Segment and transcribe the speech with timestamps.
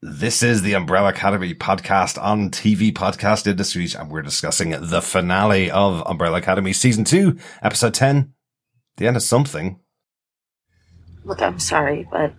[0.00, 5.70] This is the Umbrella Academy podcast on TV podcast industries, and we're discussing the finale
[5.72, 8.32] of Umbrella Academy season two, episode 10,
[8.96, 9.80] the end of something.
[11.24, 12.32] Look, I'm sorry, but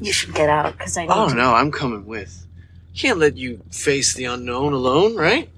[0.00, 1.34] you should get out because I need Oh to.
[1.34, 2.46] no, I'm coming with.
[2.96, 5.50] Can't let you face the unknown alone, right?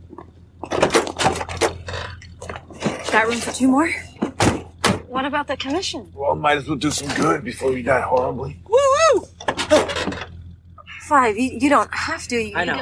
[3.13, 3.91] Got room for two more?
[5.09, 6.11] What about the commission?
[6.15, 8.61] Well, might as well do some good before we die horribly.
[8.67, 8.88] Woo woo!
[11.09, 11.39] Five.
[11.39, 12.37] You, you don't have to.
[12.37, 12.77] You, I know.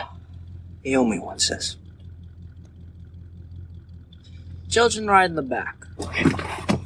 [0.83, 1.77] you You owe me one, sis.
[4.69, 5.77] Children ride in the back.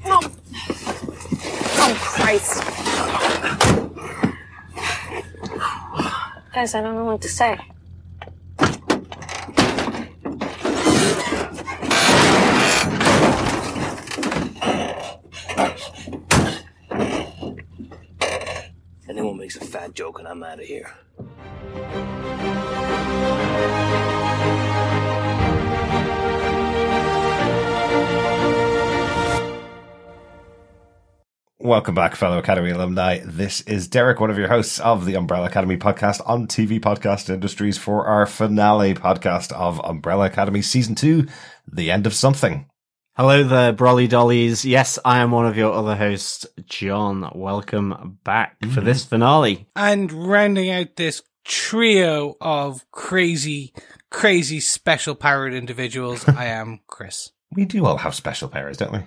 [0.05, 0.33] don't-
[1.83, 2.63] Oh, Christ.
[6.53, 7.59] Guys, I don't know what to say.
[18.21, 20.91] If anyone makes a fat joke and I'm out of here.
[31.71, 33.21] Welcome back, fellow Academy alumni.
[33.25, 37.31] This is Derek, one of your hosts of the Umbrella Academy podcast on TV Podcast
[37.31, 41.29] Industries for our finale podcast of Umbrella Academy season two,
[41.71, 42.67] The End of Something.
[43.17, 44.65] Hello there, Brolly Dollies.
[44.65, 47.31] Yes, I am one of your other hosts, John.
[47.35, 48.85] Welcome back for mm-hmm.
[48.87, 49.69] this finale.
[49.77, 53.73] And rounding out this trio of crazy,
[54.11, 57.31] crazy special powered individuals, I am Chris.
[57.53, 59.01] We do all have special powers, don't we?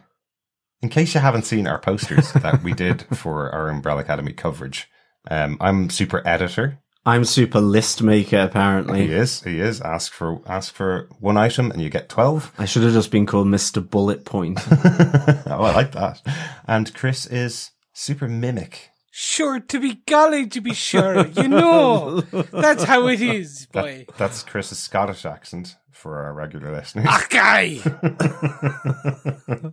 [0.81, 4.89] In case you haven't seen our posters that we did for our Umbrella Academy coverage,
[5.31, 6.79] um, I'm super editor.
[7.05, 9.07] I'm super list maker, apparently.
[9.07, 9.41] He is.
[9.43, 9.79] He is.
[9.79, 12.51] Ask for ask for one item and you get twelve.
[12.57, 13.87] I should have just been called Mr.
[13.87, 14.59] Bullet Point.
[14.71, 16.21] oh, I like that.
[16.67, 18.91] And Chris is super mimic.
[19.15, 21.27] Sure, to be golly, to be sure.
[21.27, 24.05] You know, that's how it is, boy.
[24.07, 27.05] That, that's Chris's Scottish accent for our regular listeners.
[27.29, 27.77] Guy!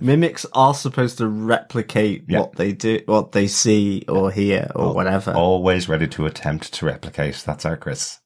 [0.00, 2.40] Mimics are supposed to replicate Yeah.
[2.40, 5.32] what they do, what they see or hear or whatever.
[5.32, 7.42] Always ready to attempt to replicate.
[7.46, 8.18] That's our Chris.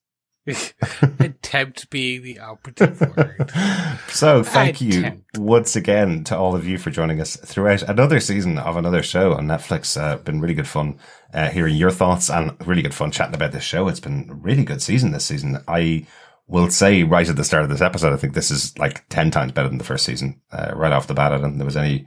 [1.21, 3.51] Attempt being the operative word.
[4.09, 8.59] So thank you once again to all of you for joining us throughout another season
[8.59, 10.01] of another show on Netflix.
[10.01, 10.99] Uh, been really good fun
[11.33, 13.89] uh, hearing your thoughts and really good fun chatting about this show.
[13.89, 15.59] It's been a really good season this season.
[15.67, 16.07] I
[16.47, 19.31] will say right at the start of this episode, I think this is like 10
[19.31, 20.41] times better than the first season.
[20.53, 22.07] Uh, right off the bat, I don't think there was any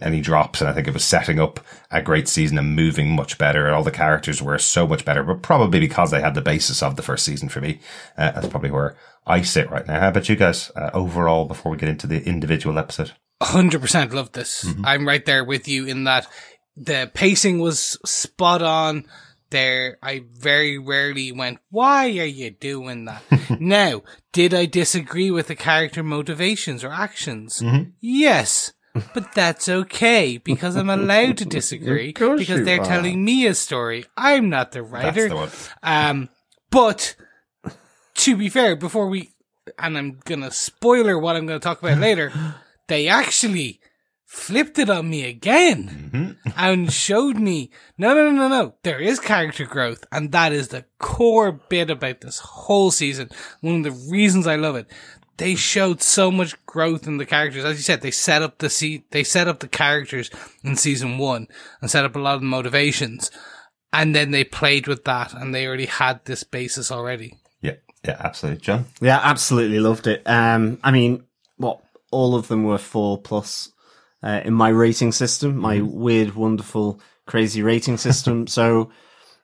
[0.00, 1.60] any drops, and I think it was setting up
[1.90, 3.72] a great season and moving much better.
[3.72, 6.96] All the characters were so much better, but probably because they had the basis of
[6.96, 7.80] the first season for me.
[8.16, 10.00] Uh, that's probably where I sit right now.
[10.00, 13.12] How about you guys uh, overall before we get into the individual episode?
[13.42, 14.64] 100% love this.
[14.64, 14.86] Mm-hmm.
[14.86, 16.26] I'm right there with you in that
[16.76, 19.04] the pacing was spot on.
[19.50, 23.22] There, I very rarely went, why are you doing that?
[23.60, 27.60] now, did I disagree with the character motivations or actions?
[27.60, 27.90] Mm-hmm.
[27.98, 28.74] Yes.
[29.14, 32.84] But that's okay because I'm allowed to disagree because they're are.
[32.84, 34.04] telling me a story.
[34.16, 35.28] I'm not the writer.
[35.28, 35.70] the.
[35.82, 36.28] Um,
[36.70, 37.14] but
[38.16, 39.32] to be fair, before we,
[39.78, 42.32] and I'm gonna spoiler what I'm gonna talk about later,
[42.88, 43.80] they actually
[44.28, 49.18] flipped it on me again and showed me, no, no, no, no, no, there is
[49.18, 50.04] character growth.
[50.12, 53.30] And that is the core bit about this whole season.
[53.62, 54.86] One of the reasons I love it.
[55.38, 57.64] They showed so much growth in the characters.
[57.64, 60.30] As you said, they set up the se- they set up the characters
[60.62, 61.48] in season one
[61.80, 63.30] and set up a lot of the motivations.
[63.92, 67.38] And then they played with that and they already had this basis already.
[67.62, 68.60] Yeah, yeah, absolutely.
[68.60, 68.86] John?
[69.00, 70.22] Yeah, absolutely loved it.
[70.26, 71.24] Um, I mean,
[71.56, 73.70] what all of them were four plus
[74.22, 78.46] uh, in my rating system, my weird, wonderful, crazy rating system.
[78.48, 78.90] so,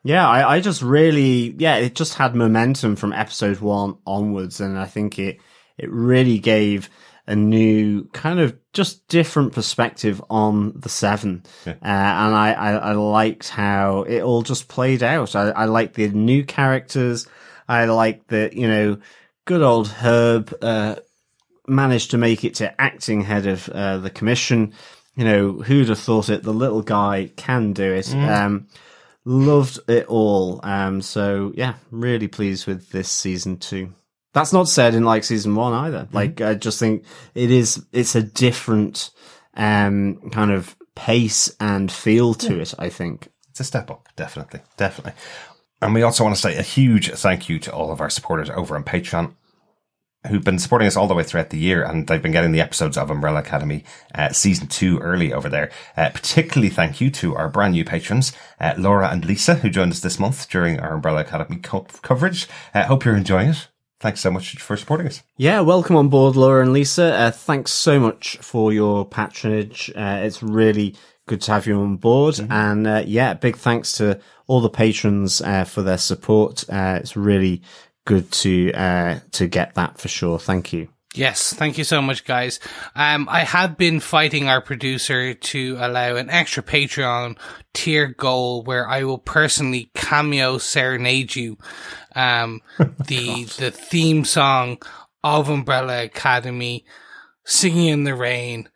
[0.03, 4.78] yeah, I, I just really, yeah, it just had momentum from episode one onwards, and
[4.78, 5.38] I think it
[5.79, 6.89] it really gave
[7.27, 11.43] a new kind of just different perspective on the seven.
[11.67, 15.34] Uh, and I, I, I liked how it all just played out.
[15.34, 17.27] I, I liked the new characters.
[17.66, 18.98] I liked the, you know,
[19.47, 20.97] good old Herb, uh,
[21.66, 24.75] managed to make it to acting head of, uh, the commission.
[25.16, 26.43] You know, who'd have thought it?
[26.43, 28.13] The little guy can do it.
[28.15, 28.66] Um,
[29.25, 30.60] loved it all.
[30.63, 33.95] Um, so yeah, really pleased with this season two.
[34.34, 36.07] That's not said in like season one either.
[36.13, 37.04] Like I just think
[37.34, 37.83] it is.
[37.92, 39.10] It's a different
[39.57, 42.75] um kind of pace and feel to it.
[42.78, 43.28] I think.
[43.51, 45.13] It's a step up, definitely, definitely.
[45.81, 48.51] And we also want to say a huge thank you to all of our supporters
[48.51, 49.34] over on Patreon.
[50.28, 52.60] who've been supporting us all the way throughout the year, and they've been getting the
[52.60, 53.84] episodes of Umbrella Academy
[54.15, 55.71] uh, season two early over there.
[55.97, 59.92] Uh, particularly thank you to our brand new patrons, uh, Laura and Lisa, who joined
[59.92, 62.48] us this month during our Umbrella Academy co- coverage.
[62.72, 63.69] Uh, hope you're enjoying it.
[64.04, 65.22] Thanks so much for supporting us.
[65.39, 67.15] Yeah, welcome on board, Laura and Lisa.
[67.15, 69.91] Uh, thanks so much for your patronage.
[69.97, 70.95] Uh, it's really
[71.27, 72.39] good to have you on board.
[72.51, 76.68] And uh, yeah, big thanks to all the patrons uh, for their support.
[76.68, 77.62] Uh, it's really
[78.04, 80.39] good to uh, to get that for sure.
[80.39, 80.89] Thank you.
[81.16, 82.59] Yes, thank you so much, guys.
[82.97, 87.39] Um, I have been fighting our producer to allow an extra Patreon
[87.72, 91.57] tier goal where I will personally cameo serenade you,
[92.16, 94.83] um, the the theme song
[95.22, 96.84] of Umbrella Academy,
[97.45, 98.69] singing in the rain,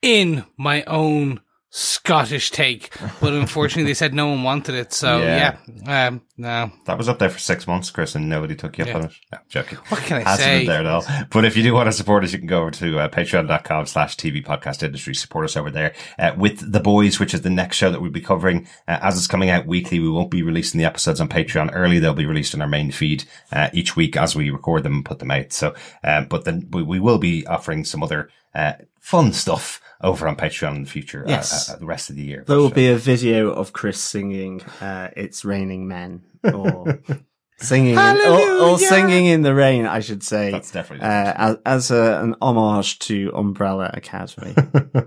[0.00, 2.90] in my own Scottish take.
[3.20, 4.92] But unfortunately, they said no one wanted it.
[4.92, 5.56] So Yeah.
[5.86, 6.72] yeah, um, no.
[6.86, 8.96] That was up there for six months, Chris, and nobody took you up Yeah.
[8.96, 9.10] on it.
[9.32, 9.78] No, joking.
[9.88, 10.66] What can I Hasn't say?
[10.66, 11.04] there at all.
[11.30, 13.84] But if you do want to support us, you can go over to uh, patreon.com
[13.86, 15.14] slash TV podcast industry.
[15.14, 18.10] Support us over there uh, with The Boys, which is the next show that we'll
[18.10, 18.66] be covering.
[18.86, 21.98] Uh, as it's coming out weekly, we won't be releasing the episodes on Patreon early.
[21.98, 25.04] They'll be released in our main feed uh, each week as we record them and
[25.04, 25.52] put them out.
[25.52, 28.72] So, um, but then we, we will be offering some other uh,
[29.08, 31.70] fun stuff over on Patreon in the future, uh, Yes.
[31.70, 32.44] uh, uh, the rest of the year.
[32.46, 37.00] There will But, uh, be a video of Chris singing uh, "It's Raining Men" or
[37.58, 39.86] singing or, or singing in the rain.
[39.86, 44.54] I should say That's definitely uh, as, as a, an homage to Umbrella Academy.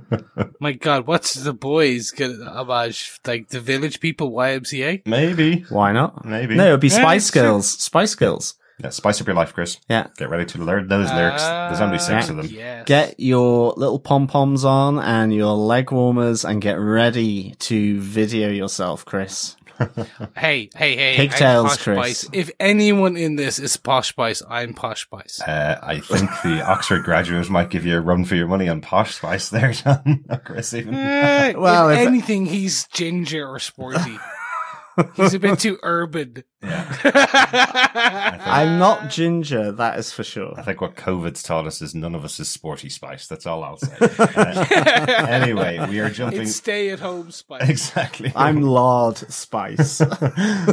[0.60, 3.20] My God, what's the boys get homage?
[3.26, 5.04] Like the village people, YMCA?
[5.06, 5.62] Maybe.
[5.70, 6.26] Why not?
[6.26, 6.56] Maybe.
[6.56, 7.42] No, it'd be Yeah, Spice it's true.
[7.42, 7.68] Girls.
[7.70, 8.56] Spice Girls.
[8.84, 9.78] Yeah, spice up your life, Chris.
[9.90, 10.08] Yeah.
[10.18, 11.44] Get ready to learn those lyrics.
[11.44, 12.32] There's only six Yeah.
[12.32, 12.48] of them.
[12.48, 12.86] Yes.
[12.88, 18.50] Get your little pom poms on and your leg warmers and get ready to video
[18.50, 19.56] yourself, Chris.
[20.38, 21.16] Hey, hey, hey.
[21.16, 21.98] Pigtails, Chris.
[21.98, 22.30] Spice.
[22.34, 25.42] If anyone in this is Posh Spice, I'm Posh Spice.
[25.42, 28.82] Uh, I think the Oxford graduates might give you a run for your money on
[28.82, 30.24] Posh Spice there, John.
[30.46, 30.94] Chris, even.
[30.94, 34.18] Eh, Well, if if- anything, he's ginger or sporty.
[35.16, 36.44] He's a bit too urban.
[36.64, 36.68] I'm
[38.78, 40.54] not ginger, that is for sure.
[40.58, 43.26] I think what COVID's taught us is none of us is sporty spice.
[43.26, 43.96] That's all I'll say.
[44.00, 44.26] Uh,
[45.28, 46.42] anyway, we are jumping.
[46.42, 47.68] It's stay at home Spice.
[47.68, 48.32] Exactly.
[48.36, 50.02] I'm Lord Spice.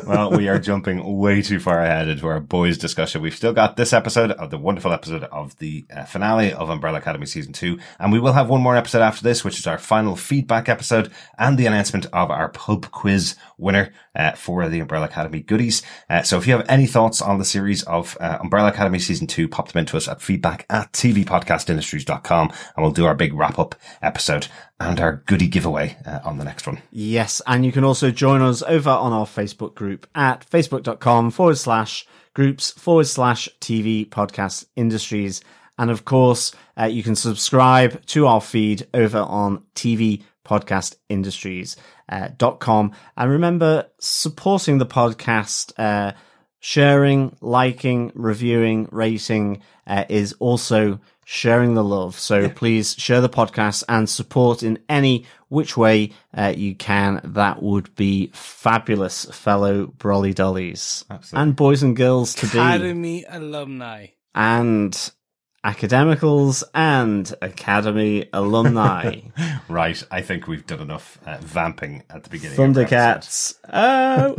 [0.07, 3.23] well, we are jumping way too far ahead into our boys discussion.
[3.23, 6.99] We've still got this episode of the wonderful episode of the uh, finale of Umbrella
[6.99, 7.79] Academy season two.
[7.99, 11.11] And we will have one more episode after this, which is our final feedback episode
[11.39, 15.83] and the announcement of our pub quiz winner uh, for the Umbrella Academy goodies.
[16.09, 19.27] Uh, so if you have any thoughts on the series of uh, Umbrella Academy season
[19.27, 23.59] two, pop them into us at feedback at tvpodcastindustries.com and we'll do our big wrap
[23.59, 24.49] up episode
[24.81, 26.81] and our goodie giveaway uh, on the next one.
[26.91, 31.59] Yes, and you can also join us over on our Facebook group at facebook.com forward
[31.59, 35.43] slash groups forward slash TV podcast industries.
[35.79, 41.77] And of course, uh, you can subscribe to our feed over on TV podcast industries
[42.09, 42.93] uh, dot com.
[43.17, 46.13] And remember, supporting the podcast, uh,
[46.61, 52.19] sharing, liking, reviewing, rating uh, is also sharing the love.
[52.19, 57.21] So please share the podcast and support in any which way uh, you can.
[57.23, 61.43] That would be fabulous, fellow brolly dollies Absolutely.
[61.43, 64.07] and boys and girls to be, Academy alumni.
[64.35, 65.13] and
[65.65, 69.21] academicals and academy alumni.
[69.69, 72.59] Right, I think we've done enough uh, vamping at the beginning.
[72.59, 72.89] of our episode.
[72.89, 73.55] Thundercats.
[73.71, 74.35] Oh,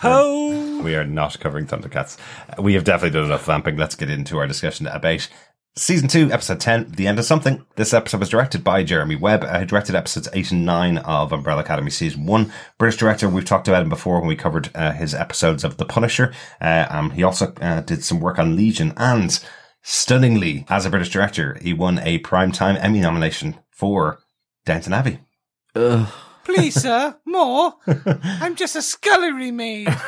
[0.00, 0.82] Ho!
[0.82, 2.18] We are not covering Thundercats.
[2.58, 3.76] Uh, We have definitely done enough vamping.
[3.78, 5.28] Let's get into our discussion about
[5.76, 7.64] season two, episode 10, The End of Something.
[7.76, 11.32] This episode was directed by Jeremy Webb, uh, who directed episodes eight and nine of
[11.32, 12.52] Umbrella Academy season one.
[12.76, 13.28] British director.
[13.30, 16.34] We've talked about him before when we covered uh, his episodes of The Punisher.
[16.60, 19.42] Uh, um, he also uh, did some work on Legion and
[19.82, 24.20] stunningly, as a British director, he won a primetime Emmy nomination for
[24.64, 25.20] Downton Abbey.
[25.74, 26.08] Ugh.
[26.44, 27.74] Please, sir, more.
[27.86, 29.88] I'm just a scullery maid.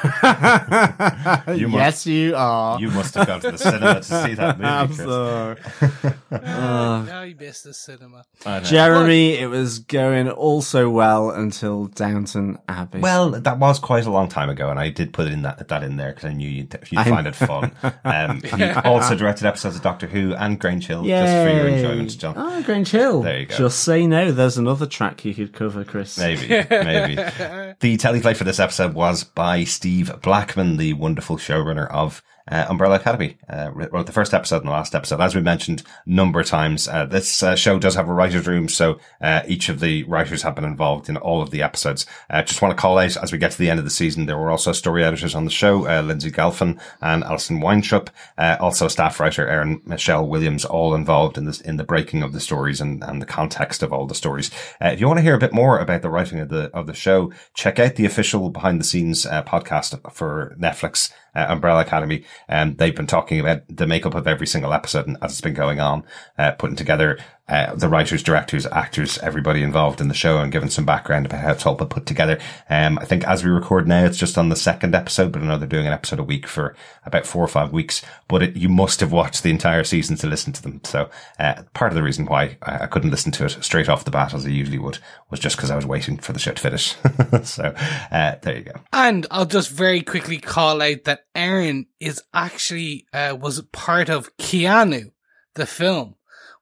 [1.53, 2.81] You must- yes, you are.
[2.81, 4.69] You must have gone to the cinema to see that movie.
[4.69, 4.99] I'm Chris.
[4.99, 6.15] sorry.
[6.33, 8.25] Oh, I miss the cinema.
[8.47, 8.65] I know.
[8.65, 13.01] Jeremy, it was going all so well until Downton Abbey.
[13.01, 15.83] Well, that was quite a long time ago, and I did put in that that
[15.83, 17.73] in there because I knew you'd, you'd I- find it fun.
[18.05, 21.77] Um, he also directed episodes of Doctor Who and Grange Hill, just for your Yay.
[21.77, 22.35] enjoyment, John.
[22.37, 23.23] Oh, Grange Hill.
[23.23, 23.57] There you go.
[23.57, 24.33] Just say no.
[24.33, 26.17] There's another track you could cover, Chris.
[26.23, 27.17] Maybe, maybe.
[27.81, 32.97] The teleplay for this episode was by Steve Blackman, the wonderful showrunner of uh, Umbrella
[32.97, 33.37] Academy.
[33.49, 35.21] Uh, wrote the first episode and the last episode.
[35.21, 38.69] As we mentioned number of times, uh, this uh, show does have a writer's room,
[38.69, 42.07] so uh, each of the writers have been involved in all of the episodes.
[42.31, 44.27] Uh, just want to call out, as we get to the end of the season,
[44.27, 48.89] there were also story editors on the show, Lindsay Galfin and Alison Weinschub, uh, also
[48.89, 52.81] staff writer Aeryn Michelle Williams, all involved in this, in the breaking of the stories
[52.81, 54.51] and, and the context of all the stories.
[54.81, 56.95] If you want to hear a bit more about the writing of the, of the
[56.95, 62.25] show, check out the official behind the scenes podcast for Netflix uh, Umbrella Academy.
[62.49, 65.55] And they've been talking about the makeup of every single episode and as it's been
[65.55, 66.05] going on,
[66.39, 67.19] uh, putting together
[67.49, 71.41] uh, the writers, directors, actors, everybody involved in the show and given some background about
[71.41, 72.39] how it's all been put together.
[72.71, 75.47] Um, I think as we record now, it's just on the second episode, but I
[75.47, 78.57] know they're doing an episode a week for about four or five weeks, but it,
[78.57, 80.81] you must have watched the entire season to listen to them.
[80.85, 84.05] So, uh, part of the reason why I, I couldn't listen to it straight off
[84.05, 86.53] the bat as I usually would was just because I was waiting for the show
[86.53, 86.95] to finish.
[87.43, 87.75] so,
[88.13, 88.81] uh, there you go.
[88.93, 94.35] And I'll just very quickly call out that Aeryn is actually uh, was part of
[94.37, 95.11] Keanu,
[95.55, 96.15] the film,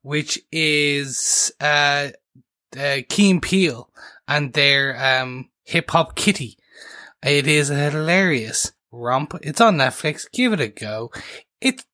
[0.03, 2.09] which is uh,
[2.79, 3.91] uh Key and Peele
[4.27, 6.57] and their um hip hop kitty.
[7.23, 9.35] It is a hilarious romp.
[9.43, 10.31] It's on Netflix.
[10.33, 11.11] Give it a go.
[11.61, 11.85] It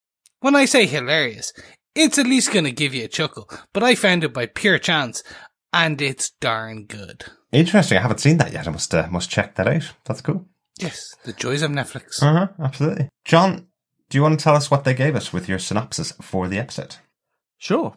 [0.40, 1.52] when I say hilarious,
[1.94, 3.50] it's at least gonna give you a chuckle.
[3.72, 5.22] But I found it by pure chance,
[5.72, 7.24] and it's darn good.
[7.52, 7.98] Interesting.
[7.98, 8.68] I haven't seen that yet.
[8.68, 9.92] I must, uh, must check that out.
[10.04, 10.46] That's cool.
[10.78, 12.22] Yes, the joys of Netflix.
[12.22, 12.48] Uh huh.
[12.58, 13.08] Absolutely.
[13.24, 13.68] John,
[14.10, 16.58] do you want to tell us what they gave us with your synopsis for the
[16.58, 16.96] episode?
[17.58, 17.96] Sure.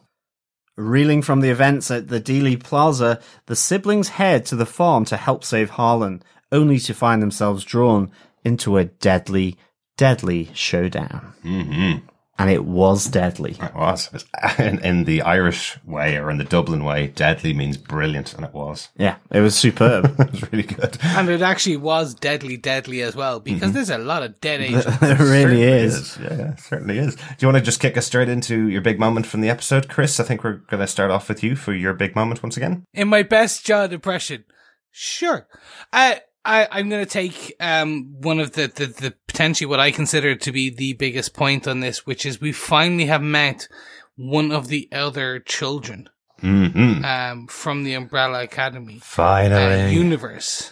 [0.75, 5.17] Reeling from the events at the Dealey Plaza, the siblings head to the farm to
[5.17, 8.11] help save Harlan, only to find themselves drawn
[8.43, 9.57] into a deadly,
[9.97, 11.33] deadly showdown.
[11.43, 12.07] Mm-hmm.
[12.39, 13.57] And it was deadly.
[13.61, 14.09] It was.
[14.13, 18.45] It in, in the Irish way or in the Dublin way, deadly means brilliant, and
[18.45, 18.89] it was.
[18.97, 20.15] Yeah, it was superb.
[20.29, 20.97] It was really good.
[21.03, 23.71] And it actually was deadly, deadly as well, because mm-hmm.
[23.73, 24.97] there's a lot of dead agents.
[24.99, 26.17] there really is.
[26.21, 27.15] Yeah, yeah, it certainly is.
[27.15, 29.89] Do you want to just kick us straight into your big moment from the episode,
[29.89, 30.19] Chris?
[30.19, 32.85] I think we're going to start off with you for your big moment once again.
[32.93, 34.45] In my best John impression,
[34.91, 35.47] sure.
[35.91, 39.91] I, I, I'm going to take um one of the, the the potentially what I
[39.91, 43.67] consider to be the biggest point on this, which is we finally have met
[44.15, 46.09] one of the other children
[46.41, 47.03] Mm-hmm.
[47.03, 48.95] um from the Umbrella Academy.
[48.97, 49.93] uh, Finally.
[49.93, 50.71] universe.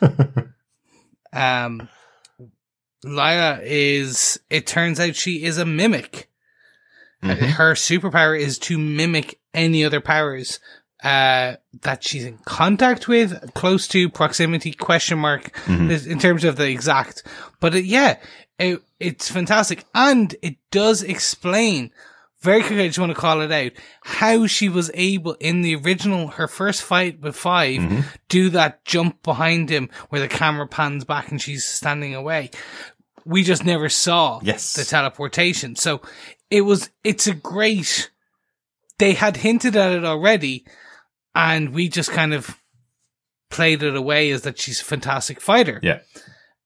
[1.33, 1.89] um,
[3.03, 6.29] Lila is, it turns out she is a mimic.
[7.21, 10.59] Uh, Her superpower is to mimic any other powers,
[11.03, 15.91] uh, that she's in contact with, close to proximity question mark, mm-hmm.
[15.91, 17.23] is- in terms of the exact.
[17.59, 18.17] But it, yeah,
[18.57, 19.85] it, it's fantastic.
[19.93, 21.91] And it does explain
[22.41, 23.71] very quickly, I just want to call it out,
[24.03, 27.99] how she was able in the original, her first fight with 5 mm-hmm.
[28.29, 32.51] do that jump behind him where the camera pans back and she's standing away.
[33.25, 34.73] We just never saw Yes.
[34.73, 35.75] the teleportation.
[35.75, 36.01] So
[36.49, 38.11] it was, it's a great,
[38.99, 40.65] they had hinted at it already
[41.35, 42.57] and we just kind of
[43.49, 45.79] played it away as that she's a fantastic fighter.
[45.81, 45.99] Yeah.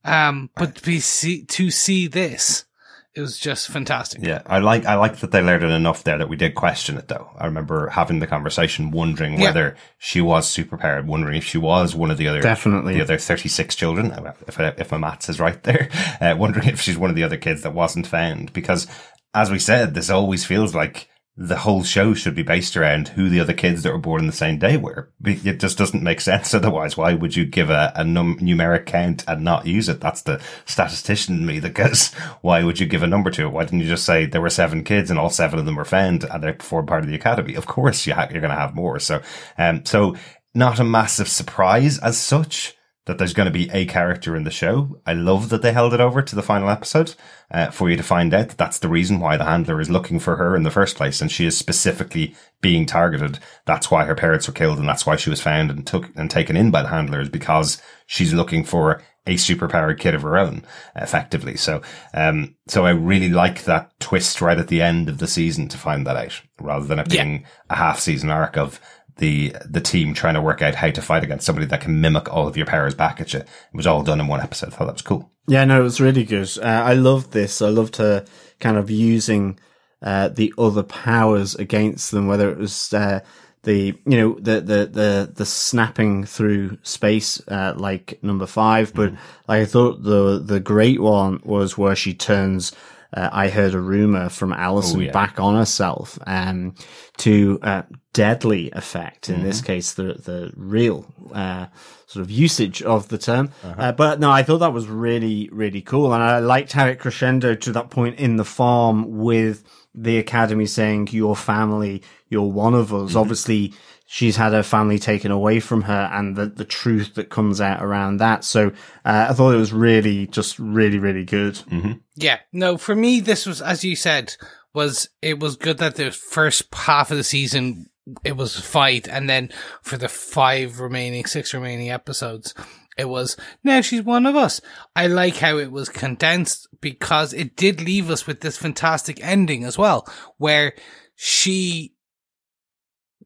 [0.04, 2.66] Um, but to see, to see this,
[3.14, 4.22] it was just fantastic.
[4.24, 6.98] Yeah, I like I like that they learned it enough there that we did question
[6.98, 7.30] it though.
[7.38, 9.48] I remember having the conversation, wondering Yeah.
[9.48, 12.94] whether she was super superpowered, wondering if she was one of the other Definitely.
[12.96, 14.12] the other thirty six children.
[14.48, 15.90] If I, if my maths is right there,
[16.22, 18.88] uh, wondering if she's one of the other kids that wasn't found because,
[19.34, 23.30] as we said, this always feels like the whole show should be based around who
[23.30, 25.12] the other kids that were born on the same day were.
[25.24, 26.98] It just doesn't make sense otherwise.
[26.98, 30.02] Why would you give a, a num- numeric count and not use it?
[30.02, 33.52] That's the statistician in me that goes, why would you give a number to it?
[33.54, 35.86] Why didn't you just say there were seven kids and all seven of them were
[35.86, 37.56] found and they performed part of the academy?
[37.56, 39.00] Of course you ha- you're going to have more.
[39.00, 39.22] So,
[39.58, 40.16] um, so
[40.54, 44.52] not a massive surprise as such that there's going to be a character in the
[44.52, 45.00] show.
[45.08, 47.16] I love that they held it over to the final episode
[47.50, 50.20] uh, for you to find out that that's the reason why the handler is looking
[50.20, 53.40] for her in the first place, and she is specifically being targeted.
[53.66, 56.30] That's why her parents were killed, and that's why she was found and took and
[56.30, 60.64] taken in by the handlers because she's looking for a superpowered kid of her own,
[60.96, 61.56] effectively.
[61.56, 61.82] So,
[62.14, 65.78] um, so I really like that twist right at the end of the season to
[65.78, 67.24] find that out, rather than it Yeah.
[67.24, 68.80] being a half season arc of
[69.18, 72.32] the the team trying to work out how to fight against somebody that can mimic
[72.32, 73.40] all of your powers back at you.
[73.40, 74.74] It was all done in one episode.
[74.74, 75.32] I thought that was cool.
[75.48, 76.50] Yeah, no, it was really good.
[76.58, 77.62] Uh, I loved this.
[77.62, 78.26] I loved her
[78.60, 79.60] kind of using
[80.02, 83.20] uh, the other powers against them, whether it was uh,
[83.64, 88.94] the you know the the the the snapping through space, uh, like number five.
[88.94, 89.12] But
[89.48, 92.72] like I thought the the great one was where she turns
[93.14, 95.12] uh, I heard a rumor from Alison Oh, yeah.
[95.12, 96.76] back on herself, um,
[97.18, 99.30] to, uh, deadly effect.
[99.30, 99.44] In Mm-hmm.
[99.46, 101.68] this case, the, the real, uh,
[102.08, 103.52] sort of usage of the term.
[103.64, 103.82] Uh-huh.
[103.82, 106.14] Uh, but no, I thought that was really, really cool.
[106.14, 109.64] And I liked how it crescendoed to that point in the farm with
[109.96, 113.06] the academy saying, your family, you're one of Mm-hmm.
[113.08, 113.16] us.
[113.16, 113.74] Obviously,
[114.14, 117.82] she's had her family taken away from her and the, the truth that comes out
[117.82, 118.44] around that.
[118.44, 118.68] So,
[119.06, 121.54] uh, I thought it was really, just really, really good.
[121.54, 121.94] Mm-hmm.
[122.18, 124.36] Yeah, no, for me, this was, as you said,
[124.74, 127.86] was, it was good that the first half of the season,
[128.26, 129.08] it was fight.
[129.08, 129.50] And then
[129.82, 132.54] for the five remaining, six remaining episodes,
[132.98, 134.60] it was, now she's one of us.
[134.94, 139.64] I like how it was condensed because it did leave us with this fantastic ending
[139.64, 140.06] as well,
[140.38, 140.74] where
[141.16, 141.94] she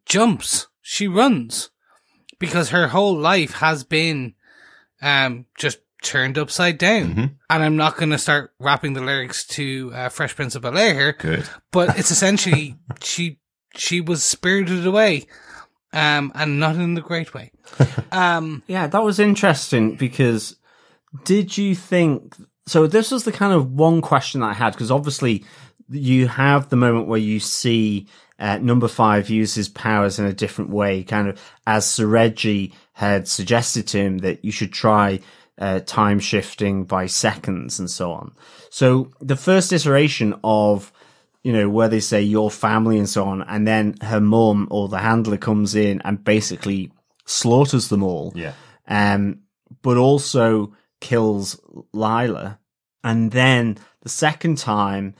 [0.05, 1.71] jumps, she runs
[2.37, 4.35] because her whole life has been,
[5.01, 7.05] um, just turned upside down.
[7.07, 7.25] Mm-hmm.
[7.49, 10.77] And I'm not going to start rapping the lyrics to uh, Fresh Prince of Bel
[10.77, 11.49] Air here, Good.
[11.71, 13.39] but it's essentially she
[13.75, 15.25] she was spirited away,
[15.91, 17.51] um, and not in the great way.
[18.11, 20.55] Um, Yeah, that was interesting because
[21.25, 22.87] did you think so?
[22.87, 25.45] This was the kind of one question I had because obviously
[25.89, 28.07] you have the moment where you see
[28.39, 32.73] uh, number five use his powers in a different way, kind of as Sir Reggie
[32.93, 35.19] had suggested to him that you should try
[35.57, 38.33] uh, time shifting by seconds and so on.
[38.69, 40.91] So the first iteration of
[41.45, 44.89] you know, where they say your family and so on, and then her mum or
[44.89, 46.91] the handler comes in and basically
[47.25, 48.33] slaughters them all.
[48.35, 48.53] Yeah.
[48.87, 49.41] Um,
[49.83, 50.73] but also
[51.05, 51.59] kills
[51.93, 52.57] Lila.
[53.03, 55.13] And then the second time,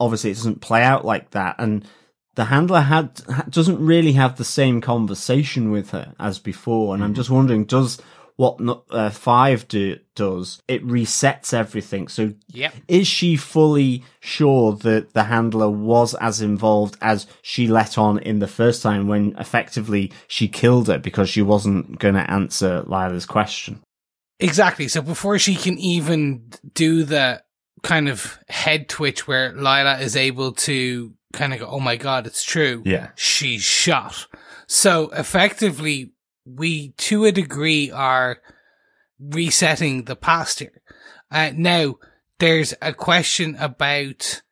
[0.00, 1.54] obviously it doesn't play out like that.
[1.60, 1.86] And
[2.34, 6.92] the handler had, doesn't really have the same conversation with her as before.
[6.92, 8.02] And I'm just wondering, does
[8.34, 12.08] what uh, five do, does, it resets everything.
[12.08, 12.74] So Yep.
[12.88, 18.40] is she fully sure that the handler was as involved as she let on in
[18.40, 23.26] the first time when effectively she killed her because she wasn't going to answer Lila's
[23.26, 23.82] question?
[24.40, 24.88] Exactly.
[24.88, 27.42] So before she can even do the
[27.82, 32.26] kind of head twitch where Lila is able to kind of go, Oh my God,
[32.26, 32.82] it's true.
[32.84, 33.10] Yeah.
[33.16, 34.26] She's shot.
[34.66, 36.12] So effectively,
[36.44, 38.38] we to a degree are
[39.20, 40.82] resetting the past here.
[41.30, 41.96] Uh, now
[42.38, 44.42] there's a question about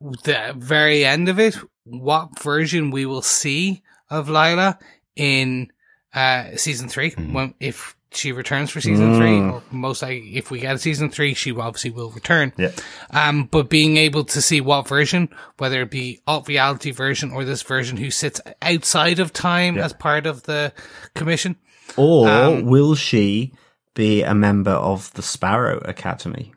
[0.00, 4.78] the very end of it, what version we will see of Lila
[5.16, 5.72] in
[6.12, 10.60] uh, season 3 when if she returns for season three, or most likely if we
[10.60, 12.52] get a season three, she obviously will return.
[12.56, 12.70] Yeah.
[13.10, 15.28] Um, but being able to see what version,
[15.58, 19.92] whether it be alt reality version or this version who sits outside of time as
[19.92, 20.72] part of the
[21.14, 21.56] commission.
[21.96, 23.52] Or Um, will she
[23.94, 26.54] be a member of the Sparrow Academy?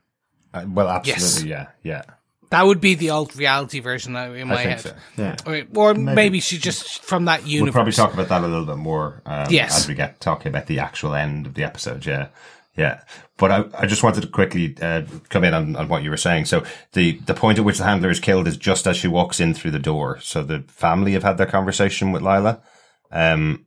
[0.53, 1.49] Uh, well, absolutely.
[1.51, 1.67] Yeah.
[1.84, 2.03] Yeah.
[2.49, 4.79] That would be the alt reality version in my I think head.
[4.81, 4.95] so.
[5.17, 5.36] Yeah.
[5.45, 6.39] Or, or maybe.
[6.39, 7.65] she just from that universe.
[7.67, 9.77] We'll probably talk about that a little bit more um, Yes.
[9.77, 12.05] as we get talking about the actual end of the episode.
[12.05, 12.27] Yeah,
[12.77, 13.01] yeah.
[13.38, 16.17] But I, I just wanted to quickly uh, come in on, on what you were
[16.17, 16.45] saying.
[16.45, 19.39] So the the point at which the handler is killed is just as she walks
[19.39, 20.19] in through the door.
[20.21, 22.62] So the family have had their conversation with Lila.
[23.12, 23.65] Um,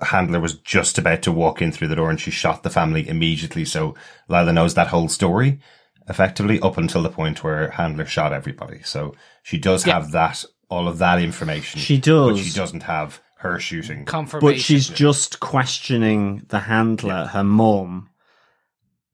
[0.00, 3.08] handler was just about to walk in through the door, and she shot the family
[3.08, 3.64] immediately.
[3.64, 3.94] So
[4.28, 5.60] Lila knows that whole story
[6.08, 8.80] effectively up until the point where handler shot everybody.
[8.82, 9.94] So she does Yeah.
[9.94, 11.80] have that all of that information.
[11.80, 12.38] She does.
[12.38, 14.04] But she doesn't have her shooting.
[14.04, 14.48] confirmation.
[14.56, 18.08] But she's just questioning the handler, her mum.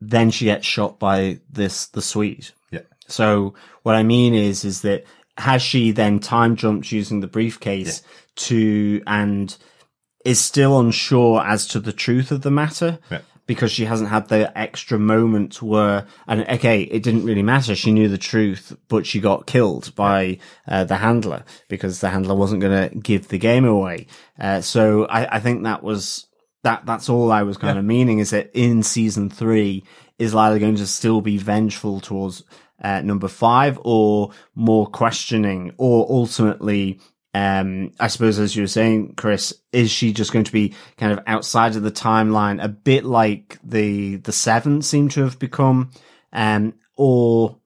[0.01, 2.51] Then she gets shot by this, the Swede.
[2.71, 2.83] Yeah.
[3.09, 5.05] So what I mean is, is that
[5.37, 8.03] has she then time jumped using the briefcase
[8.37, 9.57] to, and
[10.25, 12.99] is still unsure as to the truth of the matter?
[13.11, 13.23] Yeah.
[13.49, 17.75] Because she hasn't had the extra moment where, and okay, it didn't really matter.
[17.75, 22.37] She knew the truth, but she got killed by uh, the handler because the handler
[22.37, 24.07] wasn't going to give the game away.
[24.39, 26.27] Uh, so I, I think that was
[26.63, 26.87] that.
[26.87, 29.83] That's all I was kind of meaning is that in season three,
[30.19, 32.45] is Lila going to still be vengeful towards
[32.83, 37.01] uh, number five, or more questioning, or ultimately
[37.39, 41.13] um, I suppose as you were saying, Chris, is she just going to be kind
[41.13, 45.91] of outside of the timeline, a bit like the the seven seem to have become,
[46.33, 47.59] um, or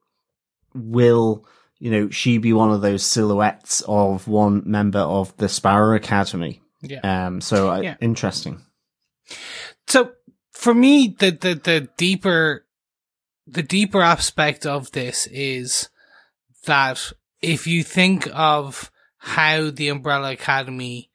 [0.74, 1.46] will
[1.78, 6.60] you know she be one of those silhouettes of one member of the Sparrow Academy?
[6.82, 7.00] Yeah.
[7.26, 7.96] Um, so uh, Yeah.
[8.00, 8.60] interesting.
[9.86, 10.12] So
[10.52, 12.66] for me, the, the, the deeper,
[13.46, 15.88] the deeper aspect of this is
[16.66, 18.91] that if you think of
[19.24, 21.10] how the Umbrella Academy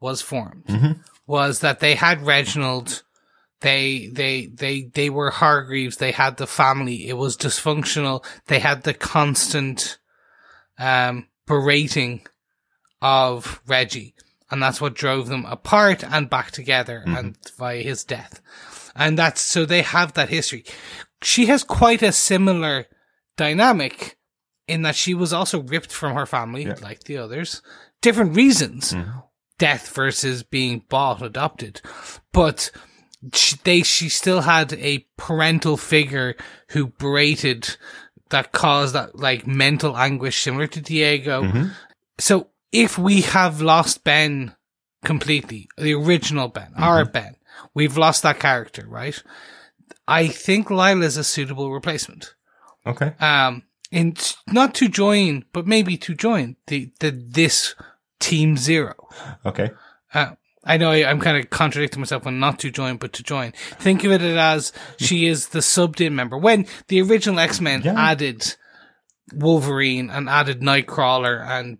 [0.00, 1.00] was formed, Mhm.
[1.26, 3.02] was that they had Reginald,
[3.60, 5.98] They, they, they, they were Hargreaves.
[5.98, 7.06] They had the family.
[7.08, 8.24] It was dysfunctional.
[8.48, 9.98] They had the constant,
[10.80, 12.26] um, berating
[13.00, 14.16] of Reggie.
[14.50, 18.40] And that's what drove them apart and back together and via his death.
[18.96, 20.64] And that's, so they have that history.
[21.22, 22.86] She has quite a similar
[23.36, 24.18] dynamic
[24.68, 26.76] in that she was also ripped from her family, Yeah.
[26.82, 27.62] like the others.
[28.00, 28.92] Different reasons.
[28.92, 29.22] Mhm.
[29.58, 31.80] Death versus being bought, adopted.
[32.32, 32.70] But
[33.34, 36.34] she, they, she still had a parental figure
[36.70, 37.76] who berated
[38.30, 41.42] that caused that like mental anguish similar to Diego.
[41.42, 41.70] Mhm.
[42.18, 44.54] So if we have lost Ben
[45.04, 47.36] completely, the original Ben, our Ben,
[47.74, 49.22] we've lost that character, right?
[50.08, 52.34] I think Lila's a suitable replacement.
[52.86, 53.14] Okay.
[53.20, 54.14] Um, in
[54.48, 57.76] not to join, but maybe to join the, the this
[58.18, 58.94] team zero.
[59.46, 59.70] Okay.
[60.12, 60.32] Uh,
[60.64, 63.52] I know I, I'm kind of contradicting myself when not to join, but to join.
[63.78, 66.38] Think of it as she is the subbed in member.
[66.38, 67.94] When the original X Men Yeah.
[67.96, 68.56] added
[69.34, 71.78] Wolverine and added Nightcrawler and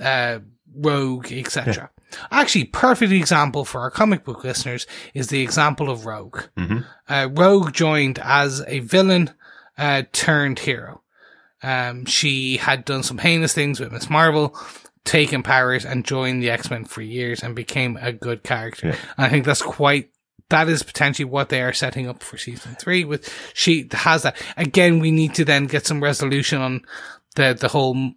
[0.00, 0.40] uh,
[0.74, 1.90] Rogue, etc.
[2.30, 6.42] Actually, perfect example for our comic book listeners is the example of Rogue.
[6.56, 6.84] Mhm.
[7.08, 9.30] Uh, Rogue joined as a villain
[9.78, 11.01] uh, turned hero.
[11.62, 14.56] Um, she had done some heinous things with Miss Marvel,
[15.04, 18.88] taken powers and joined the X-Men for years and became a good character.
[18.88, 18.96] Yeah.
[19.16, 20.10] And I think that's quite,
[20.48, 24.36] that is potentially what they are setting up for season three with, she has that.
[24.56, 26.82] Again, we need to then get some resolution on
[27.36, 28.12] the, the whole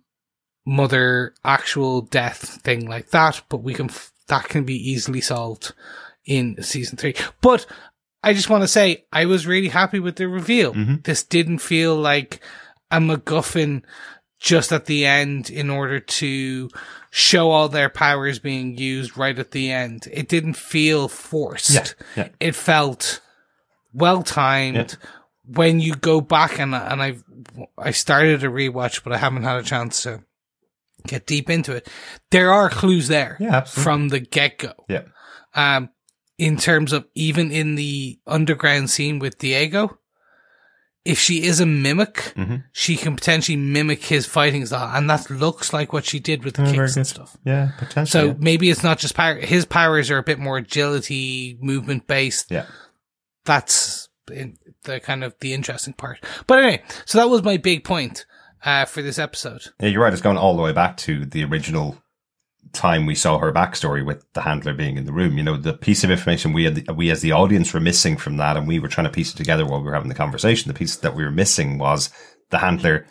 [0.66, 3.90] mother actual death thing like that, but we can,
[4.28, 5.74] that can be easily solved
[6.26, 7.16] in season three.
[7.42, 7.66] But
[8.24, 10.74] I just want to say, I was really happy with the reveal.
[10.74, 11.04] Mhm.
[11.04, 12.42] This didn't feel like
[12.92, 13.84] a MacGuffin
[14.40, 16.70] just at the end in order to
[17.10, 20.08] show all their powers being used right at the end.
[20.12, 21.72] It didn't feel forced.
[21.74, 21.86] Yeah,
[22.18, 22.30] yeah.
[22.40, 23.22] It felt
[23.94, 24.98] well timed.
[25.48, 27.18] When you go back and and I
[27.78, 30.24] I started a rewatch, but I haven't had a chance to
[31.08, 31.88] get deep into it.
[32.32, 35.04] There are clues there Yeah, from the get go Yeah.
[35.54, 35.90] um,
[36.40, 40.00] in terms of even in the underground scene with Diego,
[41.06, 42.64] if she is a mimic, Mhm.
[42.74, 46.56] she can potentially mimic his fighting style, and that looks like what she did with
[46.56, 47.38] the Oh, kicks and stuff.
[47.46, 48.08] Yeah, potentially.
[48.08, 48.34] So yeah.
[48.40, 49.36] maybe it's not just power.
[49.36, 52.52] His powers are a bit more agility, movement based.
[52.52, 52.66] Yeah.
[53.46, 56.24] That's in- the kind of the interesting part.
[56.48, 58.26] But anyway, so that was my big point
[58.64, 59.62] uh, for this episode.
[59.80, 60.12] Yeah, you're right.
[60.14, 62.02] It's going all the way back to the original
[62.76, 65.38] time we saw her backstory with the handler being in the room.
[65.38, 68.38] You know, the piece of information we had, we as the audience were missing from
[68.38, 70.68] that, and we were trying to piece it together while we were having the conversation.
[70.68, 72.12] The piece that we were missing was
[72.52, 73.08] the handler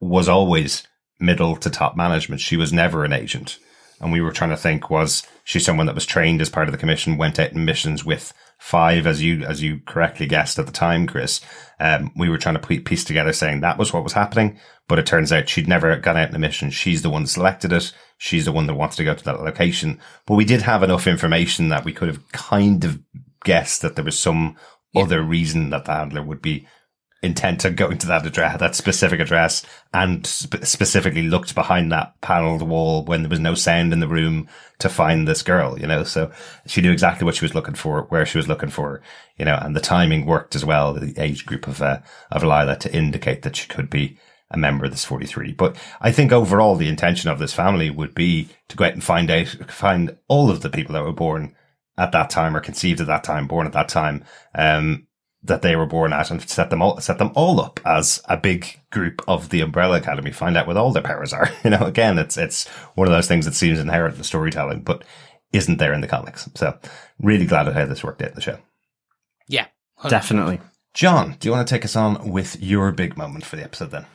[0.00, 0.86] was always
[1.18, 2.40] middle to top management.
[2.40, 3.58] She was never an agent.
[4.00, 6.72] And we were trying to think, was she someone that was trained as part of
[6.72, 10.66] the commission, went out in missions with five, as you, as you correctly guessed at
[10.66, 11.40] the time, Chris.
[11.78, 15.06] Um, we were trying to piece together saying that was what was happening, but it
[15.06, 16.70] turns out she'd never gone out in a mission.
[16.70, 17.92] She's the one selected it.
[18.24, 20.00] She's the one that wanted to go to that location.
[20.24, 22.98] But we did have enough information that we could have kind of
[23.44, 24.56] guessed that there was some
[24.96, 26.66] other reason that the handler would be
[27.22, 32.18] intent on going to that address, that specific address, and sp- specifically looked behind that
[32.22, 35.86] paneled wall when there was no sound in the room to find this girl, you
[35.86, 36.02] know.
[36.02, 36.32] So
[36.66, 39.02] she knew exactly what she was looking for, where she was looking for,
[39.36, 41.98] you know, and the timing worked as well, the age group of, uh,
[42.32, 44.18] of Lila to indicate that she could be
[44.54, 45.52] a member of this 43.
[45.52, 49.04] But I think overall the intention of this family would be to go out and
[49.04, 51.54] find out, find all of the people that were born
[51.98, 55.06] at that time or conceived at that time, born at that time, um,
[55.42, 58.36] that they were born at and set them all, set them all up as a
[58.36, 61.50] big group of the Umbrella Academy, find out what all their powers are.
[61.64, 64.82] You know, again, it's, it's one of those things that seems inherent in the storytelling,
[64.82, 65.04] but
[65.52, 66.48] isn't there in the comics.
[66.54, 66.78] So
[67.20, 68.58] really glad at how this worked out in the show.
[69.46, 69.66] Yeah,
[70.00, 70.10] 100%.
[70.10, 70.60] Definitely.
[70.94, 73.90] John, do you want to take us on with your big moment for the episode
[73.90, 74.06] then?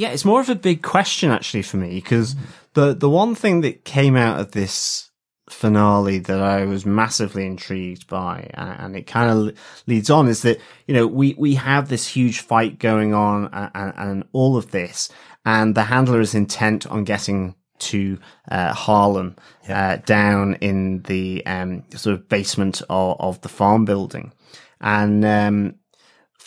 [0.00, 2.34] Yeah, it's more of a big question actually for me because
[2.72, 5.10] the the one thing that came out of this
[5.50, 10.40] finale that I was massively intrigued by, a- and it kind of leads on, is
[10.40, 14.56] that you know we we have this huge fight going on and, and, and all
[14.56, 15.10] of this,
[15.44, 18.18] and the handler is intent on getting to
[18.50, 19.36] uh, Harlan
[19.68, 24.32] uh, down in the um, sort of basement of, of the farm building,
[24.80, 25.74] and um,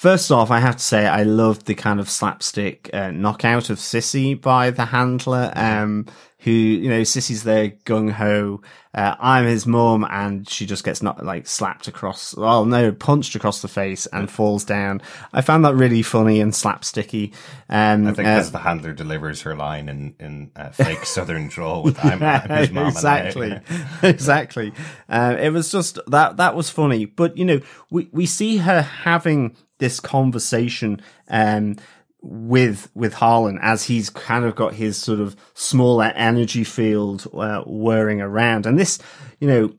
[0.04, 3.78] First off, I have to say I loved the kind of slapstick uh, knockout of
[3.78, 6.08] Sissy by the handler, um,
[6.40, 8.62] who, you know, Sissy's there gung ho.
[8.94, 13.36] Uh, I'm his mum and she just gets not like slapped across, well, no, punched
[13.36, 15.02] across the face and falls down.
[15.32, 17.34] I found that really funny and slapsticky.
[17.70, 21.48] Um, I think uh, as the handler delivers her line in, in uh, fake southern
[21.48, 23.64] drawl with I'm, I'm his mom exactly, and
[24.04, 24.74] exactly.
[25.08, 28.82] Uh, it was just that that was funny, but you know, we we see her
[28.82, 31.76] having this conversation um,
[32.22, 37.62] with with Harlan as he's kind of got his sort of smaller energy field uh,
[37.62, 39.00] whirring around, and this,
[39.40, 39.74] you know.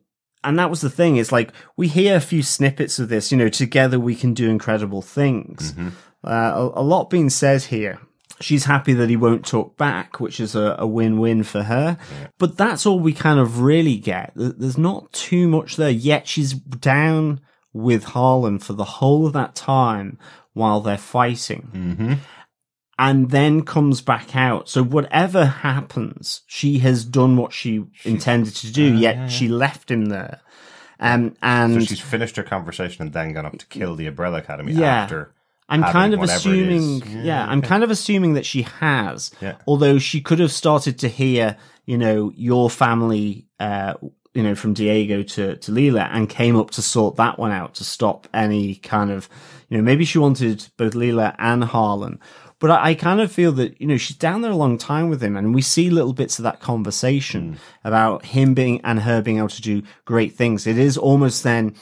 [0.47, 1.17] And that was the thing.
[1.17, 3.33] It's like we hear a few snippets of this.
[3.33, 5.73] You know, together we can do incredible things.
[6.23, 7.99] Uh, a, a lot being said here.
[8.41, 11.97] She's happy that he won't talk back, which is a, a win-win for her.
[12.39, 14.33] But that's all we kind of really get.
[14.35, 15.89] There's not too much there.
[15.89, 17.41] Yet she's down
[17.75, 20.19] with Harlan for the whole of that time
[20.55, 21.69] while they're fighting.
[21.75, 22.13] Mm-hmm.
[22.97, 24.69] And then comes back out.
[24.69, 30.07] So whatever happens, she has done what she intended to do, yet she left him
[30.07, 30.41] there.
[31.01, 34.39] Um, and So she's finished her conversation and then gone up to kill the Umbrella
[34.39, 35.03] Academy Yeah.
[35.03, 35.35] after.
[35.69, 37.25] I'm kind of assuming, is.
[37.25, 39.33] yeah, I'm kind of assuming that she has.
[39.41, 39.57] Yeah.
[39.67, 41.57] Although she could have started to hear,
[41.87, 43.95] you know, your family, uh,
[44.35, 47.75] you know, from Diego to, to Lila and came up to sort that one out
[47.75, 49.29] to stop any kind of,
[49.69, 52.19] you know, maybe she wanted both Lila and Harlan.
[52.59, 55.09] But I, I kind of feel that, you know, she's down there a long time
[55.09, 59.23] with him and we see little bits of that conversation about him being and her
[59.23, 60.67] being able to do great things.
[60.67, 61.75] It is almost then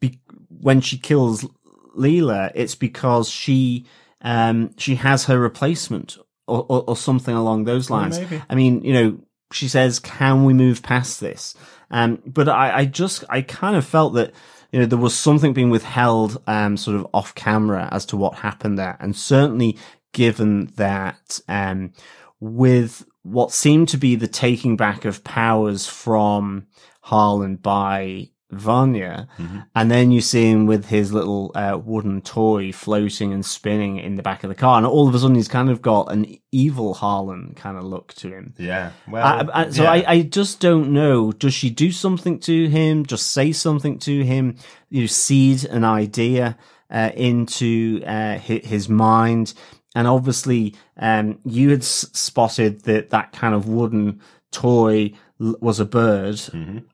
[0.00, 1.46] be- when she kills
[1.94, 3.86] Lila, it's because she
[4.20, 8.18] um she has her replacement or, or, or something along those lines.
[8.48, 9.18] I mean, you know,
[9.52, 11.54] she says, "Can we move past this?"
[11.90, 14.32] Um, but I, I just I kind of felt that
[14.72, 18.36] you know there was something being withheld, um, sort of off camera as to what
[18.36, 19.78] happened there, and certainly
[20.12, 21.92] given that um
[22.40, 26.66] with what seemed to be the taking back of powers from
[27.00, 29.26] Harlan by Vanya,
[29.74, 34.14] and then you see him with his little uh, wooden toy floating and spinning in
[34.14, 36.36] the back of the car, and all of a sudden he's kind of got an
[36.52, 38.54] evil Harlan kind of look to him.
[38.56, 38.90] Yeah.
[39.08, 39.90] Well, I, I, so yeah.
[39.90, 41.32] I, I just don't know.
[41.32, 43.06] Does she do something to him?
[43.06, 44.56] Just say something to him?
[44.88, 46.56] You know, seed an idea
[46.90, 49.54] uh, into uh, hi- his mind.
[49.96, 54.20] And obviously, um, you had s- spotted that that kind of wooden
[54.52, 56.40] toy was a bird,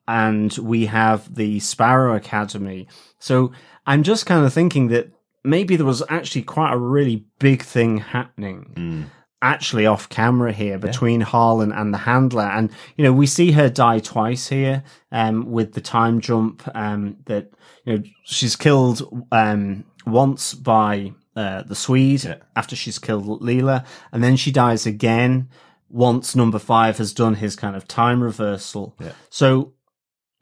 [0.09, 2.89] and we have the Sparrow Academy.
[3.19, 3.53] So
[3.87, 5.11] I'm just kind of thinking that
[5.45, 9.11] maybe there was actually quite a really big thing happening
[9.43, 12.43] actually off camera here between Harlan and the handler.
[12.45, 17.17] And, you know, we see her die twice here, um, with the time jump, um,
[17.25, 17.51] that,
[17.87, 19.01] you know, she's killed,
[19.33, 22.35] um, once by, uh, the Swede Yeah.
[22.55, 23.85] after she's killed Lila.
[24.13, 25.49] And then she dies again
[25.91, 28.95] once number five has done his kind of time reversal.
[29.01, 29.13] Yeah.
[29.29, 29.75] So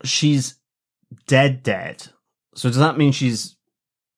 [0.05, 0.57] she's
[1.27, 2.07] dead, dead.
[2.55, 3.57] So does that mean she's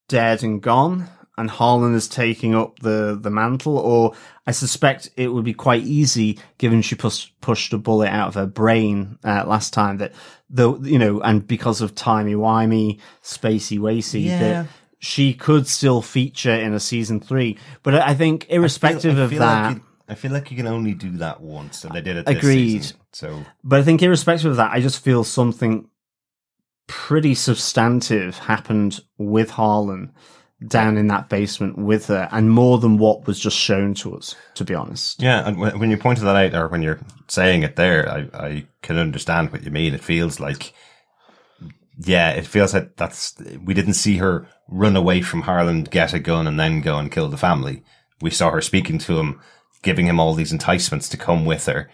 [0.09, 1.07] dead and gone?
[1.37, 4.13] And Harlan is taking up the, the mantle, or
[4.45, 8.35] I suspect it would be quite easy, given she pushed pushed a bullet out of
[8.35, 9.97] her brain uh, last time.
[9.97, 10.13] That
[10.49, 14.39] the you know, and because of timey wimey, spacey wacy, Yeah.
[14.39, 14.67] that
[14.99, 17.57] she could still feature in a season three.
[17.81, 20.67] But I I think, irrespective I of feel that, Like I feel like you can
[20.67, 22.25] only do that once, and they did it.
[22.25, 22.83] This Agreed.
[22.83, 25.87] Season, so But I think, irrespective of that, I just feel something
[26.87, 30.11] pretty substantive happened with Harlan
[30.67, 34.35] down in that basement with her, and more than what was just shown to us,
[34.55, 35.21] to be honest.
[35.21, 38.27] yeah, and when when you pointed that out, or when you're saying it there, I
[38.33, 39.93] I can understand what you mean.
[39.93, 40.73] It feels like.
[42.03, 46.19] Yeah, it feels like that's we didn't see her run away from Harlan, get a
[46.19, 47.83] gun, and then go and kill the family.
[48.21, 49.39] We saw her speaking to him,
[49.81, 51.89] giving him all these enticements to come with her,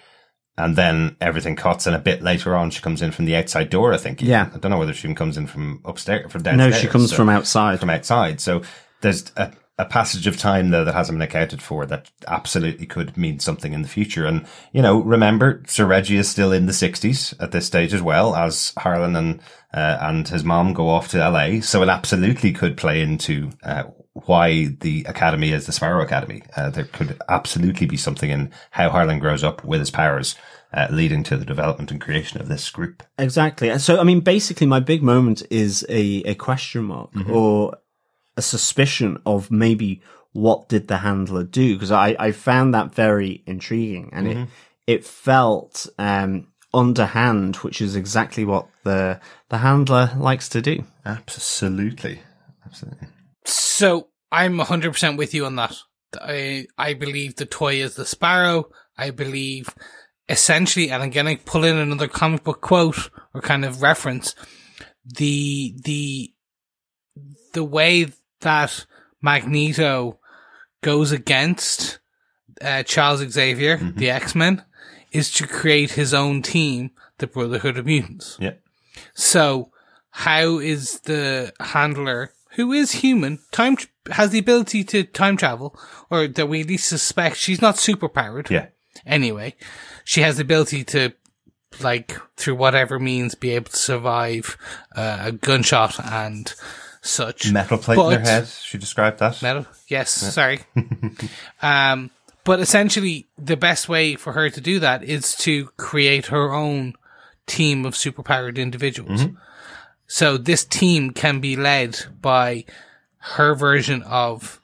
[0.58, 1.88] and then everything cuts.
[1.88, 3.93] And a bit later on, she comes in from the outside door.
[3.93, 4.21] I think.
[4.21, 4.50] Yeah.
[4.54, 6.73] I don't know whether she even comes in from upstairs, from downstairs.
[6.73, 7.80] No, she comes so- from outside.
[7.80, 8.41] from outside.
[8.41, 8.62] So
[9.02, 13.15] there's a, a passage of time though that hasn't been accounted for that absolutely could
[13.15, 14.26] mean something in the future.
[14.26, 18.02] And you know, remember, Sir Reggie is still in the sixties at this stage as
[18.02, 19.39] well as Harlan and
[19.73, 21.60] uh, and his mom go off to LA.
[21.62, 23.84] So it absolutely could play into uh,
[24.25, 26.41] why the academy is the Sparrow Academy.
[26.56, 30.36] Uh, there could absolutely be something in how Harlan grows up with his powers.
[30.73, 33.01] Uh, leading to the development and creation of this group.
[33.17, 33.80] Exactly.
[33.80, 37.77] So, I mean, basically, my big moment is a, a question mark or
[38.36, 40.01] a suspicion of maybe
[40.34, 41.73] what did the handler do?
[41.73, 44.47] Because I, I found that very intriguing and it,
[44.88, 50.84] it felt, um, underhand, which is exactly what the, the handler likes to do.
[51.06, 52.19] Absolutely.
[52.65, 53.08] Absolutely.
[53.47, 55.75] So I'm 100% with you on that.
[56.19, 58.69] I, I believe the toy is the sparrow.
[58.97, 59.69] I believe
[60.29, 64.36] essentially, and again, to pull in another comic book quote or kind of reference,
[65.05, 66.33] the, the,
[67.53, 68.07] the way
[68.41, 68.86] that
[69.21, 70.19] Magneto
[70.81, 71.99] goes against
[72.62, 74.63] uh, Charles Xavier, the X-Men,
[75.12, 78.38] is to create his own team, the Brotherhood of Mutants.
[78.39, 78.53] Yeah.
[79.13, 79.71] So,
[80.12, 83.77] how is the handler, who is human, time
[84.11, 88.09] has the ability to time travel, or that we at least suspect she's not super
[88.09, 88.51] powered.
[88.51, 88.67] Yeah.
[89.05, 89.55] Anyway,
[90.03, 91.13] she has the ability to,
[91.79, 94.57] like, through whatever means, be able to survive
[94.95, 96.53] uh, a gunshot and
[97.01, 97.51] such.
[97.51, 98.47] Metal plate in But- her head.
[98.47, 99.41] She described that.
[99.41, 99.65] Metal.
[99.87, 100.61] Yes, sorry.
[101.61, 102.09] um,
[102.43, 106.93] but essentially, the best way for her to do that is to create her own
[107.45, 109.25] team of superpowered individuals.
[110.07, 112.65] So this team can be led by
[113.17, 114.61] her version of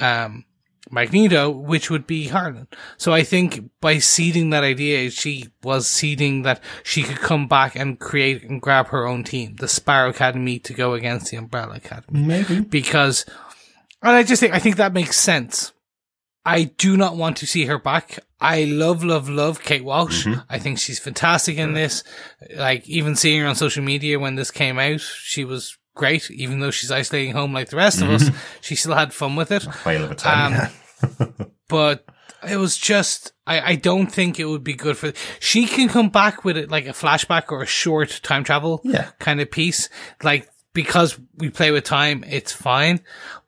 [0.00, 0.44] um,
[0.90, 2.68] Magneto, which would be Harlan.
[2.96, 7.76] So I think by seeding that idea, she was seeding that she could come back
[7.76, 11.76] and create and grab her own team, the Sparrow Academy, to go against the Umbrella
[11.76, 12.60] Academy Maybe.
[12.60, 13.24] because,
[14.02, 15.72] and I just think I think that makes sense.
[16.48, 18.18] I do not want to see her back.
[18.40, 20.26] I love, love, love Kate Walsh.
[20.48, 22.04] I think she's fantastic in this.
[22.56, 26.30] Like even seeing her on social media when this came out, she was great.
[26.30, 28.30] Even though she's isolating home like the rest of us,
[28.60, 29.66] she still had fun with it.
[29.84, 30.52] A time.
[30.54, 30.70] Um,
[31.18, 31.26] yeah.
[31.68, 32.06] But
[32.48, 36.08] it was just, I, I don't think it would be good for, she can come
[36.08, 39.10] back with it like a flashback or a short time travel Yeah.
[39.18, 39.90] kind of piece.
[40.22, 43.00] Like, because we play with time, it's fine.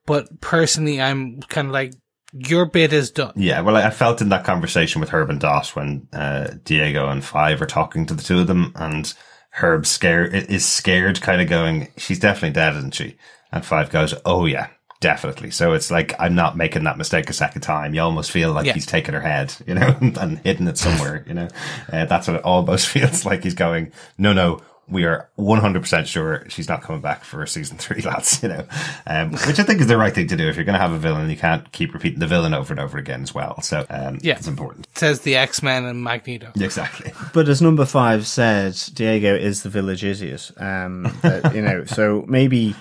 [0.04, 1.94] But personally, I'm kind of like,
[2.32, 3.32] your bit is done.
[3.36, 7.24] Yeah, well, I felt in that conversation with Herb and Dot when uh, Diego and
[7.24, 9.12] Five are talking to the two of them, and
[9.50, 13.16] Herb scared is scared, kind of going, "She's definitely dead, isn't she?"
[13.52, 14.68] And Five goes, "Oh yeah,
[15.00, 17.94] definitely." So it's like I'm not making that mistake a second time.
[17.94, 18.74] You almost feel like Yeah.
[18.74, 21.24] he's taken her head, you know, and hidden it somewhere.
[21.26, 21.48] You know,
[21.92, 23.42] uh, that's what it almost feels like.
[23.42, 28.02] He's going, "No, no." We are 100% sure she's not coming back for season three,
[28.04, 28.64] lads, you know,
[29.06, 30.48] um, which I think is the right thing to do.
[30.48, 32.80] If you're going to have a villain, you can't keep repeating the villain over and
[32.80, 33.60] over again as well.
[33.62, 34.36] So, um, Yeah.
[34.36, 34.86] it's important.
[34.94, 36.50] says the X-Men and Magneto.
[36.60, 37.12] Exactly.
[37.32, 40.50] But as number five said, Diego is the village idiot.
[40.58, 42.74] Um, uh, you know, so maybe,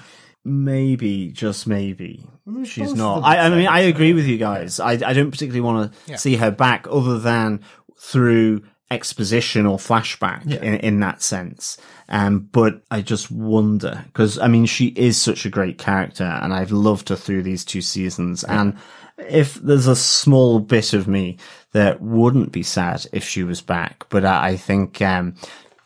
[0.44, 2.26] maybe, just maybe,
[2.64, 3.24] she's not.
[3.24, 4.80] I, I mean, I agree with you guys.
[4.80, 6.16] I, I don't particularly want to Yeah.
[6.18, 7.62] see her back other than
[8.02, 11.78] through exposition or flashback in, in that sense.
[12.10, 16.54] Um, but I just wonder because I mean, she is such a great character and
[16.54, 18.44] I've loved her through these two seasons.
[18.44, 18.76] And
[19.18, 21.38] if there's a small bit of me
[21.74, 25.36] that wouldn't be sad if she was back, but I, I think, um,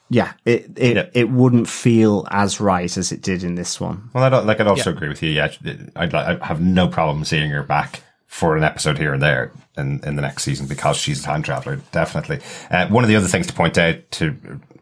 [0.10, 1.10] yeah, it, it, Yeah.
[1.14, 4.10] it wouldn't feel as right as it did in this one.
[4.14, 4.96] Well, I don't, like, I'd also Yeah.
[4.96, 5.32] agree with you.
[5.32, 5.52] Yeah.
[5.96, 8.02] I'd, li- I have no problem seeing her back
[8.34, 11.44] for an episode here and there in, in the next season because she's a time
[11.44, 11.76] traveler.
[11.92, 12.40] Definitely.
[12.72, 14.36] Uh, one of the other things to point out to,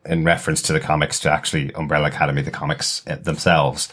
[0.06, 3.90] in reference to the comics, to actually Umbrella Academy, the comics uh, themselves,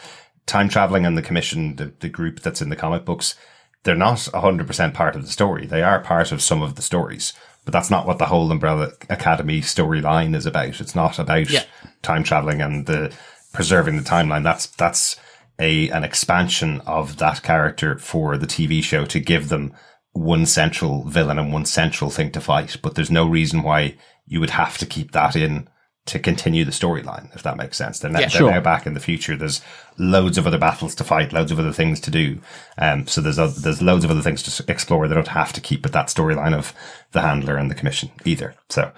[0.46, 3.34] time traveling and the commission, the, the group that's in the comic books,
[3.82, 5.66] they're not 100% part of the story.
[5.66, 7.32] They are part of some of the stories,
[7.64, 10.80] but that's not what the whole Umbrella Academy storyline is about.
[10.80, 11.64] It's not about Yeah.
[12.02, 13.12] time traveling and the
[13.52, 14.44] preserving the timeline.
[14.44, 15.16] That's, that's
[15.58, 19.74] a, an expansion of that character for the TV show to give them
[20.12, 22.76] one central villain and one central thing to fight.
[22.82, 25.68] But there's no reason why you would have to keep that in
[26.06, 27.98] to continue the storyline, if that makes sense.
[27.98, 28.50] They're, now, Yeah, they're sure.
[28.50, 29.36] now back in the future.
[29.36, 29.60] There's
[29.98, 32.40] loads of other battles to fight, loads of other things to do.
[32.78, 35.06] Um, so there's, oth- there's loads of other things to explore.
[35.06, 36.72] They don't have to keep with that storyline of
[37.12, 38.54] the handler and the commission either.
[38.70, 38.90] So,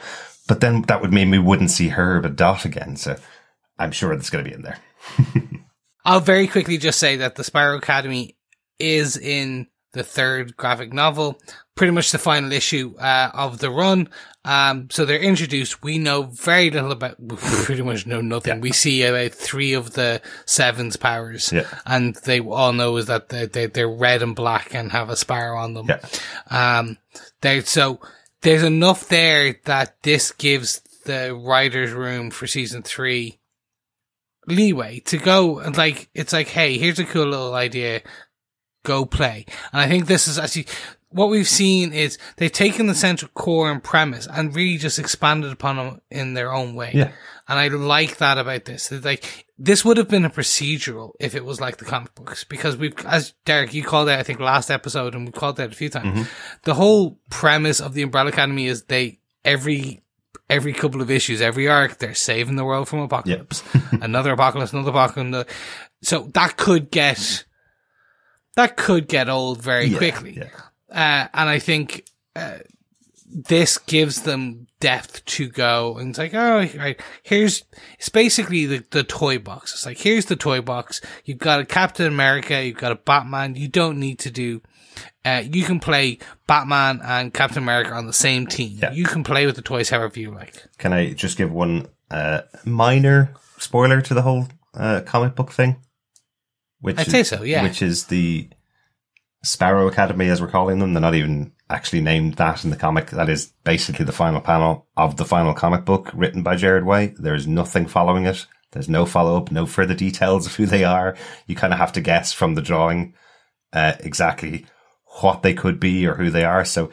[0.46, 2.94] but then that would mean we wouldn't see Herb and Dot again.
[2.96, 3.16] So
[3.76, 4.78] I'm sure it's going to be in there.
[6.10, 8.36] I'll very quickly just say that the Sparrow Academy
[8.78, 11.40] is in the third graphic novel,
[11.74, 14.08] pretty much the final issue uh, of the run.
[14.44, 15.82] Um, so they're introduced.
[15.82, 18.60] We know very little about, we pretty much know nothing.
[18.60, 21.66] We see about three of the Seven's powers, Yeah.
[21.86, 25.16] and they all know is that they, they, they're red and black and have a
[25.16, 25.88] sparrow on them.
[25.88, 26.78] Yeah.
[26.78, 26.98] Um,
[27.40, 28.00] there, so
[28.42, 33.39] there's enough there that this gives the writer's room for season three
[34.50, 38.02] leeway to go and like, it's like, hey, here's a cool little idea.
[38.84, 39.46] Go play.
[39.72, 40.66] And I think this is actually
[41.10, 45.52] what we've seen is they've taken the central core and premise and really just expanded
[45.52, 46.92] upon them in their own way.
[46.94, 47.12] Yeah.
[47.48, 48.92] And I like that about this.
[48.92, 52.44] It's Like, this would have been a procedural if it was like the comic books
[52.44, 55.72] because we've, as Derek, you called it I think last episode and we called that
[55.72, 56.06] a few times.
[56.06, 56.22] Mm-hmm.
[56.62, 60.02] The whole premise of the Umbrella Academy is they, every,
[60.48, 63.62] every couple of issues, every arc, they're saving the world from apocalypse.
[63.92, 65.52] another apocalypse, another apocalypse.
[66.02, 67.44] So that could get
[68.56, 70.36] that could get old very Yeah, quickly.
[70.38, 70.48] yeah.
[70.90, 72.58] Uh, and I think uh,
[73.26, 75.96] this gives them depth to go.
[75.98, 77.62] And it's like, oh, right, here's
[77.98, 79.72] it's basically the, the toy box.
[79.72, 81.00] It's like here's the toy box.
[81.24, 82.64] You've got a Captain America.
[82.64, 83.54] You've got a Batman.
[83.54, 84.62] You don't need to do.
[85.24, 88.78] Uh, you can play Batman and Captain America on the same team.
[88.80, 88.92] Yeah.
[88.92, 90.54] You can play with the toys however you like.
[90.78, 95.76] Can I just give one uh, minor spoiler to the whole uh, comic book thing?
[96.80, 97.62] Which I'd is- say so, yeah.
[97.62, 98.48] Which is the
[99.42, 100.92] Sparrow Academy, as we're calling them.
[100.94, 103.10] They're not even actually named that in the comic.
[103.10, 107.14] That is basically the final panel of the final comic book written by Gerard Way.
[107.18, 108.46] There is nothing following it.
[108.72, 111.16] There's no follow up, no further details of who they are.
[111.46, 113.14] You kind of have to guess from the drawing
[113.72, 114.66] uh, exactly
[115.20, 116.64] what they could be or who they are.
[116.64, 116.90] So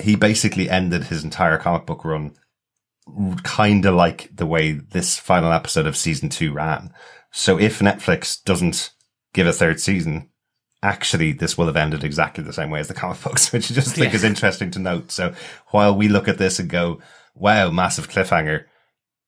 [0.00, 2.34] he basically ended his entire comic book run
[3.42, 6.92] kind of like the way this final episode of season two ran.
[7.32, 8.92] So if Netflix doesn't
[9.34, 10.30] give a third season,
[10.82, 13.74] actually this will have ended exactly the same way as the comic books, which I
[13.74, 14.16] just think Yeah.
[14.16, 15.10] is interesting to note.
[15.10, 15.34] So
[15.68, 17.00] while we look at this and go,
[17.34, 18.64] wow, massive cliffhanger,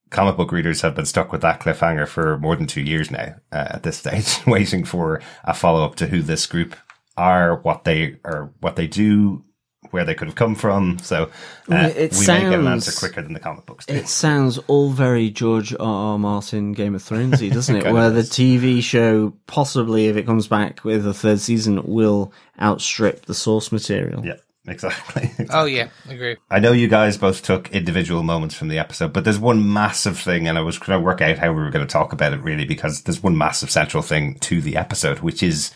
[0.09, 3.35] comic book readers have been stuck with that cliffhanger for more than two years now
[3.51, 6.75] uh, at this stage, waiting for a follow up to who this group
[7.17, 9.43] are, what they are, what they do,
[9.91, 10.99] where they could have come from.
[10.99, 11.29] So
[11.71, 13.93] uh, it we may get an sounds- answer quicker than the comic books do.
[13.93, 15.79] It sounds all very George R.
[15.79, 16.19] R.
[16.19, 17.91] Martin Game of Thronesy, doesn't it?
[17.91, 18.21] Where the.
[18.21, 23.71] TV show, possibly if it comes back with a third season, will outstrip the source
[23.71, 24.25] material.
[24.25, 24.35] Yeah,
[24.67, 25.31] exactly.
[25.49, 26.35] Oh yeah, agree.
[26.51, 30.19] I know you guys both took individual moments from the episode, but there's one massive
[30.19, 32.33] thing, and I was trying to work out how we were going to talk about
[32.33, 35.73] it really, because there's one massive central thing to the episode, which is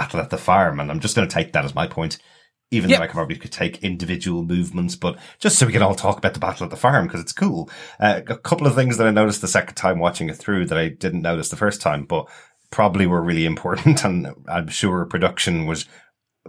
[0.00, 2.18] battle at the farm, and I'm just going to take that as my point.
[2.70, 2.98] Even Yep.
[2.98, 6.16] though I could probably could take individual movements, but just so we can all talk
[6.16, 7.68] about the battle at the farm because it's cool.
[8.00, 10.78] Uh, a couple of things that I noticed the second time watching it through that
[10.78, 12.26] I didn't notice the first time, but
[12.70, 15.84] probably were really important, and I'm sure production was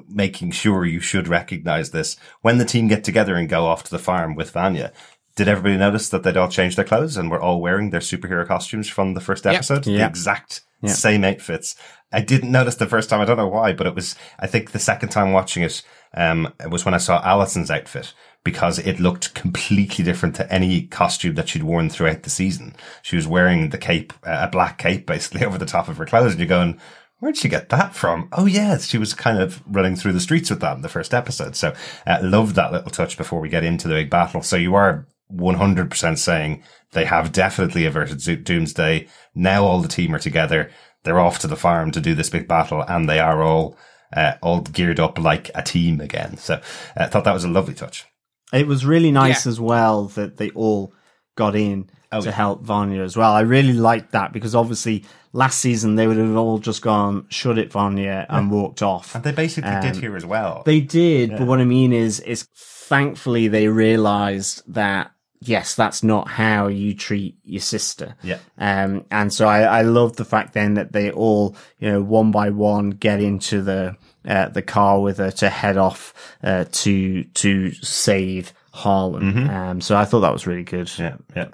[0.08, 3.92] making sure you should recognize this when the team get together and go off to
[3.92, 4.92] the farm with Vanya.
[5.36, 8.48] Did everybody notice that they'd all changed their clothes and were all wearing their superhero
[8.48, 9.56] costumes from the first Yep.
[9.56, 9.84] episode?
[9.84, 10.08] The Yeah.
[10.08, 10.94] exact Yeah.
[10.94, 11.76] same outfits.
[12.14, 13.20] I didn't notice the first time.
[13.20, 15.82] I don't know why, but it was, I think the second time watching it,
[16.14, 20.84] um, it was when I saw Allison's outfit because it looked completely different to any
[20.84, 22.76] costume that she'd worn throughout the season.
[23.02, 26.06] She was wearing the cape, uh, a black cape basically over the top of her
[26.06, 26.80] clothes and you're going,
[27.20, 28.28] Where'd she get that from?
[28.34, 31.14] Oh, yes, she was kind of running through the streets with that in the first
[31.14, 31.56] episode.
[31.56, 31.74] So,
[32.06, 34.42] uh, loved that little touch before we get into the big battle.
[34.42, 39.08] So you are 100% saying they have definitely averted Doomsday.
[39.34, 40.70] Now all the team are together.
[41.04, 43.78] They're off to the farm to do this big battle and they are all,
[44.16, 46.38] uh, all geared up like a team again.
[46.38, 46.60] So uh,
[46.98, 48.06] I thought that was a lovely touch.
[48.52, 49.50] It was really nice Yeah.
[49.52, 50.94] as well that they all
[51.36, 52.36] got in Oh, to yeah.
[52.36, 53.32] help Vanya as well.
[53.34, 57.58] I really liked that because obviously last season they would have all just gone, shut
[57.58, 59.16] it, Vanya, and walked off.
[59.16, 60.62] And they basically did Um, here as well.
[60.64, 65.10] They did, but what I mean is, is thankfully they realized that
[65.48, 68.16] yes, that's not how you treat your sister.
[68.24, 68.40] Yeah.
[68.58, 72.32] Um, and so I, I love the fact then that they all, you know, one
[72.32, 76.14] by one get into the, uh, the car with her to head off,
[76.44, 79.50] uh, to, to save Harlan.
[79.50, 80.92] Um, so I thought that was really good.
[80.98, 81.50] yeah, yeah.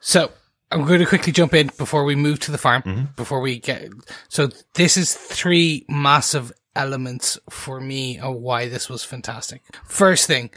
[0.00, 0.30] So
[0.70, 2.82] I'm going to quickly jump in before we move to the farm.
[2.82, 3.04] Mm-hmm.
[3.16, 3.88] Before we get
[4.28, 9.62] so this is three massive elements for me of why this was fantastic.
[9.86, 10.50] First thing,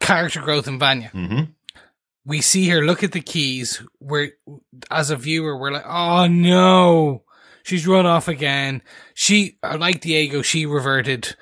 [0.00, 1.10] character growth in Vanya.
[1.14, 1.50] Mm-hmm.
[2.24, 3.82] We see her look at the keys.
[4.00, 4.30] We're
[4.90, 7.24] as a viewer, we're like, oh no,
[7.62, 8.82] she's run off again.
[9.14, 11.34] She like Diego, she reverted.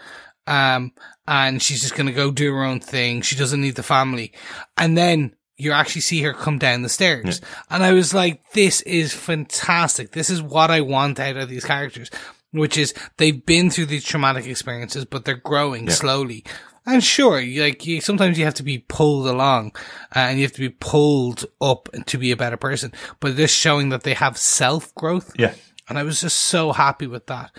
[0.46, 0.92] Um,
[1.26, 3.22] and she's just gonna go do her own thing.
[3.22, 4.32] She doesn't need the family.
[4.76, 7.40] And then you actually see her come down the stairs.
[7.68, 10.12] And I was like, this is fantastic.
[10.12, 12.10] This is what I want out of these characters,
[12.52, 16.44] which is they've been through these traumatic experiences, but they're growing slowly.
[16.86, 19.72] And sure, like you, sometimes you have to be pulled along
[20.16, 23.52] uh, and you have to be pulled up to be a better person, but this
[23.52, 25.32] showing that they have self growth.
[25.38, 25.54] Yeah.
[25.88, 27.54] And I was just so happy with that.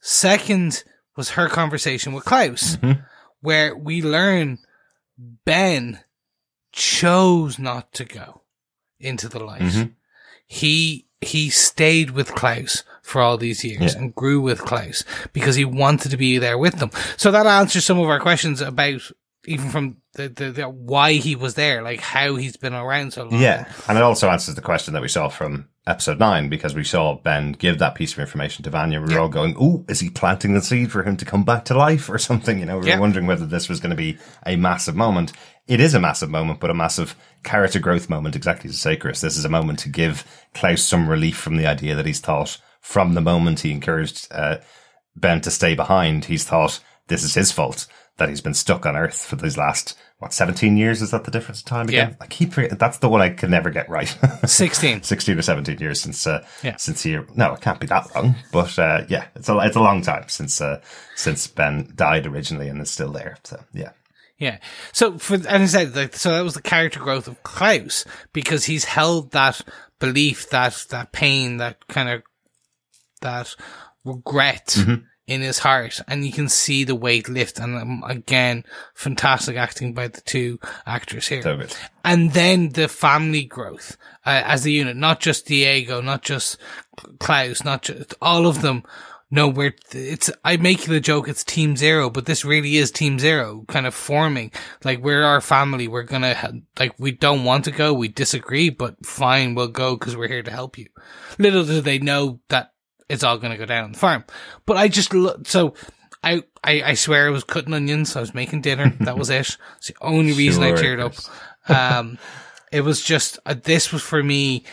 [0.00, 0.84] Second
[1.16, 2.78] was her conversation with Klaus,
[3.40, 4.58] where we learn
[5.18, 6.00] Ben
[6.72, 8.42] chose not to go
[8.98, 9.62] into the light.
[9.62, 9.92] Mhm.
[10.46, 14.00] He he stayed with Klaus for all these years Yeah.
[14.00, 16.90] and grew with Klaus because he wanted to be there with them.
[17.16, 19.00] So that answers some of our questions about
[19.46, 23.24] even from the, the, the why he was there, like how he's been around so
[23.24, 23.40] long.
[23.40, 26.84] Yeah, and it also answers the question that we saw from episode nine because we
[26.84, 29.00] saw Ben give that piece of information to Vanya.
[29.00, 29.18] We were Yeah.
[29.20, 32.10] all going, "Oh, is he planting the seed for him to come back to life
[32.10, 32.98] or something?" You know, we Yeah.
[32.98, 35.32] wondering whether this was going to be a massive moment.
[35.66, 38.36] It is a massive moment, but a massive character growth moment.
[38.36, 39.22] Exactly as Chris.
[39.22, 42.58] This is a moment to give Klaus some relief from the idea that he's thought
[42.80, 44.58] from the moment he encouraged uh,
[45.16, 48.96] Ben to stay behind, he's thought this is his fault that he's been stuck on
[48.96, 51.00] Earth for these last what seventeen years.
[51.00, 52.10] Is that the difference in time again?
[52.10, 52.16] Yeah.
[52.20, 52.76] I keep forgetting.
[52.78, 54.14] That's the one I can never get right.
[54.44, 55.02] 16.
[55.02, 56.76] 16 or 17 years since uh, Yeah.
[56.76, 59.80] since he no it can't be that long but uh, yeah it's a it's a
[59.80, 60.80] long time since uh,
[61.16, 63.92] since Ben died originally and is still there so yeah
[64.38, 64.58] Yeah.
[64.92, 68.04] So for and I said like so that was the character growth of Klaus
[68.34, 69.62] because he's held that
[69.98, 72.22] belief, that that pain, that kind of
[73.20, 73.54] that
[74.04, 74.76] regret
[75.30, 77.60] in his heart, and you can see the weight lift.
[77.60, 78.64] And um, again,
[78.94, 81.40] fantastic acting by the two actors here.
[82.04, 83.96] and then the family growth
[84.26, 86.56] uh, as a unit, not just Diego, not just
[87.20, 88.82] Klaus, not just all of them.
[89.30, 90.28] No, we're it's.
[90.44, 93.94] I make the joke it's Team Zero, but this really is Team Zero, kind of
[93.94, 94.50] forming.
[94.82, 95.86] Like we're our family.
[95.86, 97.94] We're gonna like we don't want to go.
[97.94, 100.88] We disagree, but fine, we'll go because we're here to help you.
[101.38, 102.69] Little do they know that
[103.10, 104.24] it's all gonna go down on the farm.
[104.64, 105.74] But I just look so.
[106.22, 108.14] I, I, I swear I was cutting onions.
[108.14, 108.94] I was making dinner.
[109.00, 109.56] That was it.
[109.78, 111.14] It's the only reason I Sure, cheered up.
[111.66, 112.18] Um,
[112.70, 114.64] it was just, uh, this was for me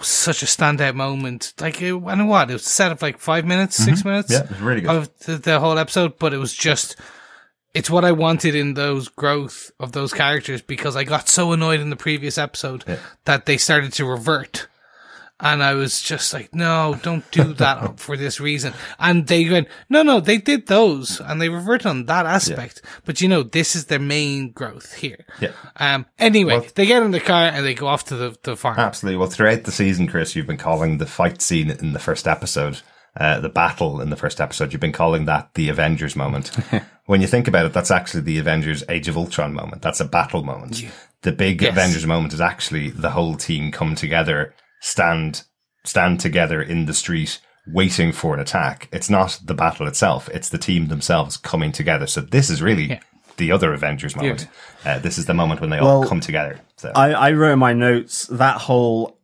[0.00, 1.52] such a standout moment.
[1.60, 4.46] Like, it, I know what, it was set of like five minutes, six minutes yeah
[4.48, 6.94] it's really good of the, the whole episode, but it was just,
[7.74, 11.80] it's what I wanted in those growth of those characters because I got so annoyed
[11.80, 12.84] in the previous episode
[13.24, 14.68] that they started to revert.
[15.44, 18.72] And I was just like, no, don't do that for this reason.
[18.98, 22.80] And they went, no, no, they did those and they reverted on that aspect.
[23.04, 25.26] But you know, this is their main growth here.
[25.40, 25.52] Yeah.
[25.76, 28.56] Um, anyway, Well- they get in the car and they go off to the, the
[28.56, 28.78] farm.
[28.78, 32.26] absolutely well throughout the season Chris you've been calling the fight scene in the first
[32.26, 32.80] episode
[33.16, 36.48] uh, the battle in the first episode you've been calling that the Avengers moment
[37.06, 40.04] when you think about it that's actually the Avengers Age of Ultron moment that's a
[40.06, 40.82] battle moment
[41.22, 41.72] the big Yes.
[41.72, 44.54] Avengers moment is actually the whole team come together
[44.84, 45.44] stand
[45.84, 48.88] stand together in the street waiting for an attack.
[48.92, 52.06] It's not the battle itself; it's the team themselves coming together.
[52.06, 53.00] So this is really Yeah.
[53.38, 54.46] the other Avengers moment.
[54.84, 56.60] Uh, this is the moment when they all come together.
[56.76, 59.18] So I, I wrote in my notes that whole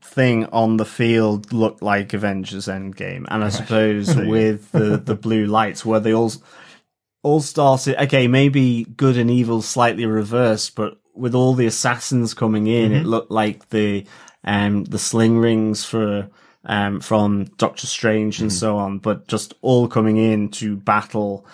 [0.00, 5.46] thing on the field looked like Avengers Endgame, and I suppose with the, the blue
[5.46, 6.32] lights where they all
[7.24, 8.00] all started.
[8.04, 13.04] Okay, maybe good and evil slightly reversed, but with all the assassins coming in, it
[13.04, 14.06] looked like the
[14.44, 16.28] um the sling rings for
[16.64, 21.46] um from Doctor Strange and so on, but just all coming in to battle.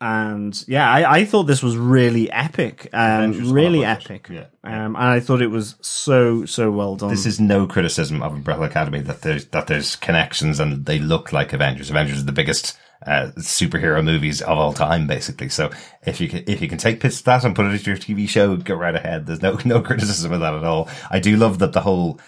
[0.00, 4.28] And yeah, I, I thought this was really epic, um, really epic.
[4.30, 4.50] it?
[4.64, 7.10] Um, and I thought it was so so well done.
[7.10, 11.32] this is no criticism of Umbrella Academy that there's that there's connections and they look
[11.32, 11.88] like Avengers.
[11.88, 12.76] Avengers are the biggest
[13.06, 15.48] uh, superhero movies of all time, basically.
[15.48, 15.70] So
[16.06, 17.96] if you can, if you can take bits of that and put it into your
[17.96, 19.26] TV show, go right ahead.
[19.26, 20.88] There's no no criticism of that at all.
[21.10, 22.20] I do love that the whole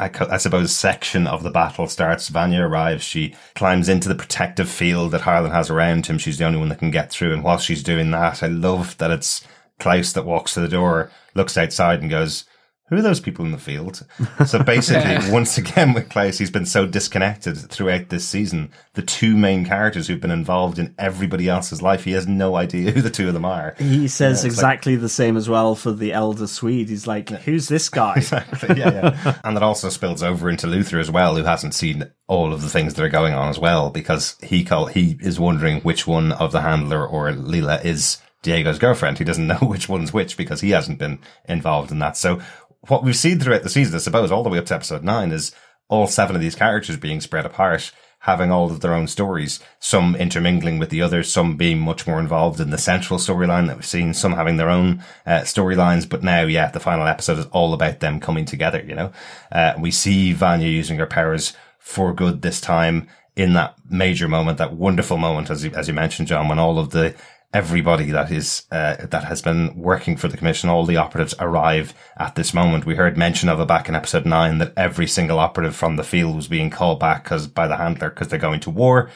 [0.00, 2.28] I, co- I suppose section of the battle starts.
[2.28, 3.04] Vanya arrives.
[3.04, 6.16] She climbs into the protective field that Harlan has around him.
[6.16, 7.34] She's the only one that can get through.
[7.34, 9.46] And while she's doing that, I love that it's
[9.78, 12.46] Klaus that walks to the door, looks outside and goes,
[12.90, 14.04] who are those people in the field?
[14.44, 18.72] So basically, once again with Klaus, he's been so disconnected throughout this season.
[18.94, 22.90] The two main characters who've been involved in everybody else's life, he has no idea
[22.90, 23.76] who the two of them are.
[23.78, 26.88] he says Yeah, it's exactly the same as well for the elder Swede.
[26.88, 28.76] He's like, "Who's this guy?" Exactly.
[28.76, 29.40] Yeah, yeah.
[29.44, 32.68] and that also spills over into Luther as well, who hasn't seen all of the
[32.68, 36.32] things that are going on as well, because he call he is wondering which one
[36.32, 39.18] of the handler or Lila is Diego's girlfriend.
[39.18, 42.16] He doesn't know which one's which because he hasn't been involved in that.
[42.16, 42.40] So
[42.88, 45.32] what we've seen throughout the season, I suppose, all the way up to episode nine,
[45.32, 45.52] is
[45.88, 47.92] all seven of these characters being spread apart.
[48.24, 52.20] Having all of their own stories, some intermingling with the others, some being much more
[52.20, 56.06] involved in the central storyline that we've seen, some having their own uh, storylines.
[56.06, 59.10] But now, yeah, the final episode is all about them coming together, you know?
[59.50, 64.58] Uh, we see Vanya using her powers for good this time in that major moment,
[64.58, 67.14] that wonderful moment, as you, as you mentioned, John, when all of the
[67.52, 71.94] everybody that is uh, that has been working for the commission, all the operatives arrive
[72.16, 72.86] at this moment.
[72.86, 76.04] We heard mention of it back in episode nine that every single operative from the
[76.04, 79.10] field was being called back because by the handler because they're going to war.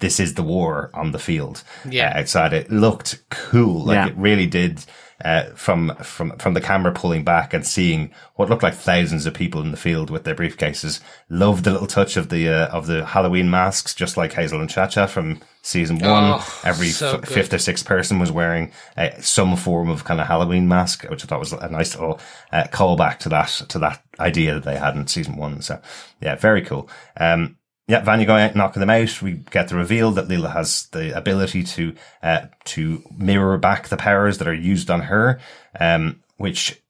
[0.00, 1.62] This is the war on the field.
[1.88, 2.12] Yeah.
[2.14, 2.52] uh, outside.
[2.52, 4.08] It looked cool, like Yeah.
[4.08, 4.84] it really did.
[5.24, 9.32] Uh, from from from the camera pulling back and seeing what looked like thousands of
[9.32, 11.00] people in the field with their briefcases.
[11.30, 14.68] Loved the little touch of the uh, of the Halloween masks, just like Hazel and
[14.68, 16.34] Chacha from season one.
[16.34, 20.20] Oh, Every so f- fifth or sixth person was wearing uh, some form of kind
[20.20, 22.20] of Halloween mask, which I thought was a nice little
[22.52, 25.62] uh, callback to that to that idea that they had in season one.
[25.62, 25.80] So
[26.20, 26.90] yeah, very cool.
[27.16, 27.56] Um,
[27.88, 29.22] yeah, Vanya going out, knocking them out.
[29.22, 33.96] We get the reveal that Lila has the ability to uh, to mirror back the
[33.96, 35.38] powers that are used on her,
[35.78, 36.82] um, which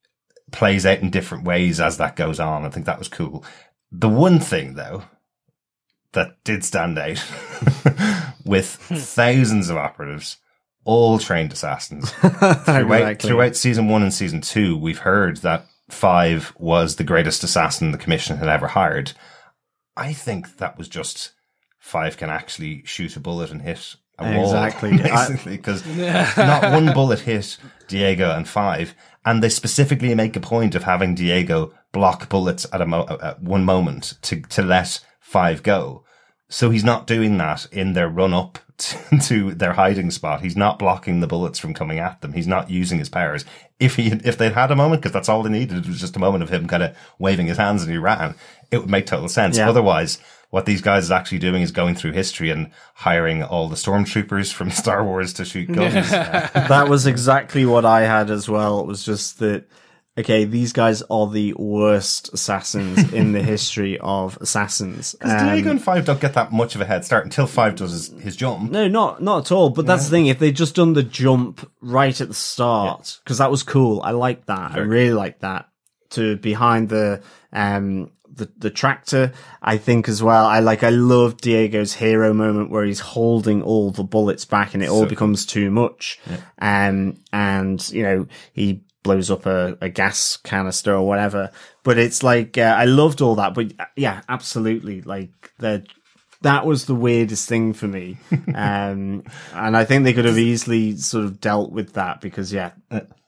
[0.53, 2.65] plays out in different ways as that goes on.
[2.65, 3.45] I think that was cool.
[3.93, 5.05] The one thing though
[6.13, 7.23] that did stand out
[8.45, 10.39] with thousands of operatives,
[10.85, 12.11] all trained assassins.
[12.13, 13.29] throughout, Exactly.
[13.29, 17.99] throughout season one and season two, we've heard that Five was the greatest assassin the
[17.99, 19.13] commission had ever hired.
[19.97, 21.33] I think that was just
[21.79, 24.51] Five can actually shoot a bullet and hit a wall.
[24.99, 25.57] Exactly.
[25.57, 25.87] Because
[26.37, 28.95] not one bullet hit Diego and Five.
[29.25, 33.41] And they specifically make a point of having Diego block bullets at a mo- at
[33.41, 36.05] one moment to, to let Five go.
[36.49, 40.43] So he's not doing that in their run up to, to their hiding spot.
[40.43, 42.33] He's not blocking the bullets from coming at them.
[42.33, 43.45] He's not using his powers.
[43.79, 46.17] If he, if they'd had a moment, because that's all they needed, it was just
[46.17, 48.35] a moment of him kind of waving his hands and he ran,
[48.71, 49.59] it would make total sense.
[49.59, 49.69] Yeah.
[49.69, 50.19] Otherwise,
[50.51, 54.53] what these guys is actually doing is going through history and hiring all the stormtroopers
[54.53, 56.11] from Star Wars to shoot guns.
[56.11, 58.81] That was exactly what I had as well.
[58.81, 59.69] It was just that,
[60.19, 65.15] okay, these guys are the worst assassins in the history of assassins.
[65.15, 67.77] Because Um, Diego and Five don't get that much of a head start until Five
[67.77, 68.71] does his, his jump.
[68.71, 69.71] no, not not at all.
[69.71, 70.27] But that's the thing.
[70.27, 74.01] If they'd just done the jump right at the start, because that was cool.
[74.03, 74.73] I like that.
[74.73, 75.69] I really like that.
[76.11, 77.21] To behind the
[77.53, 80.47] um the the tractor, I think as well.
[80.47, 80.83] I like.
[80.85, 85.07] I love Diego's hero moment where he's holding all the bullets back, and it all
[85.07, 86.21] becomes too much.
[86.61, 91.51] Um, and you know he blows up a, a gas canister or whatever.
[91.85, 93.55] But it's like uh, I loved all that.
[93.55, 95.03] But uh, yeah, absolutely.
[95.03, 95.85] Like they're
[96.43, 98.19] that was the weirdest thing for me.
[98.55, 102.71] Um, and I think they could have easily sort of dealt with that because, yeah,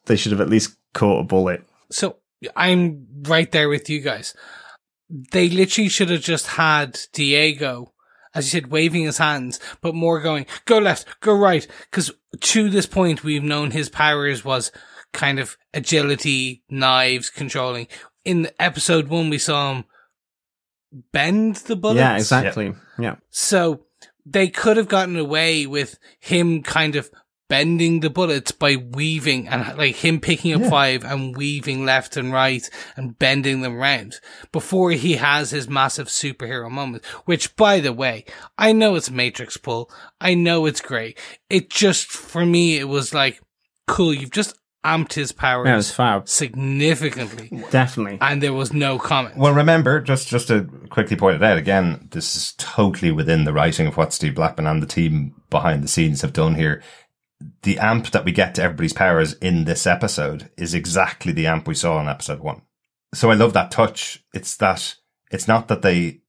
[0.07, 1.65] they should have at least caught a bullet.
[1.91, 2.17] So
[2.57, 4.35] I'm right there with you guys.
[5.11, 7.93] They literally should have just had Diego,
[8.35, 11.67] as you said, waving his hands, but more going, go left, go right.
[11.91, 12.11] Cause
[12.41, 14.73] to this point, we've known his powers was
[15.13, 17.89] kind of agility, knives, controlling.
[18.25, 19.85] In episode one, we saw him
[21.13, 21.99] bend the bullets.
[21.99, 22.75] yeah, exactly.
[22.99, 23.17] Yeah.
[23.31, 23.85] So
[24.25, 27.11] they could have gotten away with him kind of
[27.49, 32.31] bending the bullets by weaving and like him picking up five and weaving left and
[32.31, 34.21] right and bending them round
[34.53, 37.05] before he has his massive superhero moment.
[37.25, 38.27] Which, by the way,
[38.59, 39.91] I know it's Matrix pull.
[40.21, 41.19] I know it's great.
[41.49, 43.41] It just, for me, it was like,
[43.87, 46.29] cool, you've just amped his powers Yeah, it was fab.
[46.29, 48.19] significantly Definitely.
[48.21, 49.37] and there was no comment.
[49.37, 53.53] Well, remember, just just to quickly point it out again, this is totally within the
[53.53, 56.83] writing of what Steve Blackman and the team behind the scenes have done here.
[57.63, 61.69] The amp that we get to everybody's powers in this episode is exactly the amp
[61.69, 62.63] we saw in episode one.
[63.15, 64.25] So I love that touch.
[64.35, 64.97] It's that
[65.31, 66.21] it's not that they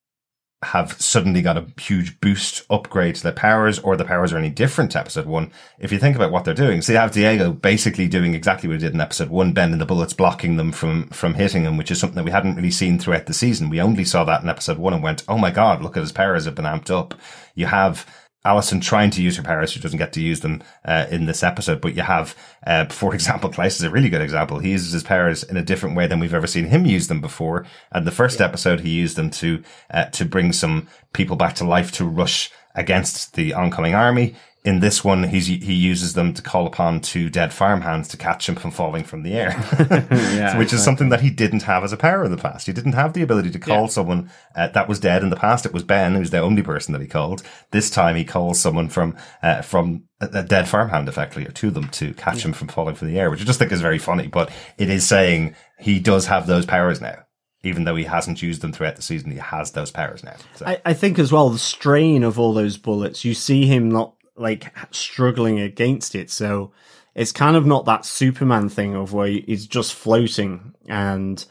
[0.61, 4.49] have suddenly got a huge boost upgrade to their powers or the powers are any
[4.49, 5.51] different to episode one.
[5.79, 8.73] If you think about what they're doing, so you have Diego basically doing exactly what
[8.73, 11.91] he did in episode one, bending the bullets, blocking them from, from hitting him, which
[11.91, 13.69] is something that we hadn't really seen throughout the season.
[13.69, 16.11] We only saw that in episode one and went, Oh my God, look at his
[16.11, 17.13] powers have been amped up.
[17.55, 18.05] You have
[18.49, 19.71] Allison trying to use her powers.
[19.71, 22.35] She doesn't get to use them uh, in this episode, but you have,
[22.65, 24.57] uh, for example, Klaus is a really good example.
[24.57, 27.21] He uses his powers in a different way than we've ever seen him use them
[27.21, 27.67] before.
[27.91, 31.63] And the first episode, he used them to uh, to bring some people back to
[31.63, 34.35] life to rush against the oncoming army.
[34.65, 38.49] In this one, he's he uses them to call upon two dead farmhands to catch
[38.49, 39.51] him from falling from the air,
[40.11, 42.67] Yeah, which is something that he didn't have as a power in the past.
[42.67, 45.65] He didn't have the ability to call someone uh, that was dead in the past.
[45.65, 47.41] It was Ben, who's the only person that he called.
[47.71, 51.87] This time, he calls someone from uh, from a, dead farmhand, effectively, or to them
[51.89, 54.27] to catch him from falling from the air, which I just think is very funny.
[54.27, 57.25] But it is saying he does have those powers now.
[57.61, 60.35] Even though he hasn't used them throughout the season, he has those powers now.
[60.55, 60.65] So.
[60.65, 64.13] I, I think as well, the strain of all those bullets, you see him not
[64.39, 66.29] like struggling against it.
[66.29, 66.71] So
[67.15, 71.43] it's kind of not that Superman thing of where he's just floating and,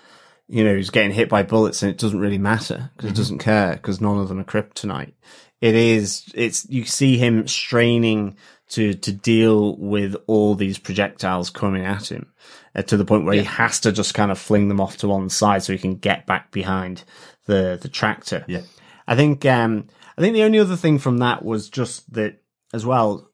[0.49, 3.39] you know, he's getting hit by bullets and it doesn't really matter because it doesn't
[3.39, 5.13] care because none of them are kryptonite.
[5.61, 8.37] It is, it's, you see him straining
[8.71, 12.33] to, to deal with all these projectiles coming at him
[12.75, 15.09] uh, to the point where he has to just kind of fling them off to
[15.09, 17.03] one side so he can get back behind
[17.47, 18.45] the, the tractor.
[18.47, 18.63] Yeah.
[19.07, 22.41] I think, um, I think the only other thing from that was just that
[22.73, 23.29] as well.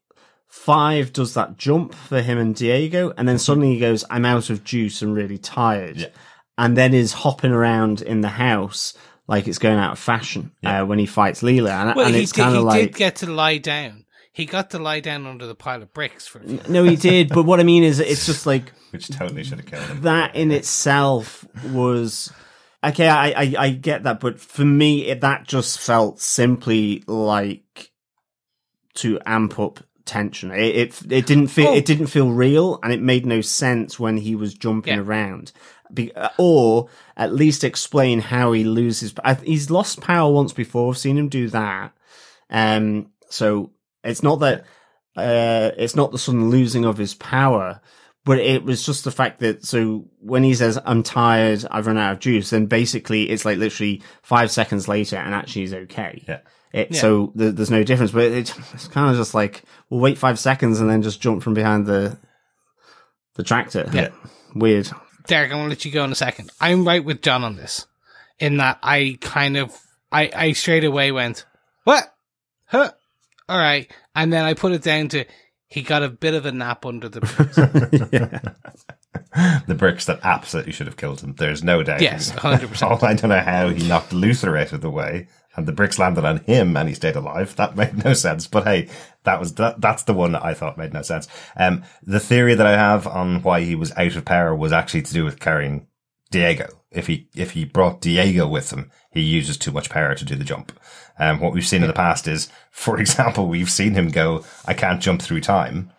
[0.48, 4.50] Five does that jump for him and Diego, and then suddenly he goes, "I'm out
[4.50, 6.06] of juice and really tired," Yeah.
[6.56, 8.94] and then is hopping around in the house
[9.26, 12.22] like it's going out of fashion uh, when he fights Lila, and, Well, and he,
[12.22, 14.04] it's did, kind he of like did get to lie down.
[14.32, 17.30] He got to lie down under the pile of bricks for a no, he did,
[17.30, 20.02] but what I mean is, it's just like which totally should have killed him.
[20.02, 22.32] that in itself was
[22.84, 23.08] okay.
[23.08, 27.90] I, I I get that, but for me, it, that just felt simply like
[28.96, 30.50] to amp up tension.
[30.50, 31.74] It it, it didn't feel Oh.
[31.74, 35.00] it didn't feel real, and it made no sense when he was jumping Yeah.
[35.00, 35.52] around.
[35.92, 39.14] Be, uh, or at least explain how he loses.
[39.24, 40.90] I, he's lost power once before.
[40.90, 41.92] I've seen him do that.
[42.50, 43.70] Um, so
[44.02, 44.64] it's not that
[45.16, 47.80] uh, it's not the sudden losing of his power,
[48.24, 51.98] but it was just the fact that so when he says I'm tired, I've run
[51.98, 56.24] out of juice, then basically it's like literally five seconds later, and actually he's okay.
[56.26, 56.40] Yeah.
[56.74, 57.00] It, Yeah.
[57.00, 60.40] So th- there's no difference, but it, it's kind of just like we'll wait five
[60.40, 62.18] seconds and then just jump from behind the
[63.36, 63.88] the tractor.
[63.92, 64.08] Yeah.
[64.56, 64.90] Weird.
[65.28, 66.50] Derek, I'm gonna let you go in a second.
[66.60, 67.86] I'm right with John on this,
[68.40, 69.72] in that I kind of,
[70.10, 71.46] I, I straight away went,
[71.84, 72.12] what?
[72.66, 72.90] Huh?
[73.48, 75.24] All right, and then I put it down to
[75.68, 77.56] he got a bit of a nap under the bricks.
[79.66, 81.34] the bricks that absolutely should have killed him.
[81.36, 82.00] There's no doubt.
[82.00, 82.82] Yes, 100%.
[82.82, 85.98] Oh, I don't know how he knocked Luther out of the way and the bricks
[85.98, 87.54] landed on him and he stayed alive.
[87.56, 88.46] That made no sense.
[88.46, 88.88] But hey,
[89.24, 91.28] that was that, that's the one that I thought made no sense.
[91.56, 95.02] Um, the theory that I have on why he was out of power was actually
[95.02, 95.86] to do with carrying
[96.30, 96.68] Diego.
[96.90, 100.36] If he if he brought Diego with him, he uses too much power to do
[100.36, 100.72] the jump.
[101.18, 104.74] Um, what we've seen in the past is, for example, we've seen him go, "I
[104.74, 105.92] can't jump through time,"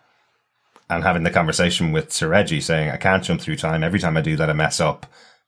[0.89, 3.83] and having the conversation with Sir Reggie saying, I can't jump through time.
[3.83, 5.05] Every time I do that, I mess up.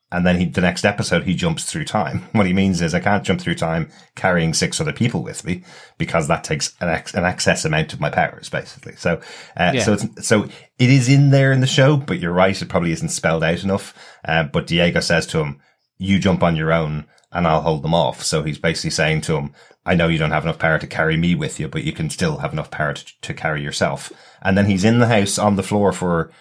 [0.09, 2.23] And then he, the next episode, he jumps through time.
[2.31, 5.63] What he means is I can't jump through time carrying six other people with me
[5.97, 8.95] because that takes an, ex, an excess amount of my powers, basically.
[8.95, 9.19] So,
[9.57, 9.83] uh, Yeah.
[9.83, 10.43] so it's, so
[10.79, 12.59] it is in there in the show, but you're right.
[12.61, 13.93] It probably isn't spelled out enough.
[14.23, 15.59] Uh, but Diego says to him,
[15.97, 18.23] you jump on your own and I'll hold them off.
[18.23, 19.53] So he's basically saying to him,
[19.85, 22.09] I know you don't have enough power to carry me with you, but you can
[22.09, 24.11] still have enough power to, to carry yourself.
[24.41, 26.31] And then he's in the house on the floor for,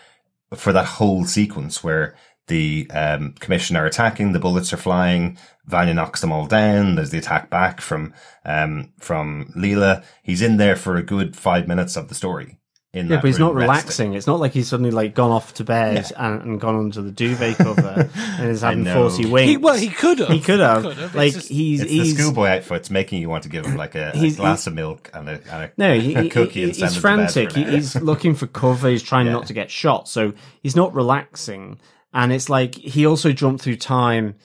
[0.55, 2.17] for that whole sequence where
[2.49, 5.37] the um, commission are attacking, the bullets are flying,
[5.67, 10.03] Vanya knocks them all down, there's the attack back from, um, from Lila.
[10.23, 12.59] He's in there for a good five minutes of the story.
[12.93, 13.69] In Yeah, but he's room not resting.
[13.71, 14.15] relaxing.
[14.15, 17.11] It's not like he's suddenly like gone off to bed and, and gone under the
[17.11, 19.51] duvet cover and is having forty winks.
[19.51, 20.29] he, well, he could have.
[20.29, 20.87] He could have.
[20.87, 23.77] It's Like just- he's It's he's the schoolboy outfits making you want to give him
[23.77, 26.53] like a, a He's- glass of milk and a, and a, no, he, a cookie
[26.61, 27.51] he- and send he's him to bed frantic.
[27.53, 27.77] for He, an hour.
[27.77, 28.89] he's looking for cover.
[28.89, 29.33] He's trying Yeah.
[29.33, 30.09] not to get shot.
[30.09, 30.33] So
[30.63, 31.79] he's not relaxing.
[32.13, 34.37] And it's like he also jumped through time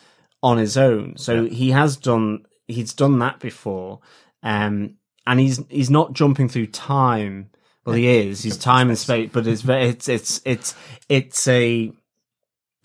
[0.43, 1.17] on his own.
[1.17, 3.99] So he has done he's done that before.
[4.43, 4.95] Um,
[5.27, 7.51] and he's he's not jumping through time.
[7.85, 8.43] Well, he is.
[8.43, 10.75] He's time and space, but it's very, it's it's it's
[11.09, 11.91] it's a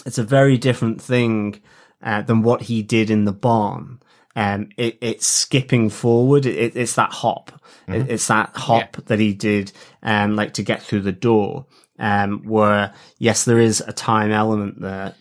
[0.06, 1.60] it's a very different thing
[2.02, 4.00] uh, than what he did in the barn.
[4.34, 6.44] Um, it, it's skipping forward.
[6.46, 7.52] It, it's that hop.
[7.88, 9.72] It, it's that hop that he did,
[10.02, 11.66] um, like to get through the door.
[11.98, 15.14] Um, where yes, there is a time element there,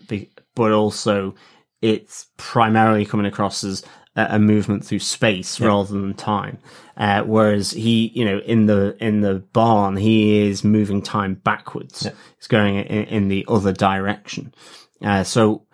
[0.55, 1.35] but also
[1.81, 3.83] it's primarily coming across as
[4.15, 6.57] a, movement through space rather than time.
[6.97, 12.07] Uh, whereas he, you know, in the in the barn, he is moving time backwards.
[12.37, 14.53] He's going in, in the other direction.
[15.01, 15.65] Uh, so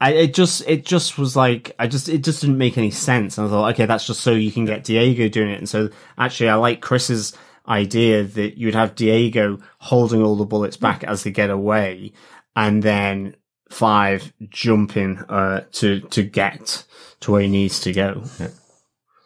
[0.00, 3.36] I, it just it just was like I just it just didn't make any sense.
[3.36, 5.58] And I thought, okay, that's just so you can get Diego doing it.
[5.58, 7.36] And so actually, I like Chris's
[7.70, 12.12] idea that you'd have Diego holding all the bullets back as they get away,
[12.56, 13.36] and then
[13.70, 16.84] five jumping uh, to to get
[17.20, 18.24] to where he needs to go.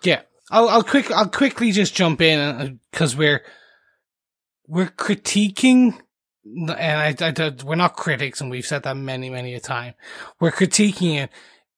[0.03, 0.21] Yeah,
[0.51, 3.43] I'll I'll quick I'll quickly just jump in because we're
[4.69, 5.99] we're critiquing,
[6.45, 9.95] and I, I, I- we're not critics, and we've said that many many a time.
[10.41, 11.31] We're critiquing it.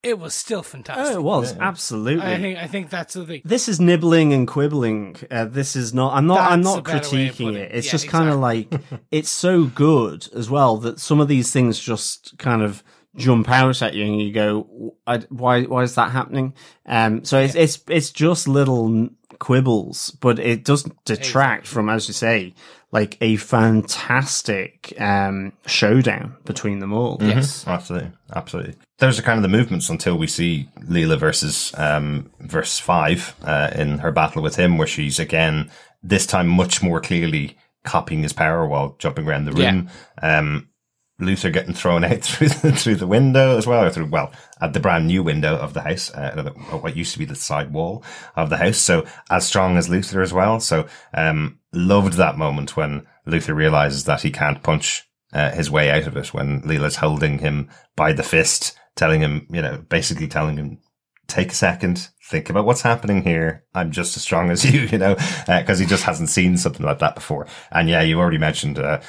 [0.02, 1.16] It was still fantastic.
[1.16, 2.24] Oh, it was absolutely.
[2.24, 3.42] I think I think that's the thing.
[3.44, 5.16] this is nibbling and quibbling.
[5.30, 6.14] Uh, this is not.
[6.14, 6.50] I'm not.
[6.50, 7.72] I'm not a better way of critiquing it.
[7.72, 7.74] it.
[7.74, 8.72] It's Yeah, just kind of like
[9.10, 12.84] it's so good as well that some of these things just kind of
[13.16, 15.62] jump out at you and you go, I, "Why?
[15.64, 16.54] Why is that happening?"
[16.86, 17.24] Um.
[17.24, 19.08] So it's it's it's just little
[19.40, 22.54] quibbles, but it doesn't detract from, as you say,
[22.96, 27.18] like a fantastic um showdown between them all.
[27.20, 27.66] Yes.
[27.66, 28.74] Absolutely, absolutely.
[28.98, 33.70] Those are kind of the movements until we see Lila versus um versus five uh,
[33.74, 35.70] in her battle with him, where she's again
[36.02, 39.88] this time much more clearly copying his power while jumping around the room.
[40.22, 40.68] Um,
[41.18, 44.72] Luther getting thrown out through the, through the window as well, or through well at
[44.72, 48.02] the brand new window of the house, uh, what used to be the side wall
[48.36, 48.78] of the house.
[48.78, 50.60] So as strong as Luther as well.
[50.60, 55.90] So um, loved that moment when Luther realizes that he can't punch uh, his way
[55.90, 60.28] out of it when Lila's holding him by the fist, telling him, you know, basically
[60.28, 60.78] telling him,
[61.28, 63.64] take a second, think about what's happening here.
[63.74, 65.16] I'm just as strong as you, you know,
[65.46, 67.46] because he just hasn't seen something like that before.
[67.70, 69.00] And yeah, you already mentioned uh,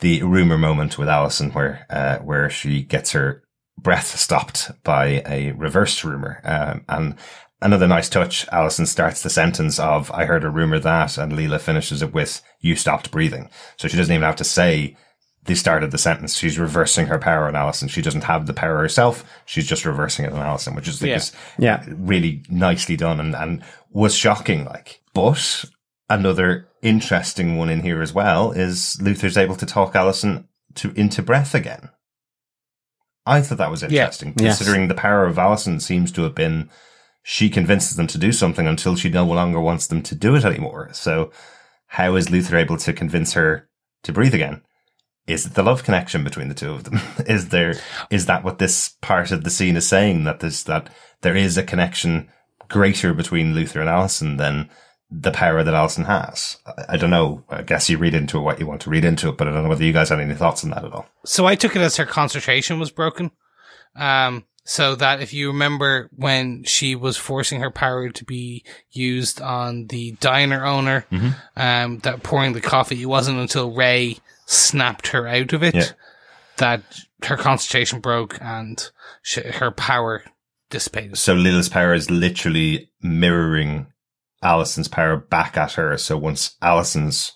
[0.00, 3.42] the rumor moment with Allison where uh, where she gets her
[3.76, 7.16] breath stopped by a reversed rumor, um, and
[7.64, 8.46] another nice touch.
[8.52, 12.40] Allison starts the sentence of, I heard a rumor that, and Lila finishes it with,
[12.60, 13.48] you stopped breathing.
[13.76, 14.96] So she doesn't even have to say
[15.46, 16.36] the start of the sentence.
[16.38, 17.88] She's reversing her power on Allison.
[17.88, 19.24] She doesn't have the power herself.
[19.46, 21.16] She's just reversing it on Allison, which is, like, Yeah.
[21.16, 21.84] is Yeah.
[21.88, 25.00] really nicely done and, and was shocking, like.
[25.14, 25.64] But
[26.08, 31.22] another interesting one in here as well is Luther's able to talk Allison to into
[31.22, 31.88] breath again.
[33.26, 34.58] I thought that was interesting, Yes.
[34.58, 36.68] considering the power of Allison seems to have been
[37.26, 40.44] she convinces them to do something until she no longer wants them to do it
[40.44, 40.90] anymore.
[40.92, 41.32] So
[41.86, 43.66] how is Luther able to convince her
[44.02, 44.60] to breathe again?
[45.26, 47.00] Is it the love connection between the two of them?
[47.26, 47.76] is there,
[48.10, 50.24] is that what this part of the scene is saying?
[50.24, 50.90] That this, that
[51.22, 52.30] there is a connection
[52.68, 54.68] greater between Luther and Allison than
[55.10, 56.58] the power that Allison has?
[56.90, 57.42] I, don't know.
[57.48, 59.52] I guess you read into it what you want to read into it, but I
[59.52, 61.06] don't know whether you guys had any thoughts on that at all.
[61.24, 63.30] So I took it as her concentration was broken.
[63.96, 69.40] Um, so that if you remember when she was forcing her power to be used
[69.40, 71.04] on the diner owner,
[71.56, 75.84] um, that pouring the coffee, it wasn't until Ray snapped her out of it Yeah.
[76.56, 76.82] that
[77.24, 78.90] her concentration broke and
[79.22, 80.24] sh- her power
[80.70, 81.18] dissipated.
[81.18, 83.86] So Lila's power is literally mirroring
[84.42, 85.96] Allison's power back at her.
[85.98, 87.32] So once Allison's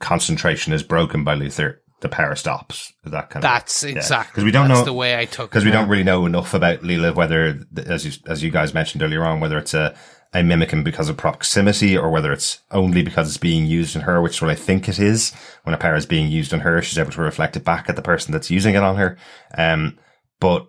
[0.00, 2.92] concentration is broken by Luther, the power stops.
[3.04, 5.64] That kind That's of exactly because we don't that's know the way I took because
[5.64, 9.24] we don't really know enough about Lila whether, as you as you guys mentioned earlier
[9.24, 9.94] on, whether it's a
[10.32, 14.20] a mimicking because of proximity or whether it's only because it's being used in her,
[14.20, 15.32] which is what I think it is.
[15.64, 17.96] When a power is being used on her, she's able to reflect it back at
[17.96, 19.16] the person that's using it on her.
[19.56, 19.98] Um,
[20.40, 20.68] but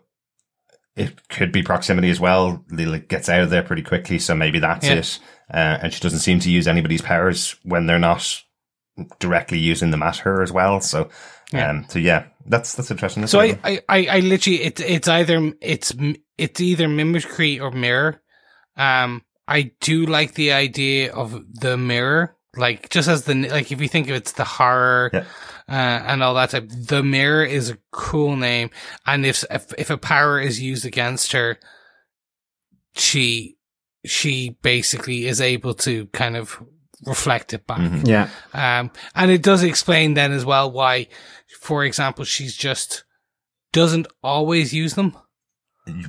[0.96, 2.64] it could be proximity as well.
[2.72, 4.94] Lila gets out of there pretty quickly, so maybe that's Yeah.
[4.96, 5.20] it.
[5.54, 8.44] Uh, and she doesn't seem to use anybody's powers when they're not
[9.20, 10.80] directly using them at her as well.
[10.82, 11.10] So,
[11.54, 11.70] Yeah.
[11.70, 13.22] um, so yeah, that's that's interesting.
[13.22, 13.60] That's So I.
[13.64, 15.94] I, I, I literally it, it's either it's
[16.38, 18.22] it's either mimicry or mirror.
[18.76, 23.82] Um, I do like the idea of the mirror, like just as the like if
[23.82, 25.26] you think of it's the horror Yeah.
[25.70, 26.70] uh, and all that type.
[26.70, 28.70] The mirror is a cool name,
[29.06, 31.58] and if if if a power is used against her,
[32.96, 33.58] she
[34.06, 36.62] she basically is able to kind of
[37.06, 37.80] reflect it back.
[37.80, 38.08] Mhm.
[38.08, 38.30] Yeah.
[38.54, 41.08] Um, and it does explain then as well why,
[41.62, 43.04] for example, she's just
[43.74, 45.16] doesn't always use them.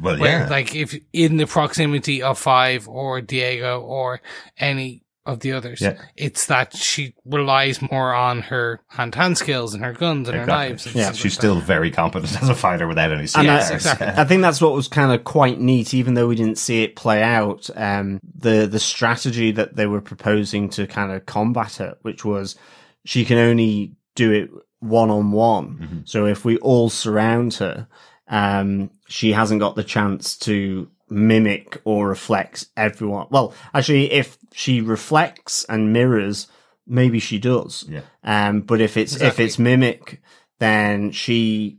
[0.00, 4.20] well, Where, yeah, like if in the proximity of Five or Diego or
[4.58, 5.98] any of the others, Yeah.
[6.16, 10.36] it's that she relies more on her hand to hand skills and her guns and
[10.38, 10.86] her knives.
[10.86, 11.12] And Yeah.
[11.12, 13.70] she's like still very competent as a fighter without any And skills.
[13.70, 14.06] I, exactly.
[14.08, 16.96] I think that's what was kind of quite neat, even though we didn't see it
[16.96, 17.68] play out.
[17.76, 22.56] Um, the the strategy that they were proposing to kind of combat it, which was
[23.04, 24.50] she can only do it
[24.80, 26.02] one on one.
[26.06, 27.86] So if we all surround her,
[28.28, 33.26] um, she hasn't got the chance to mimic or reflects everyone.
[33.30, 36.48] Well, actually, if she reflects and mirrors,
[36.86, 37.84] maybe she does.
[37.88, 38.02] Yeah.
[38.24, 40.20] Um, but if it's if it's mimic,
[40.58, 41.78] then she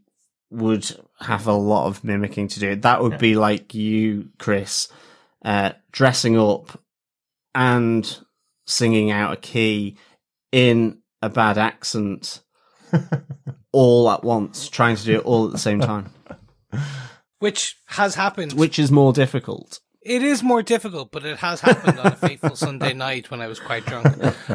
[0.51, 2.75] would have a lot of mimicking to do.
[2.75, 4.87] That would be like you, Chris,
[5.43, 6.81] uh, dressing up
[7.53, 8.19] and
[8.65, 9.97] singing out a key
[10.51, 12.41] in a bad accent
[13.71, 16.11] all at once, trying to do it all at the same time,
[17.39, 18.53] which has happened.
[18.53, 19.79] which is more difficult.
[20.01, 23.47] it is more difficult, but it has happened on a fateful Sunday night when I
[23.47, 24.07] was quite drunk.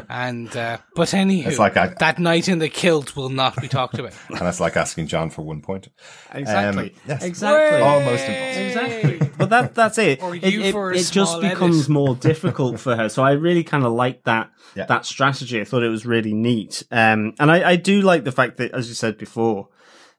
[0.09, 3.68] And uh, but anywho, It's like I- that night in the kilt will not be
[3.68, 4.14] talked about.
[4.30, 5.89] and that's like asking John for one point.
[6.32, 6.91] Exactly.
[6.91, 7.22] Um, yes.
[7.24, 7.80] Exactly.
[7.80, 8.66] Almost impossible.
[8.66, 9.30] Exactly.
[9.37, 10.22] But that that's it.
[10.22, 11.89] Or it you it, for a it just small becomes edit.
[11.91, 13.09] more difficult for her.
[13.11, 14.87] So I really kind of like that Yeah.
[14.87, 15.61] that strategy.
[15.61, 16.82] I thought it was really neat.
[16.91, 19.68] Um, and I, I do like the fact that, as you said before,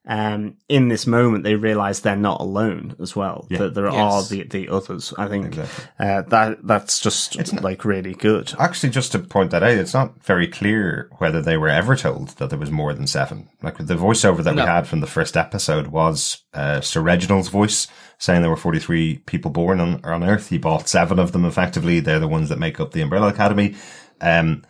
[0.08, 3.48] um, in this moment they realize they're not alone as well.
[3.50, 3.58] Yeah.
[3.60, 3.96] That there Yes.
[3.96, 5.14] are the the others.
[5.18, 5.86] I think Exactly.
[6.00, 8.54] uh, that that's just like really good.
[8.60, 12.30] Actually, just to point that out, it's not very clear whether they were ever told
[12.38, 13.50] that there was more than seven.
[13.64, 14.64] Like the voiceover that No.
[14.64, 17.88] we had from the first episode was uh, Sir Reginald's voice
[18.18, 20.50] saying there were 43 people born on, on Earth.
[20.50, 22.00] He bought seven of them effectively.
[22.00, 23.76] They're the ones that make up the Umbrella Academy.
[24.22, 24.64] Um,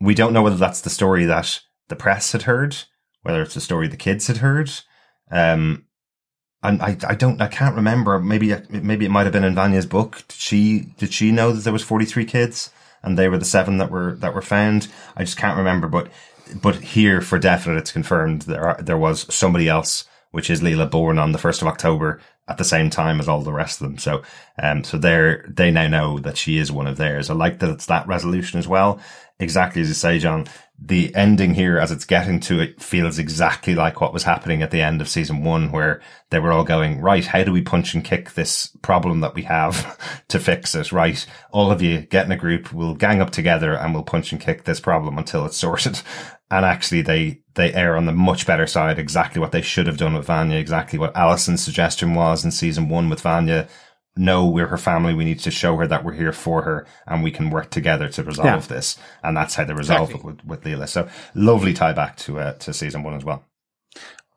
[0.00, 2.76] we don't know whether that's the story that the press had heard,
[3.24, 4.70] whether it's the story the kids had heard.
[5.30, 5.86] Um,
[6.62, 8.20] and I, I don't, I can't remember.
[8.20, 10.22] Maybe, maybe it might have been in Vanya's book.
[10.28, 12.70] Did she, did she know that there was 43 kids
[13.02, 14.88] and they were the seven that were, that were found?
[15.16, 16.08] I just can't remember, but,
[16.62, 20.86] but here for definite, it's confirmed there are, there was somebody else, which is Lila
[20.86, 23.86] born on the 1st of October at the same time as all the rest of
[23.86, 23.98] them.
[23.98, 24.22] So,
[24.62, 27.30] um, so they're, they now know that she is one of theirs.
[27.30, 29.00] I like that it's that resolution as well.
[29.38, 30.46] exactly as you say, John,
[30.78, 34.70] the ending here, as it's getting to it, feels exactly like what was happening at
[34.70, 37.94] the end of season one, where they were all going, right, how do we punch
[37.94, 40.92] and kick this problem that we have to fix it?
[40.92, 41.24] Right.
[41.52, 44.40] All of you get in a group, we'll gang up together and we'll punch and
[44.40, 46.00] kick this problem until it's sorted.
[46.50, 49.96] And actually they, they err on the much better side, exactly what they should have
[49.96, 53.68] done with Vanya, exactly what Allison's suggestion was in season one with Vanya
[54.16, 55.12] no, we're her family.
[55.14, 58.08] We need to show her that we're here for her and we can work together
[58.08, 58.58] to resolve Yeah.
[58.76, 58.98] this.
[59.22, 60.32] And that's how they resolve Exactly.
[60.32, 60.86] it with, with Lila.
[60.86, 63.44] So lovely tie back to, uh, to season one as well.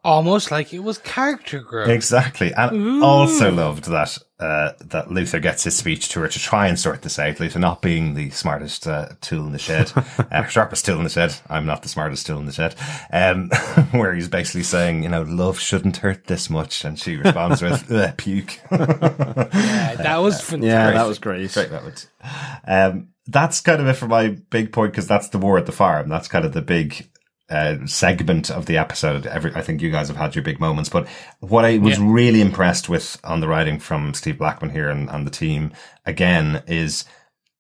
[0.04, 1.90] Almost like it was character growth.
[1.90, 2.54] Exactly.
[2.54, 6.80] And also loved that, uh, that Luther gets his speech to her to try and
[6.80, 7.40] sort this out.
[7.40, 9.92] Luther not being the smartest, uh, tool in the shed,
[10.32, 11.36] uh, sharpest tool in the shed.
[11.50, 12.76] I'm not the smartest tool in the shed.
[13.12, 13.50] Um,
[13.92, 16.86] where he's basically saying, you know, love shouldn't hurt this much.
[16.86, 18.60] And she responds with, "Ugh, puke.
[18.72, 20.70] Yeah, that was fantastic.
[20.70, 21.52] Yeah, that was great.
[21.52, 22.08] Great moment.
[22.66, 25.72] Um, that's kind of it for my big point because that's the war at the
[25.72, 26.08] farm.
[26.08, 27.10] That's kind of the big
[27.50, 29.26] uh, segment of the episode.
[29.26, 31.08] Every, I think you guys have had your big moments, but
[31.40, 32.06] what I was Yeah.
[32.08, 35.72] really impressed with on the writing from Steve Blackman here and, and the team
[36.06, 37.06] again is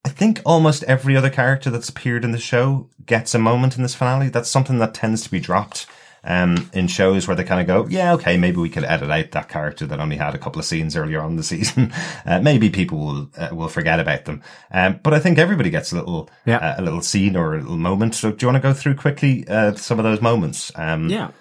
[0.06, 3.84] I think almost every other character that's appeared in the show gets a moment in
[3.84, 4.30] this finale.
[4.30, 5.86] That's something that tends to be dropped
[6.28, 9.32] um, in shows where they kind of go, yeah, okay, maybe we could edit out
[9.32, 11.92] that character that only had a couple of scenes earlier on in the season.
[12.28, 14.44] Uh, maybe people will uh, will forget about them.
[14.72, 16.58] Um, but I think everybody gets a little Yeah.
[16.58, 18.16] uh, a little scene or a little moment.
[18.16, 20.72] So do you want to go through quickly uh, some of those moments?
[20.76, 21.32] Um, Yeah.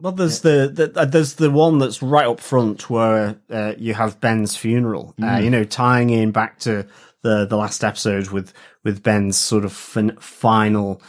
[0.00, 3.94] Well, there's the, the uh, there's the one that's right up front where uh, you
[3.94, 5.14] have Ben's funeral.
[5.22, 6.86] Uh, you know, tying in back to
[7.22, 8.52] the the last episode with
[8.82, 11.00] with Ben's sort of fin- final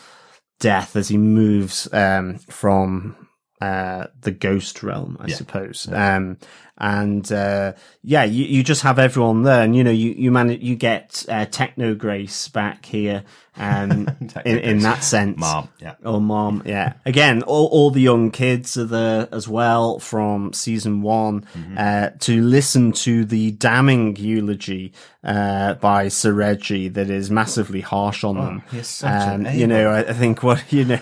[0.61, 3.27] death as he moves um, from
[3.59, 5.89] uh, the ghost realm, I suppose.
[5.91, 6.37] Um,
[6.77, 10.49] and uh, yeah, you, you just have everyone there, and you know, you you man
[10.49, 13.23] you get uh, Techno Grace back here,
[13.57, 14.07] um,
[14.45, 15.95] in, in that sense, Mom, yeah.
[16.03, 16.93] Oh, mom, yeah.
[17.05, 21.75] Again, all, all the young kids are there as well from season one Mm-hmm.
[21.77, 24.93] uh, to listen to the damning eulogy
[25.23, 28.63] uh, by Sir Reggie that is massively harsh on them.
[28.71, 29.89] he's such Um, you know.
[29.89, 30.99] I, I think what you know,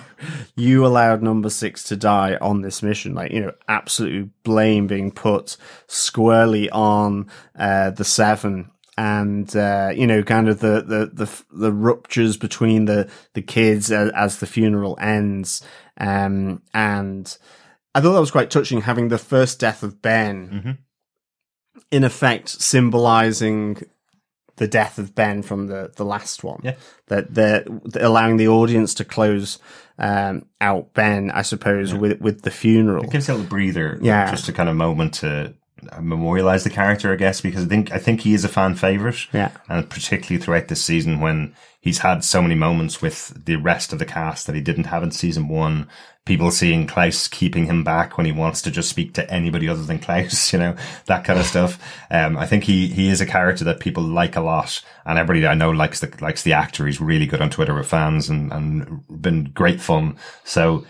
[0.56, 3.14] you allowed number six to die on this mission.
[3.14, 5.58] Like you know, absolute blame being put
[5.88, 11.72] squarely on uh, the seven and uh, you know, kind of the, the the the
[11.72, 15.64] ruptures between the the kids as, as the funeral ends,
[16.02, 17.38] um, and
[17.96, 20.72] I thought that was quite touching, having the first death of Ben, Mm-hmm.
[21.92, 23.82] in effect symbolizing
[24.58, 26.60] the death of Ben from the the last one.
[26.64, 26.76] Yeah.
[27.08, 27.64] that they're
[28.02, 29.60] allowing the audience to close
[29.98, 33.06] um, out Ben, I suppose, with with the funeral.
[33.06, 34.30] It gives you a little breather, Yeah.
[34.30, 35.54] just a kind of moment to
[36.02, 39.28] memorialize the character, I guess, because I think I think he is a fan favorite,
[39.34, 39.52] Yeah.
[39.68, 44.00] and particularly throughout this season when he's had so many moments with the rest of
[44.00, 45.88] the cast that he didn't have in season one.
[46.26, 49.82] People seeing Klaus keeping him back when he wants to just speak to anybody other
[49.84, 50.76] than Klaus, you know,
[51.06, 51.80] that kind of stuff.
[52.12, 55.48] Um, I think he, he is a character that people like a lot and everybody
[55.48, 56.86] I know likes the, likes the actor.
[56.86, 60.18] He's really good on Twitter with fans and, and been great fun.
[60.44, 60.86] So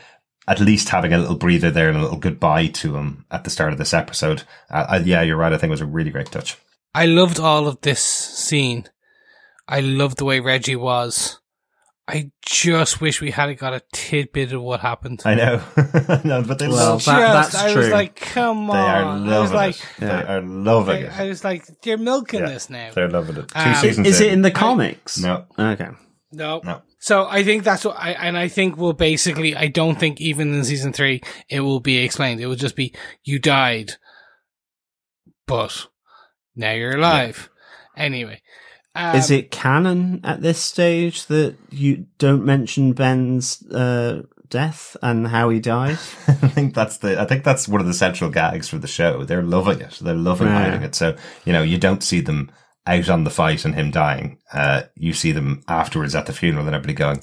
[0.49, 3.49] at least having a little breather there and a little goodbye to him at the
[3.49, 4.43] start of this episode.
[4.69, 5.53] Uh, uh, yeah, you're right.
[5.53, 6.57] I think it was a really great touch.
[6.93, 8.89] I loved all of this scene.
[9.67, 11.39] I loved the way Reggie was.
[12.07, 15.21] I just wish we had got a tidbit of what happened.
[15.25, 15.61] I know.
[16.25, 19.03] no, but they Well, love, just, that- that's I was like, come on, they are
[19.03, 19.27] on.
[19.27, 19.85] loving I was like, it.
[20.01, 20.21] Yeah.
[20.23, 21.19] They are loving I, it.
[21.19, 22.47] I was like, you're milking Yeah.
[22.49, 22.89] this now.
[22.95, 23.49] They're loving it.
[23.49, 25.19] Two Um, seasons Is it in the I- comics?
[25.19, 25.45] No.
[25.59, 25.89] Okay.
[26.31, 26.61] No.
[26.63, 26.81] No.
[27.01, 30.53] So I think that's what I, and I think we'll basically, I don't think even
[30.53, 32.41] in season three, it will be explained.
[32.41, 32.93] It will just be,
[33.23, 33.93] you died,
[35.47, 35.87] but
[36.55, 37.49] now you're alive.
[37.95, 38.41] Anyway.
[38.95, 45.27] Um, Is it canon at this stage that you don't mention Ben's uh, death and
[45.27, 45.91] how he died?
[46.27, 47.19] I think that's the.
[47.21, 49.23] I think that's one of the central gags for the show.
[49.23, 49.99] They're loving it.
[50.01, 50.63] They're loving Yeah.
[50.63, 50.95] hiding it.
[50.95, 52.51] So you know, you don't see them
[52.89, 54.39] out on the fight and him dying.
[54.51, 57.19] Uh, you see them afterwards at the funeral, and everybody going,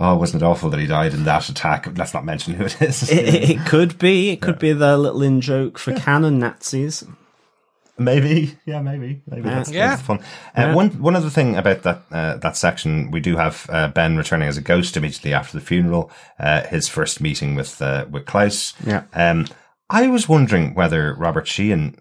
[0.00, 2.82] "Oh, wasn't it awful that he died in that attack?" Let's not mention who it
[2.82, 3.10] is.
[3.10, 4.30] it, it, it could be.
[4.30, 7.04] It could be the little in joke for canon Nazis.
[7.96, 9.54] Maybe, yeah, maybe, maybe Yeah.
[9.54, 9.88] that's, Yeah.
[9.90, 10.18] that's fun.
[10.56, 14.16] Uh, One one other thing about that uh, that section, we do have uh, Ben
[14.16, 16.10] returning as a ghost immediately after the funeral.
[16.40, 18.74] Uh, his first meeting with uh, with Klaus.
[18.84, 19.04] Yeah.
[19.12, 19.46] Um,
[19.88, 21.96] I was wondering whether Robert Sheehan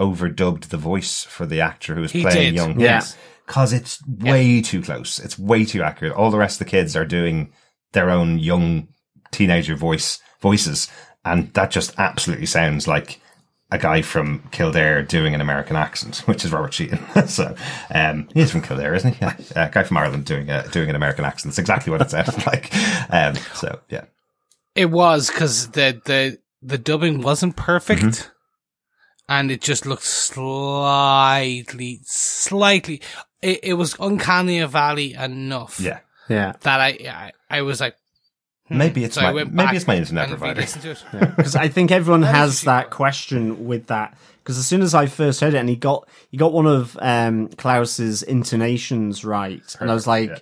[0.00, 2.54] overdubbed the voice for the actor who was He playing did.
[2.54, 2.80] young.
[2.80, 3.02] Yeah.
[3.46, 5.18] because it's way too close.
[5.18, 6.14] It's way too accurate.
[6.14, 7.52] All the rest of the kids are doing
[7.92, 8.88] their own young
[9.30, 10.88] teenager voice voices,
[11.24, 13.20] and that just absolutely sounds like
[13.72, 16.98] a guy from Kildare doing an American accent, which is Robert Sheehan.
[17.28, 17.54] so
[17.94, 19.20] um, he's from Kildare, isn't he?
[19.24, 21.50] Yeah, a guy from Ireland doing a, doing an American accent.
[21.52, 22.72] It's exactly what it sounded like.
[23.12, 24.04] Um, so yeah,
[24.74, 28.30] It was because the the the dubbing wasn't perfect, Mm-hmm.
[29.30, 33.00] And it just looked slightly, slightly.
[33.40, 36.00] It, it was uncanny valley enough yeah.
[36.28, 36.54] Yeah.
[36.60, 36.88] that I
[37.48, 37.96] I, I was like,
[38.66, 38.76] hmm.
[38.76, 40.56] Maybe it's So my maybe it's my internet provider.
[40.56, 41.36] re-listened to it.
[41.36, 44.18] because I think everyone has that question with that.
[44.42, 46.98] Because as soon as I first heard it, and he got he got one of
[47.00, 50.38] um, Klaus's intonations right, and I was like, yeah.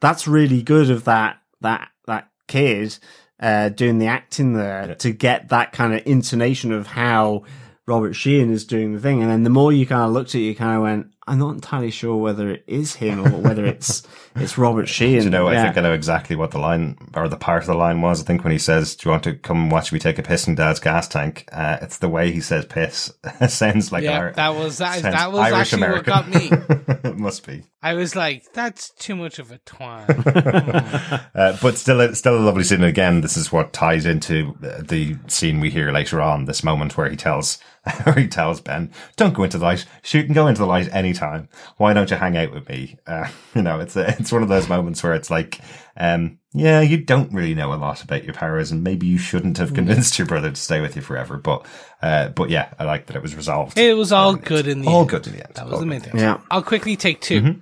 [0.00, 2.98] "That's really good of that that that kid
[3.40, 7.42] uh, doing the acting there to get that kind of intonation of how
[7.86, 10.40] Robert Sheehan is doing the thing." And then the more you kind of looked at
[10.40, 13.64] it, you kind of went, "I'm not entirely sure whether it is him or whether
[13.66, 14.02] it's
[14.36, 15.64] it's Robert Sheehan." Do you know, I Yeah.
[15.64, 18.20] think I know exactly what the line or the part of the line was.
[18.20, 20.46] I think when he says, "Do you want to come watch me take a piss
[20.46, 23.12] in Dad's gas tank?" Uh, it's the way he says "piss."
[23.48, 25.02] sounds like Yeah, Ir- that was that.
[25.02, 26.12] That was Irish actually what American.
[26.12, 27.10] got me.
[27.10, 30.06] it must be, I was like, that's too much of a twang.
[30.08, 32.82] uh, but still, a, still a lovely scene.
[32.84, 36.44] Again, this is what ties into uh, the scene we hear later on.
[36.44, 37.71] This moment where he tells, where
[38.16, 39.84] he tells Ben, "Don't go into the light.
[40.02, 41.48] Shoot and go into the light anytime.
[41.78, 44.48] Why don't you hang out with me?" Uh, you know, it's a, it's one of
[44.48, 45.58] those moments where it's like,
[45.96, 49.58] um, yeah, you don't really know a lot about your powers, and maybe you shouldn't
[49.58, 51.36] have convinced your brother to stay with you forever.
[51.38, 51.66] But,
[52.02, 53.76] uh, but yeah, I like that it was resolved.
[53.78, 55.10] It was all good in the all end.
[55.10, 55.54] good in the end.
[55.54, 55.90] That All was the good.
[55.90, 56.18] main thing.
[56.18, 56.40] Yeah.
[56.50, 57.60] I'll quickly take 2 Mm-hmm.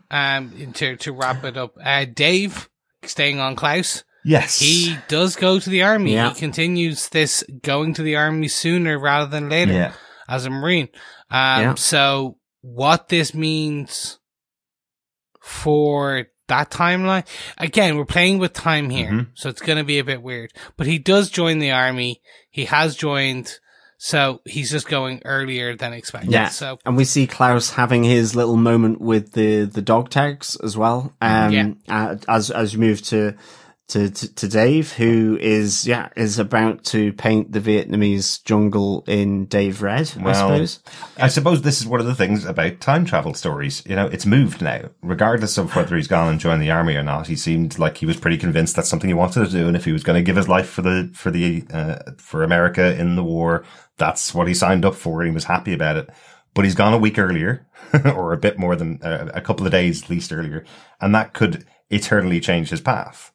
[0.66, 1.74] um, to, to wrap it up.
[1.82, 2.68] Uh, Dave,
[3.04, 6.12] staying on Klaus, Yes, he does go to the army.
[6.12, 6.34] Yeah.
[6.34, 9.92] He continues this going to the army sooner rather than later Yeah.
[10.30, 10.88] As a Marine.
[11.30, 11.74] Um, Yeah.
[11.74, 14.18] so what this means
[15.40, 17.26] for that timeline,
[17.58, 19.26] again, we're playing with time here, Mhm.
[19.34, 22.20] so it's going to be a bit weird, but he does join the army.
[22.50, 23.58] He has joined,
[23.98, 26.32] so he's just going earlier than expected.
[26.32, 26.48] Yeah.
[26.48, 30.76] So And we see Klaus having his little moment with the, the dog tags as
[30.76, 31.12] well.
[31.20, 31.68] Um, Yeah.
[31.88, 33.34] uh, as, as you move to,
[33.90, 39.46] to, to, to Dave, who is, yeah, is about to paint the Vietnamese jungle in
[39.46, 40.80] Dave Red, I suppose.
[41.16, 43.82] I suppose this is one of the things about time travel stories.
[43.86, 44.90] You know, it's moved now.
[45.02, 48.06] Regardless of whether he's gone and joined the army or not, he seemed like he
[48.06, 49.66] was pretty convinced that's something he wanted to do.
[49.66, 52.42] And if he was going to give his life for the, for the, uh, for
[52.42, 53.64] America in the war,
[53.96, 55.20] that's what he signed up for.
[55.20, 56.10] And he was happy about it.
[56.54, 57.66] But he's gone a week earlier
[58.04, 60.64] or a bit more than uh, a couple of days at least earlier.
[61.00, 63.32] And that could eternally change his path.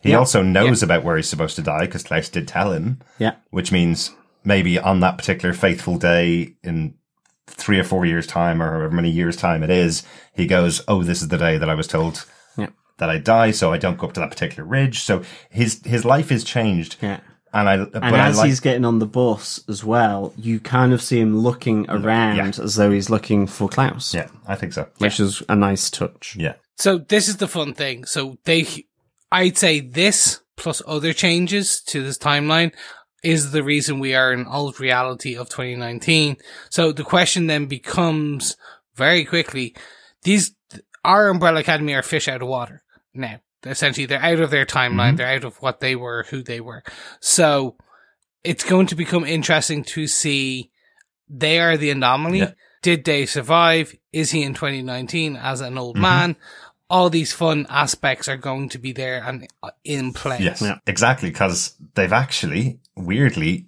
[0.00, 0.18] He Yeah.
[0.18, 3.32] also knows about where he's supposed to die because Klaus did tell him Yeah.
[3.50, 4.10] which means
[4.44, 6.94] maybe on that particular faithful day in
[7.46, 11.02] three or four years time or however many years time it is, he goes, Oh,
[11.02, 12.24] this is the day that I was told
[12.56, 12.68] Yeah.
[12.98, 13.50] that I die.
[13.50, 15.00] So I don't go up to that particular ridge.
[15.00, 16.96] So his, his life is changed.
[17.02, 17.20] Yeah.
[17.52, 20.60] And I, but And I as like, he's getting on the bus as well, you
[20.60, 24.14] kind of see him looking around as though he's looking for Klaus.
[24.14, 24.86] yeah, I think so.
[24.98, 26.36] Which is a nice touch.
[26.38, 26.54] Yeah.
[26.78, 28.04] So this is the fun thing.
[28.04, 28.86] So they,
[29.32, 32.72] I'd say this plus other changes to this timeline
[33.22, 36.36] is the reason we are in old reality of 2019.
[36.70, 38.56] So the question then becomes
[38.94, 39.74] very quickly,
[40.22, 40.54] these,
[41.04, 42.82] our Umbrella Academy are fish out of water
[43.14, 43.40] now.
[43.64, 45.18] Essentially, they're out of their timeline.
[45.18, 46.82] They're out of what they were, who they were.
[47.20, 47.76] So
[48.42, 50.70] it's going to become interesting to see
[51.28, 52.38] they are the anomaly.
[52.38, 52.52] Yeah.
[52.82, 53.94] Did they survive?
[54.14, 55.78] Is he in 2019 as an Mm-hmm.
[55.78, 56.36] old man?
[56.90, 60.40] All these fun aspects are going to be there and uh, in place.
[60.40, 60.78] Yes, Yeah.
[60.86, 61.30] exactly.
[61.30, 63.66] Because they've actually weirdly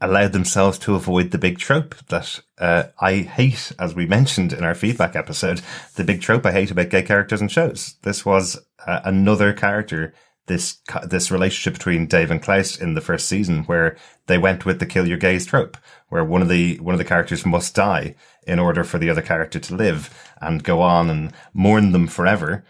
[0.00, 4.62] allowed themselves to avoid the big trope that uh, I hate, as we mentioned in
[4.64, 5.60] our feedback episode.
[5.96, 7.96] The big trope I hate about gay characters and shows.
[8.02, 10.14] This was uh, another character.
[10.46, 13.96] This this relationship between Dave and Klaus in the first season, where
[14.28, 15.76] they went with the kill your gays trope,
[16.08, 18.14] where one of the one of the characters must die
[18.46, 22.64] in order for the other character to live and go on and mourn them forever.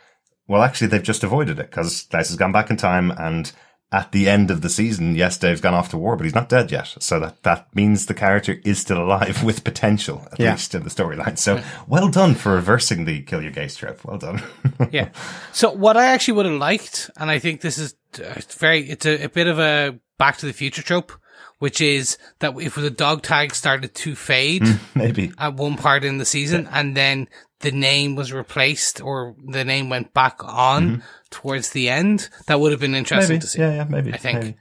[0.46, 3.52] Well, actually, they've just avoided it because Klaus has gone back in time, and
[3.92, 6.48] at the end of the season, yes, Dave's gone off to war, but he's not
[6.48, 6.94] dead yet.
[7.00, 10.52] So that that means the character is still alive with potential, at Yeah.
[10.52, 11.38] least in the storyline.
[11.38, 14.04] So well done for reversing the kill your gay trope.
[14.04, 14.42] Well done.
[14.90, 15.10] yeah.
[15.52, 19.06] So what I actually would have liked, and I think this is uh, very, it's
[19.06, 21.12] a, a bit of a Back to the Future trope,
[21.58, 24.62] which is that if the dog tag started to fade
[24.94, 25.32] Maybe.
[25.38, 27.28] at one part in the season, and then
[27.60, 32.70] the name was replaced or the name went back on towards the end, that would
[32.72, 33.40] have been interesting Maybe.
[33.40, 33.58] to see.
[33.58, 34.12] Yeah, yeah, maybe.
[34.12, 34.40] I think.
[34.42, 34.56] maybe.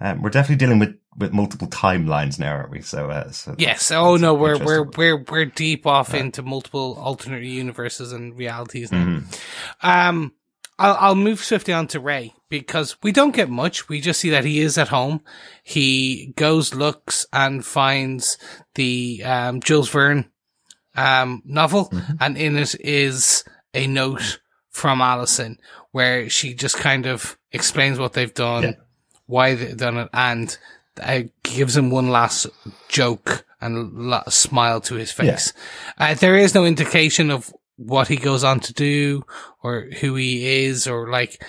[0.00, 2.80] Um, we're definitely dealing with, with multiple timelines now, aren't we?
[2.82, 3.88] So, uh, so Yes.
[3.88, 8.36] that's- Oh that's no, we're we're we're we're deep off into multiple alternate universes and
[8.36, 9.04] realities now.
[9.04, 9.86] Mm-hmm.
[9.88, 10.32] Um,
[10.82, 13.88] I'll, I'll move swiftly on to Ray because we don't get much.
[13.88, 15.22] We just see that he is at home.
[15.62, 18.36] He goes, looks, and finds
[18.74, 20.30] the um, Jules Verne
[20.96, 22.12] um, novel, Mm-hmm.
[22.20, 25.58] and in it is a note from Allison
[25.92, 28.72] where she just kind of explains what they've done, Yeah.
[29.26, 30.56] why they've done it, and
[31.02, 32.46] uh, gives him one last
[32.88, 35.52] joke and la- smile to his face.
[35.98, 39.22] Uh, there is no indication of what he goes on to do
[39.62, 41.42] or who he is or like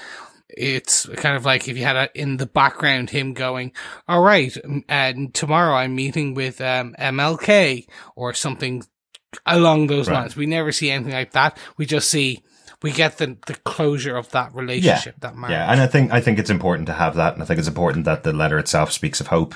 [0.55, 3.71] it's kind of like if you had a, in the background him going,
[4.07, 4.55] all right,
[4.87, 8.83] and tomorrow I'm meeting with um, MLK or something
[9.47, 10.19] along those Right.
[10.19, 10.35] lines.
[10.35, 11.57] We never see anything like that.
[11.77, 12.43] We just see
[12.83, 15.53] we get the the closure of that relationship, that marriage.
[15.53, 17.67] Yeah, and I think I think it's important to have that, and I think it's
[17.67, 19.55] important that the letter itself speaks of hope,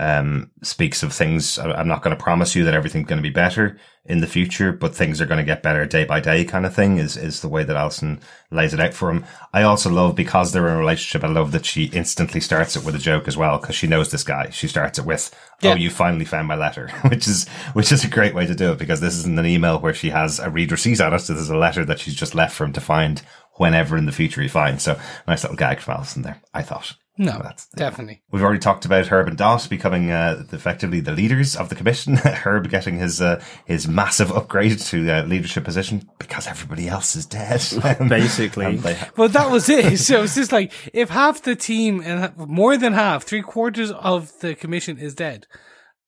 [0.00, 1.58] um, speaks of things.
[1.58, 4.72] I'm not going to promise you that everything's going to be better in the future,
[4.72, 6.98] but things are going to get better day by day, kind of thing.
[6.98, 9.24] Is is the way that Allison lays it out for him.
[9.52, 11.22] I also love because they're in a relationship.
[11.24, 14.10] I love that she instantly starts it with a joke as well, because she knows
[14.10, 14.50] this guy.
[14.50, 15.72] She starts it with, Yeah.
[15.72, 18.72] "Oh, you finally found my letter," which is which is a great way to do
[18.72, 21.20] it because this isn't an email where she has a read receipt on it.
[21.20, 23.22] So there's a letter that she's just left for him to find
[23.54, 24.82] whenever in the future he finds.
[24.82, 24.98] So
[25.28, 26.42] nice little gag from Allison there.
[26.52, 26.94] I thought.
[27.16, 28.22] No, That's- definitely.
[28.32, 32.16] We've already talked about Herb and Dot becoming uh, effectively the leaders of the commission.
[32.16, 37.24] Herb getting his uh, his massive upgrade to uh, leadership position because everybody else is
[37.24, 37.62] dead.
[38.08, 38.66] Basically.
[38.66, 39.98] And they ha- Well, that was it.
[39.98, 44.32] So it's just like if half the team and more than half, three quarters of
[44.40, 45.46] the commission is dead,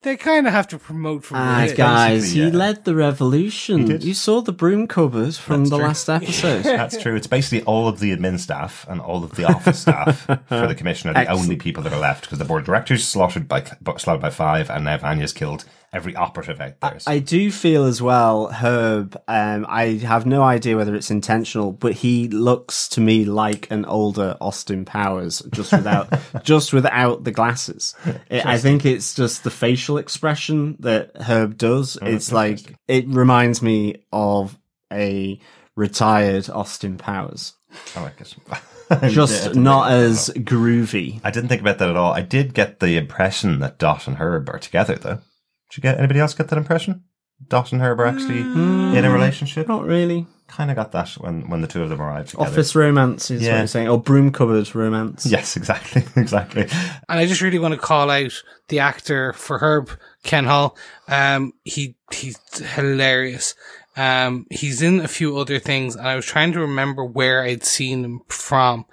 [0.06, 1.76] they kind of have to promote from Ah, within.
[1.76, 2.56] guys, basically, he yeah.
[2.56, 3.84] led the revolution.
[3.86, 4.04] did.
[4.04, 5.86] You saw the broom covers from That's the true.
[5.86, 6.62] last episode.
[6.62, 7.16] That's true.
[7.16, 10.74] It's basically all of the admin staff and all of the office staff for the
[10.74, 11.42] commission are the Excellent.
[11.42, 13.62] only people that are left because the board of directors slaughtered by
[13.98, 15.64] slaughtered by five, and now Vanya's killed
[15.96, 17.00] every operative out there.
[17.00, 19.16] So- I do feel as well, Herb.
[19.26, 23.84] Um, I have no idea whether it's intentional, but he looks to me like an
[23.86, 26.12] older Austin Powers, just without
[26.44, 27.94] just without the glasses.
[28.30, 31.98] It, I think it's just the facial expression that Herb does.
[32.02, 34.56] it's like it reminds me of
[34.92, 35.40] a
[35.74, 37.54] retired Austin Powers,
[37.94, 39.08] I like it.
[39.10, 41.20] Just not think about that as groovy.
[41.24, 42.12] I didn't think about that at all.
[42.12, 45.18] I did get the impression that Dot and Herb are together, though.
[45.70, 47.04] Did you get anybody else get that impression?
[47.48, 49.68] Dot and Herb are actually in a relationship.
[49.68, 50.26] Not really.
[50.48, 52.48] Kind of got that when when the two of them arrived together.
[52.48, 53.58] Office romance is what Yeah.
[53.58, 55.26] you're saying, or broom cupboard romance.
[55.26, 56.62] Yes, exactly, exactly.
[56.62, 58.32] And I just really want to call out
[58.68, 59.90] the actor for Herb,
[60.22, 60.76] Ken Hall.
[61.08, 62.38] Um, he, he's
[62.74, 63.54] hilarious.
[63.98, 67.64] Um, he's in a few other things and I was trying to remember where I'd
[67.64, 68.86] seen him from.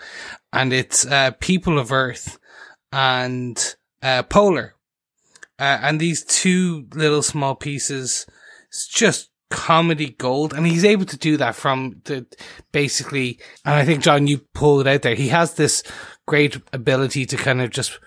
[0.52, 2.40] And it's, uh, People of Earth
[2.92, 4.76] and, uh, Polar.
[5.64, 8.26] Uh, and these two little small pieces,
[8.68, 10.54] it's just comedy gold.
[10.54, 12.26] And he's able to do that from the,
[12.74, 15.16] basically, and I think John, you pulled it out there.
[15.16, 15.82] He has this
[16.26, 17.98] great ability to kind of just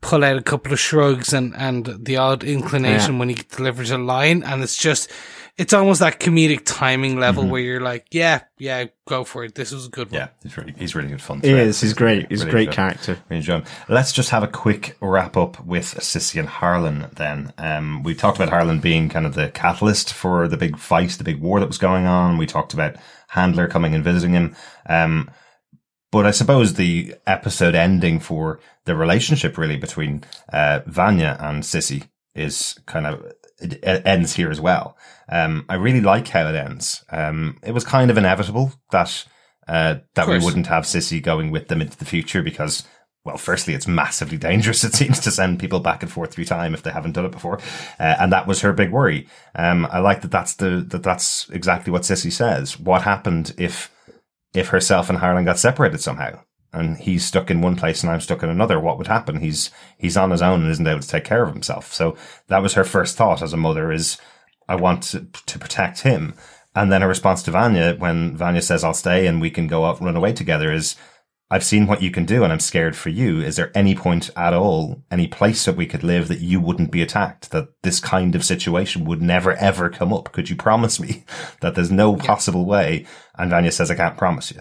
[0.00, 3.98] pull out a couple of shrugs and, and the odd inclination when he delivers a
[3.98, 4.42] line.
[4.42, 5.08] And it's just,
[5.56, 9.54] it's almost that comedic timing level where you're like, yeah, yeah, go for it.
[9.54, 10.20] This was a good one.
[10.20, 11.40] Yeah, he's really he's really good fun.
[11.40, 11.62] He throughout.
[11.62, 11.80] is.
[11.80, 12.28] He's great.
[12.28, 12.74] He's a great good.
[12.74, 13.18] character.
[13.28, 13.64] Really enjoy him.
[13.88, 17.52] Let's just have a quick wrap up with Sissy and Harlan then.
[17.58, 21.24] Um, we talked about Harlan being kind of the catalyst for the big fight, the
[21.24, 22.38] big war that was going on.
[22.38, 22.96] We talked about
[23.28, 24.56] Handler coming and visiting him.
[24.86, 25.30] Um,
[26.10, 32.08] but I suppose the episode ending for the relationship really between uh, Vanya and Sissy
[32.34, 34.96] is kind of it, it ends here as well.
[35.28, 37.04] Um, I really like how it ends.
[37.10, 39.24] Um, it was kind of inevitable that
[39.68, 42.82] uh, that we wouldn't have Sissy going with them into the future because,
[43.24, 44.82] well, firstly, it's massively dangerous.
[44.84, 47.32] It seems to send people back and forth through time if they haven't done it
[47.32, 47.60] before,
[48.00, 49.28] uh, and that was her big worry.
[49.54, 50.32] Um, I like that.
[50.32, 52.80] That's the that that's exactly what Sissy says.
[52.80, 53.94] What happened if
[54.54, 56.40] if herself and Harlan got separated somehow?
[56.72, 58.78] And he's stuck in one place and I'm stuck in another.
[58.78, 59.40] What would happen?
[59.40, 61.92] He's he's on his own and isn't able to take care of himself.
[61.92, 62.16] So
[62.46, 64.18] that was her first thought as a mother: is
[64.68, 66.34] I want to, to protect him.
[66.76, 69.84] And then her response to Vanya, when Vanya says, I'll stay and we can go
[69.84, 70.94] out run away together, is,
[71.50, 73.40] I've seen what you can do and I'm scared for you.
[73.40, 76.92] Is there any point at all, any place that we could live that you wouldn't
[76.92, 80.30] be attacked, that this kind of situation would never ever come up?
[80.30, 81.24] Could you promise me
[81.60, 83.04] that there's no possible way?
[83.36, 84.60] And Vanya says, I can't promise you.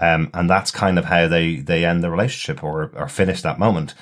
[0.00, 3.58] Um, and that's kind of how they, they end the relationship or, or finish that
[3.58, 3.94] moment.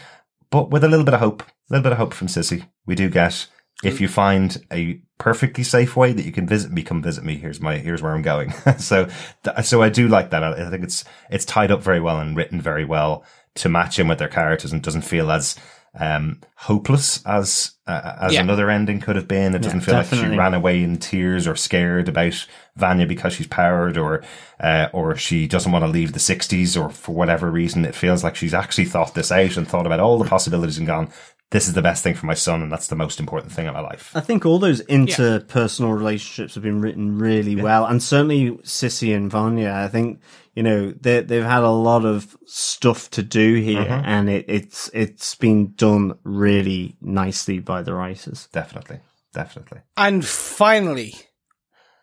[0.51, 2.94] But with a little bit of hope, a little bit of hope from Sissy, we
[2.94, 3.47] do get
[3.85, 7.36] if you find a perfectly safe way that you can visit me, come visit me.
[7.36, 8.52] Here's my, here's where I'm going.
[8.78, 9.09] so,
[9.44, 10.43] th- so I do like that.
[10.43, 13.24] I I think it's, it's tied up very well and written very well
[13.56, 15.56] to match in with their characters and doesn't feel as,
[15.98, 18.40] um, hopeless as uh, as Yeah.
[18.43, 19.55] another ending could have been.
[19.55, 22.47] It doesn't feel like she ran away in tears or scared about
[22.77, 24.23] Vanya because she's powered or
[24.60, 27.85] uh, or she doesn't want to leave the 60s or for whatever reason.
[27.85, 30.86] It feels like she's actually thought this out and thought about all the possibilities and
[30.86, 31.10] gone,
[31.51, 33.73] this is the best thing for my son and that's the most important thing in
[33.73, 34.10] my life.
[34.14, 39.31] I think all those interpersonal relationships have been written really well, and certainly Sissy and
[39.31, 39.73] Vanya.
[39.73, 40.20] I think
[40.55, 44.05] you know they they've had a lot of stuff to do here, Mm-hmm.
[44.06, 48.48] and it, it's it's been done really nicely by the writers.
[48.52, 49.01] Definitely.
[49.32, 49.81] Definitely.
[49.97, 51.14] And finally,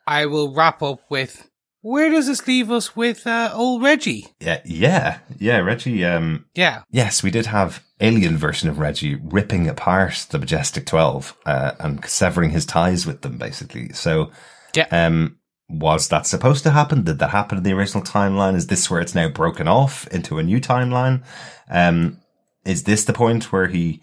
[0.06, 1.50] I will wrap up with
[1.82, 4.28] where does this leave us with uh, old Reggie?
[4.40, 4.62] Yeah.
[4.66, 5.18] Yeah.
[5.40, 5.58] Yeah.
[5.58, 6.84] Reggie, um, Yeah.
[6.92, 12.06] Yes, we did have alien version of Reggie ripping apart the Majestic 12 uh, and
[12.06, 13.94] severing his ties with them, basically.
[13.94, 14.30] So,
[14.76, 14.88] Yeah.
[14.92, 15.38] um,
[15.70, 17.04] was that supposed to happen?
[17.04, 18.56] Did that happen in the original timeline?
[18.56, 21.24] Is this where it's now broken off into a new timeline?
[21.70, 22.20] Um,
[22.66, 24.02] is this the point where he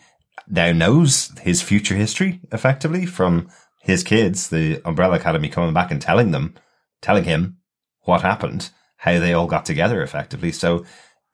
[0.48, 3.48] now knows his future history effectively from
[3.82, 6.54] his kids, the Umbrella Academy coming back and telling them,
[7.02, 7.58] telling him
[8.02, 10.52] what happened, how they all got together effectively.
[10.52, 10.84] So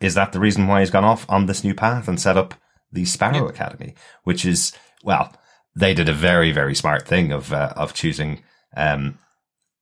[0.01, 2.55] is that the reason why he's gone off on this new path and set up
[2.93, 3.94] the Sparrow Academy,
[4.24, 5.32] which is, well,
[5.74, 8.43] they did a very, very smart thing of, uh, of choosing,
[8.77, 9.18] um,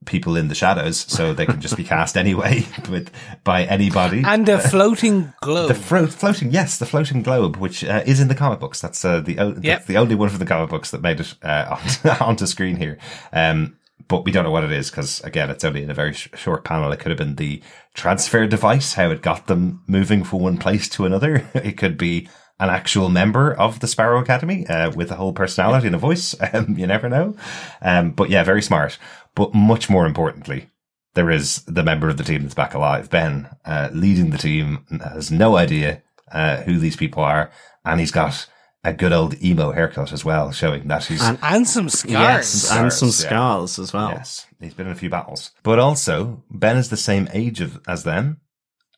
[0.07, 3.11] people in the shadows so they can just be cast anyway with,
[3.43, 4.23] by anybody.
[4.27, 5.69] And a floating globe.
[5.69, 8.81] The fro- floating, yes, the floating globe, which uh, is in the comic books.
[8.81, 9.63] That's uh, the o- Yep.
[9.63, 12.77] that's the only one from the comic books that made it uh, onto, onto screen
[12.77, 12.99] here.
[13.33, 13.79] Um,
[14.09, 16.29] but we don't know what it is because again, it's only in a very sh-
[16.35, 16.93] short panel.
[16.93, 17.63] It could have been the
[17.95, 21.49] transfer device, how it got them moving from one place to another.
[21.55, 22.29] it could be
[22.61, 26.35] an actual member of the Sparrow Academy uh, with a whole personality and a voice.
[26.53, 27.35] Um, you never know.
[27.83, 28.99] Um, but yeah, very smart.
[29.35, 30.71] But much more importantly,
[31.15, 34.85] there is the member of the team that's back alive, Ben, uh, leading the team,
[35.03, 37.51] has no idea uh, who these people are,
[37.85, 38.47] and he's got
[38.85, 42.13] a good old emo haircut as well, showing that he's And- and some scars.
[42.13, 43.83] Yes, and some Scars, yeah.
[43.83, 44.11] as well.
[44.11, 45.53] yes, he's been in a few battles.
[45.63, 48.41] But also, Ben is the same age of, as them,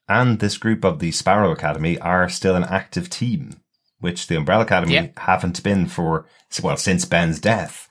[0.08, 3.60] and this group of the Sparrow Academy are still an active team,
[4.00, 5.06] which the Umbrella Academy Yeah.
[5.16, 6.26] haven't been for
[6.62, 7.88] well since Ben's death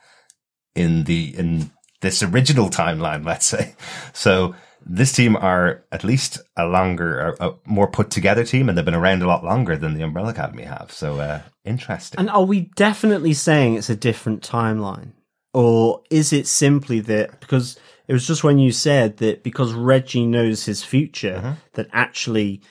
[0.75, 3.75] in the in this original timeline, let's say.
[4.13, 4.53] So
[4.85, 8.85] this team are at least a longer, a, a more put together team, and they've
[8.85, 10.91] been around a lot longer than the Umbrella Academy have.
[10.91, 12.19] So uh, interesting.
[12.19, 15.13] And are we definitely saying it's a different timeline?
[15.53, 20.25] Or is it simply that because it was just when you said that because Reggie
[20.25, 22.61] knows his future, that actually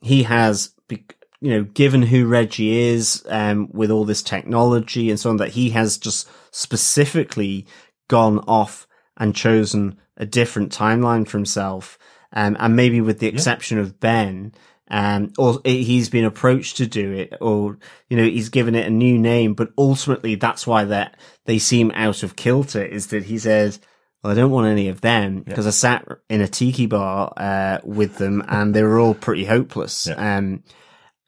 [0.00, 1.06] he has, be-
[1.40, 5.50] you know, given who Reggie is, um, with all this technology and so on, that
[5.50, 7.66] he has just specifically
[8.08, 8.86] gone off
[9.16, 11.98] and chosen a different timeline for himself.
[12.32, 14.54] Um, and maybe with the exception of Ben,
[14.88, 17.78] um, or he's been approached to do it, or
[18.08, 19.54] you know he's given it a new name.
[19.54, 21.16] But ultimately, that's why that
[21.46, 22.84] they seem out of kilter.
[22.84, 23.80] Is that he says,
[24.22, 27.78] "Well, I don't want any of them because I sat in a tiki bar uh,
[27.82, 30.64] with them, and they were all pretty hopeless." Um,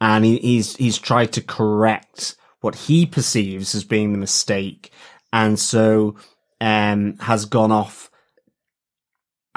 [0.00, 4.90] and he, he's he's tried to correct what he perceives as being the mistake,
[5.32, 6.16] and so
[6.60, 8.10] um, has gone off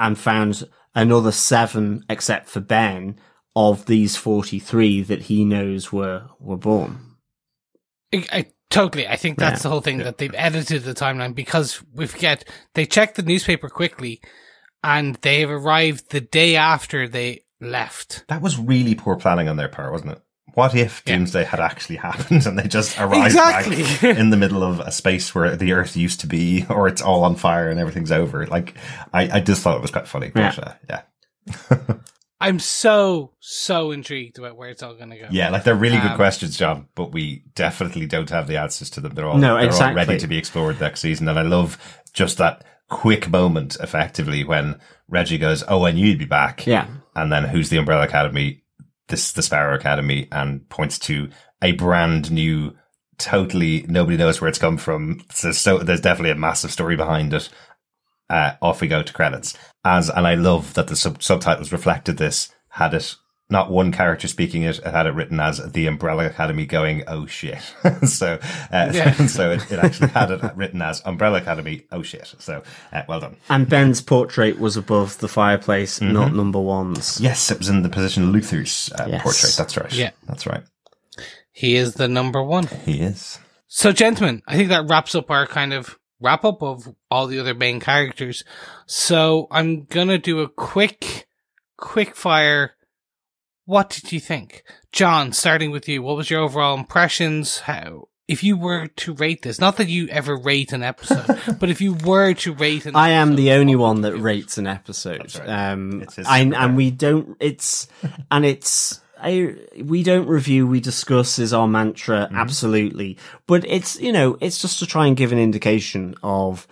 [0.00, 3.16] and found another seven, except for Ben,
[3.54, 6.98] of these 43 that he knows were, were born.
[8.12, 9.06] I, I totally.
[9.06, 9.62] I think that's Yeah.
[9.64, 12.44] the whole thing that they've edited the timeline because we forget
[12.74, 14.20] they checked the newspaper quickly,
[14.82, 18.24] and they have arrived the day after they left.
[18.28, 20.22] That was really poor planning on their part, wasn't it?
[20.54, 21.16] What if Yeah.
[21.16, 23.82] Doomsday had actually happened and they just arrived Exactly.
[23.82, 27.02] back in the middle of a space where the Earth used to be, or it's
[27.02, 28.46] all on fire and everything's over?
[28.46, 28.74] Like,
[29.12, 30.30] I, I just thought it was quite funny.
[30.32, 30.64] But, Yeah.
[30.64, 31.76] uh, yeah.
[32.42, 35.26] I'm so so intrigued about where it's all going to go.
[35.30, 38.88] Yeah, like they're really good Um, questions, John, but we definitely don't have the answers
[38.90, 39.12] to them.
[39.14, 39.96] They're all, No, they're all exactly.
[39.96, 41.28] ready to be explored next season.
[41.28, 41.76] And I love
[42.14, 46.66] just that quick moment, effectively, when Reggie goes, Oh, I knew you'd be back.
[46.66, 46.86] Yeah.
[47.14, 48.59] And then who's the Umbrella Academy?
[49.10, 51.28] This the Sparrow Academy and points to
[51.62, 52.76] a brand new,
[53.18, 55.20] totally nobody knows where it's come from.
[55.30, 57.50] So, so there's definitely a massive story behind it.
[58.30, 59.58] Uh, off we go to credits.
[59.84, 63.16] As, and I love that the sub- subtitles reflected this, had it
[63.50, 67.26] not one character speaking it, it had it written as the Umbrella Academy going, oh
[67.26, 67.60] shit.
[68.06, 68.38] so,
[68.72, 69.12] uh, Yeah.
[69.26, 72.32] so it, it actually had it written as Umbrella Academy, oh shit.
[72.38, 72.62] So,
[72.92, 73.36] uh, well done.
[73.48, 77.20] And Ben's portrait was above the fireplace, not number one's.
[77.20, 79.22] Yes, it was in the position of Luther's uh, Yes.
[79.22, 79.54] portrait.
[79.56, 79.92] That's right.
[79.92, 80.10] Yeah.
[80.26, 80.62] That's right.
[81.52, 82.66] he is the number one.
[82.66, 83.38] He is.
[83.66, 87.38] So, gentlemen, I think that wraps up our kind of wrap up of all the
[87.38, 88.44] other main characters.
[88.86, 91.26] So, I'm gonna do a quick,
[91.76, 92.72] quick fire.
[93.70, 94.64] What did you think?
[94.92, 97.60] John, starting with you, what was your overall impressions?
[97.60, 101.70] How, if you were to rate this, not that you ever rate an episode, but
[101.70, 105.32] if you were to rate an I am the only one that rates an episode.
[105.38, 105.48] right.
[105.48, 107.36] Um, I, and we don't.
[107.38, 107.86] It's
[108.30, 109.00] and it's.
[109.22, 112.36] I, we don't review, we discuss is our mantra, Mm-hmm.
[112.36, 113.18] absolutely.
[113.46, 116.66] But it's, you know, it's just to try and give an indication of,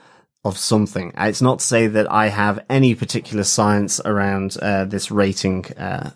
[0.45, 1.13] of something.
[1.17, 6.13] It's not to say that I have any particular science around, uh, this rating, uh,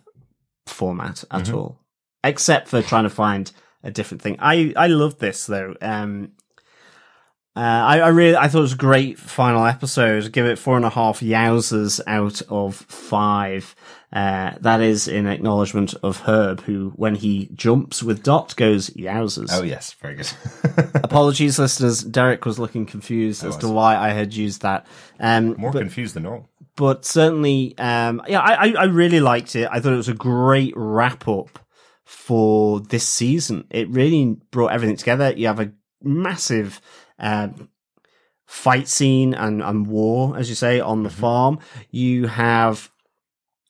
[0.66, 1.54] format at Mm-hmm.
[1.54, 1.78] all.
[2.24, 3.50] Except for trying to find
[3.82, 4.36] a different thing.
[4.38, 5.74] I, I love this though.
[5.82, 6.32] Um,
[7.54, 10.32] uh, I, I really, I thought it was a great final episode.
[10.32, 13.74] Give it four and a half yowzers out of five.
[14.10, 19.48] Uh, that is in acknowledgement of Herb, who, when he jumps with Dot, goes yowzers.
[19.52, 20.30] Oh yes, very good.
[21.04, 22.02] Apologies, listeners.
[22.02, 24.86] Derek was looking confused as to why I had used that.
[25.20, 26.48] Um, More but, confused than normal.
[26.76, 29.68] But certainly, um, yeah, I, I- I really liked it.
[29.70, 31.58] I thought it was a great wrap up
[32.04, 33.66] for this season.
[33.70, 35.32] It really brought everything together.
[35.36, 35.72] You have a
[36.02, 36.80] massive,
[37.18, 37.68] um,
[38.46, 41.58] fight scene and, and war, as you say, on the farm.
[41.90, 42.90] You have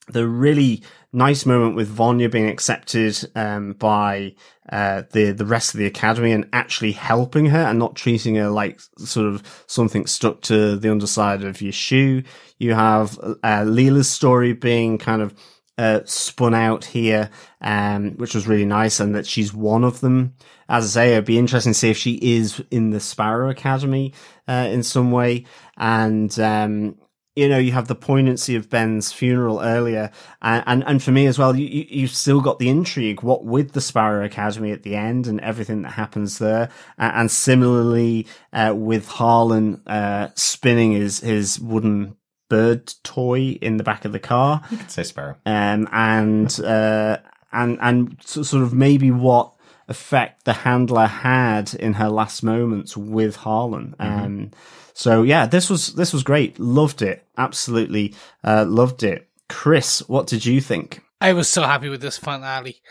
[0.08, 0.82] the really
[1.12, 4.34] nice moment with Vanya being accepted um, by
[4.70, 8.48] uh, the the rest of the academy and actually helping her and not treating her
[8.48, 12.22] like sort of something stuck to the underside of your shoe.
[12.58, 15.34] You have uh, Lila's story being kind of
[15.78, 17.30] uh, spun out here,
[17.60, 20.34] um, which was really nice, and that she's one of them.
[20.68, 24.14] As I say, it'd be interesting to see if she is in the Sparrow Academy
[24.46, 25.44] uh, in some way,
[25.76, 26.96] and um,
[27.34, 30.10] you know, you have the poignancy of Ben's funeral earlier,
[30.42, 33.22] and and, and for me as well, you, you you've still got the intrigue.
[33.22, 36.68] What with the Sparrow Academy at the end and everything that happens there,
[36.98, 42.16] and, and similarly uh, with Harlan uh, spinning his his wooden
[42.50, 45.36] bird toy in the back of the car You could say Sparrow.
[45.46, 47.16] um, and uh,
[47.50, 49.54] and and so- sort of maybe what
[49.88, 53.94] effect the handler had in her last moments with Harlan.
[53.98, 54.50] Um,
[54.94, 56.58] so yeah, this was this was great.
[56.58, 57.26] Loved it.
[57.36, 58.14] Absolutely
[58.44, 59.28] uh, loved it.
[59.48, 61.02] Chris, what did you think?
[61.20, 62.82] I was so happy with this finale.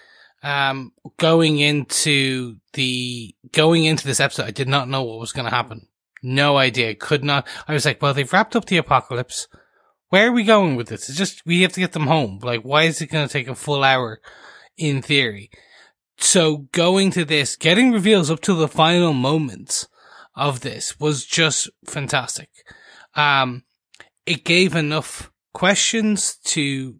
[0.43, 5.49] Um, going into the going into this episode, I did not know what was going
[5.49, 5.87] to happen.
[6.23, 6.95] No idea.
[6.95, 7.47] Could not.
[7.67, 9.47] I was like, well, they've wrapped up the apocalypse.
[10.09, 11.09] Where are we going with this?
[11.09, 12.39] It's just we have to get them home.
[12.41, 14.21] Like, why is it going to take a full hour?
[14.77, 15.51] In theory,
[16.17, 19.87] so going to this, getting reveals up to the final moments
[20.35, 22.49] of this was just fantastic.
[23.15, 23.63] Um,
[24.25, 26.95] it gave enough questions to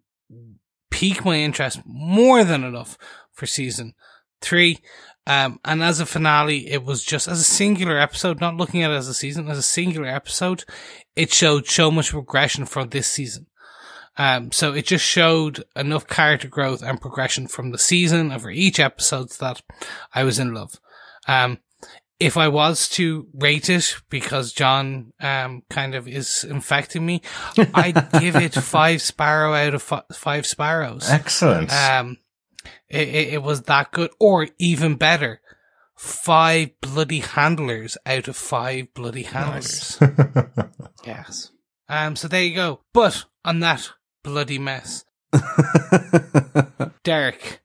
[0.90, 2.98] pique my interest more than enough
[3.32, 3.94] for season
[4.40, 4.78] three.
[5.26, 8.90] Um, and as a finale, it was just as a singular episode, not looking at
[8.90, 10.64] it as a season, as a singular episode,
[11.14, 13.46] it showed so much progression from this season.
[14.16, 18.78] Um, so it just showed enough character growth and progression from the season over each
[18.78, 19.62] episode that
[20.12, 20.78] I was in love.
[21.26, 21.58] Um,
[22.22, 27.22] if I was to rate it because John, um, kind of is infecting me,
[27.74, 31.10] I'd give it five sparrow out of fi- five sparrows.
[31.10, 31.72] Excellent.
[31.72, 32.18] Um,
[32.88, 35.40] it, it, it was that good, or even better,
[35.96, 39.98] five bloody handlers out of five bloody handlers.
[41.04, 41.50] Yes.
[41.88, 42.80] Um, so there you go.
[42.92, 43.90] But on that
[44.22, 45.04] bloody mess,
[47.02, 47.61] Derek,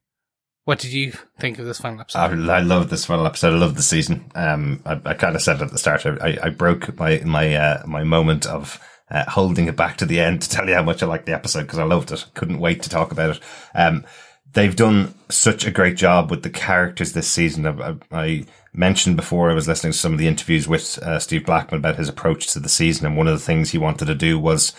[0.68, 2.20] what did you think of this final episode?
[2.20, 3.54] I, I love this final episode.
[3.54, 4.30] I love the season.
[4.36, 7.84] Um, I, I kind of said at the start, I, I broke my my uh,
[7.88, 8.78] my moment of
[9.10, 11.34] uh, holding it back to the end to tell you how much I liked the
[11.34, 12.26] episode because I loved it.
[12.34, 13.40] Couldn't wait to talk about it.
[13.74, 14.04] Um,
[14.52, 17.66] they've done such a great job with the characters this season.
[17.66, 21.46] I, I, mentioned before I was listening to some of the interviews with uh, Steve
[21.46, 24.16] Blackman about his approach to the season, and one of the things he wanted to
[24.16, 24.74] do was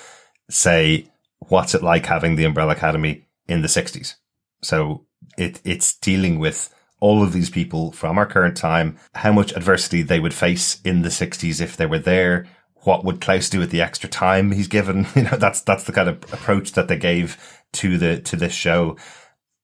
[0.50, 4.16] say, "What's it like having the Umbrella Academy in the '60s?"
[4.60, 5.06] So
[5.38, 10.02] it it's dealing with all of these people from our current time, how much adversity
[10.02, 12.46] they would face in the 60s if they were there.
[12.82, 15.06] What would Klaus do with the extra time he's given?
[15.14, 18.52] You know, that's, that's the kind of approach that they gave to the, to this
[18.52, 18.96] show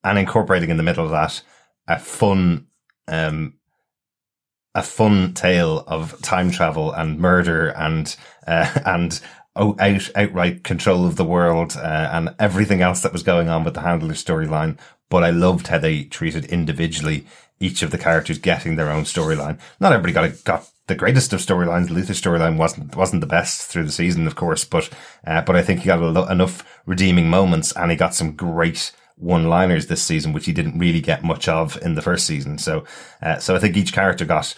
[0.02, 1.42] and incorporating in the middle of that
[1.86, 2.66] a fun,
[3.08, 3.54] um,
[4.74, 9.20] a fun tale of time travel and murder and, uh, and
[9.56, 13.74] out, outright control of the world, uh, and everything else that was going on with
[13.74, 14.78] the handler storyline.
[15.14, 17.24] But I loved how they treated individually
[17.60, 19.60] each of the characters getting their own storyline.
[19.78, 21.88] Not everybody got a, got the greatest of storylines.
[21.88, 24.90] Luther's storyline wasn't wasn't the best through the season, of course, but
[25.24, 28.90] uh, but I think he got lo- enough redeeming moments, and he got some great
[29.14, 32.58] one-liners this season, which he didn't really get much of in the first season.
[32.58, 32.82] So,
[33.22, 34.52] uh, so I think each character got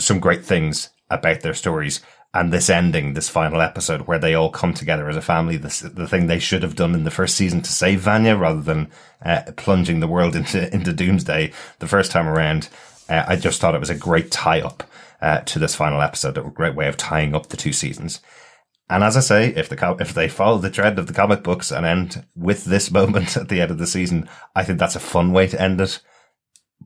[0.00, 2.00] some great things about their stories.
[2.34, 5.80] And this ending, this final episode where they all come together as a family, this,
[5.80, 8.90] the thing they should have done in the first season to save Vanya rather than
[9.24, 12.68] uh, plunging the world into, into doomsday the first time around.
[13.08, 14.82] Uh, I just thought it was a great tie up
[15.20, 18.20] uh, to this final episode, a great way of tying up the two seasons.
[18.88, 21.70] And as I say, if the if they follow the trend of the comic books
[21.70, 25.00] and end with this moment at the end of the season, I think that's a
[25.00, 26.00] fun way to end it.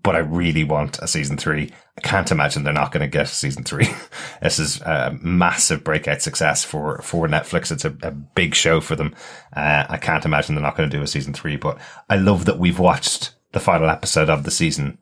[0.02, 1.72] But I really want a season three.
[1.96, 3.88] I can't imagine they're not going to get season three.
[4.42, 7.70] this is a massive breakout success for for Netflix.
[7.70, 9.14] It's a, a big show for them.
[9.54, 11.56] Uh, I can't imagine they're not going to do a season three.
[11.56, 11.78] But
[12.10, 14.98] I love that we've watched the final episode of the season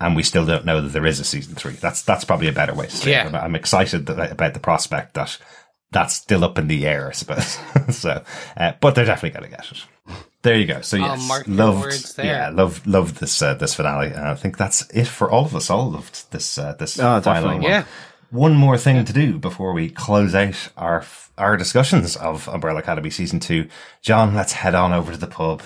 [0.00, 1.72] and we still don't know that there is a season three.
[1.72, 3.28] That's that's probably a better way to say Yeah.
[3.28, 3.34] it.
[3.34, 5.38] I'm excited that, about the prospect that
[5.92, 7.58] that's still up in the air, I suppose.
[7.96, 8.22] so,
[8.56, 9.84] uh, but they're definitely going to get it.
[10.42, 10.80] There you go.
[10.80, 14.08] So I'll yes, mark loved, words yeah, loved, loved this uh, this finale.
[14.08, 15.70] And I think that's it for all of us.
[15.70, 17.62] All loved this uh, this Oh, final one.
[17.62, 17.84] Yeah.
[18.30, 21.04] One more thing to do before we close out our
[21.38, 23.68] our discussions of Umbrella Academy season two.
[24.02, 25.62] John, let's head on over to the pub.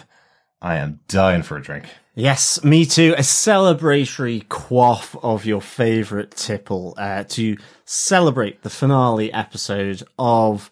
[0.63, 1.87] I am dying for a drink.
[2.15, 3.15] Yes, me too.
[3.17, 7.57] A celebratory quaff of your favourite tipple uh, to
[7.87, 10.71] celebrate the finale episode of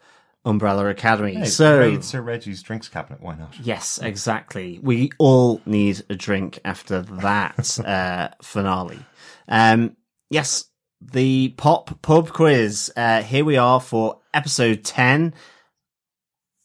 [0.48, 1.34] Umbrella Academy.
[1.34, 3.20] Hey, so, raid Sir Reggie's drinks cabinet.
[3.20, 3.54] Why not?
[3.60, 4.80] yes, exactly.
[4.82, 8.98] We all need a drink after that uh, finale.
[9.46, 9.96] Um,
[10.30, 10.64] yes,
[11.02, 12.90] the pop pub quiz.
[12.96, 15.34] Uh, here we are for episode 10.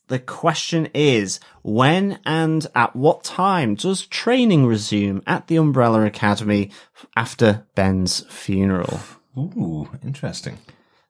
[0.08, 6.72] The question is when and at what time does training resume at the Umbrella Academy
[7.18, 9.00] after Ben's funeral?
[9.38, 10.58] Ooh, interesting.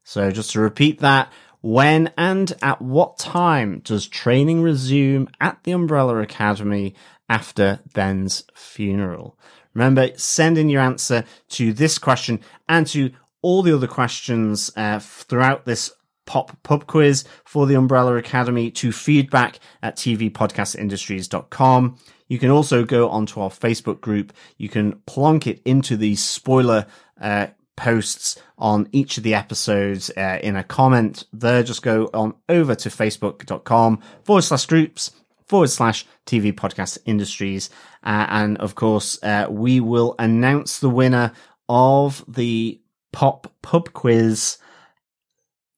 [0.03, 1.31] So just to repeat that,
[1.63, 6.93] when and at what time does training resume at the Umbrella Academy
[7.29, 9.39] after Ben's funeral?
[9.73, 13.11] Remember, send in your answer to this question and to
[13.41, 15.93] all the other questions uh, throughout this
[16.25, 21.97] pop pub quiz for the Umbrella Academy to feedback at tvpodcastindustries.com.
[22.27, 24.33] You can also go onto our Facebook group.
[24.57, 26.87] You can plonk it into the spoiler
[27.21, 31.63] uh, posts on each of the episodes uh, in a comment there.
[31.63, 35.11] Just go on over to facebook.com forward slash groups
[35.47, 37.69] forward slash TV podcast industries.
[38.03, 41.31] Uh, and of course, uh, we will announce the winner
[41.69, 42.79] of the
[43.11, 44.57] pop pub quiz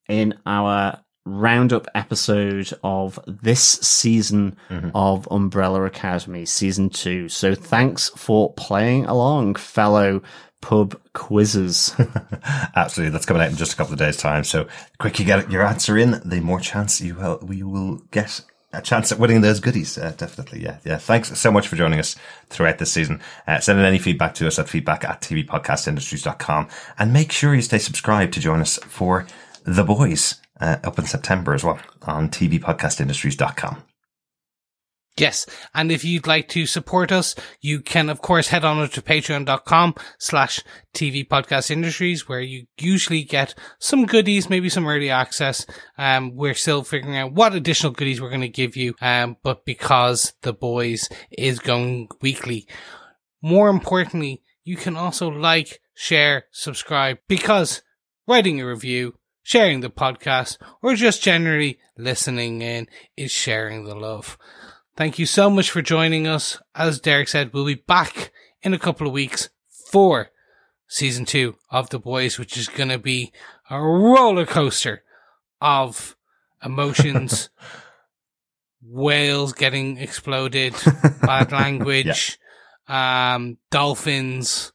[0.08, 4.56] in our roundup episode of this season
[4.94, 7.28] of Umbrella Academy, season two.
[7.28, 10.22] So thanks for playing along, fellow
[10.60, 11.94] pub quizzes.
[12.76, 13.12] Absolutely.
[13.12, 14.44] That's coming out in just a couple of days' time.
[14.44, 17.96] So the quicker you get your answer in, the more chance you will, we will
[18.10, 18.40] get
[18.72, 19.96] a chance at winning those goodies.
[19.96, 20.62] Uh, definitely.
[20.62, 20.78] Yeah.
[20.84, 20.98] Yeah.
[20.98, 22.16] Thanks so much for joining us
[22.48, 23.20] throughout this season.
[23.46, 27.62] Uh, send in any feedback to us at feedback at tvpodcastindustries.com and make sure you
[27.62, 29.26] stay subscribed to join us for
[29.64, 33.82] The Boys uh, up in September as well on tvpodcastindustries.com.
[35.18, 35.46] Yes.
[35.74, 39.00] And if you'd like to support us, you can, of course, head on over to
[39.00, 40.60] patreon.com slash
[40.94, 45.64] TV podcast industries, where you usually get some goodies, maybe some early access.
[45.96, 48.94] Um, we're still figuring out what additional goodies we're going to give you.
[49.00, 52.68] Um, but because the boys is going weekly,
[53.40, 57.80] more importantly, you can also like, share, subscribe because
[58.28, 59.14] writing a review,
[59.46, 64.36] sharing the podcast, or just generally listening in is sharing the love.
[64.96, 66.60] Thank you so much for joining us.
[66.74, 68.32] As Derek said, we'll be back
[68.62, 69.48] in a couple of weeks
[69.92, 70.30] for
[70.88, 73.32] season two of The Boys, which is going to be
[73.70, 75.04] a roller coaster
[75.60, 76.16] of
[76.64, 77.48] emotions,
[78.82, 80.74] whales getting exploded,
[81.22, 82.36] bad language,
[82.88, 84.72] um, dolphins,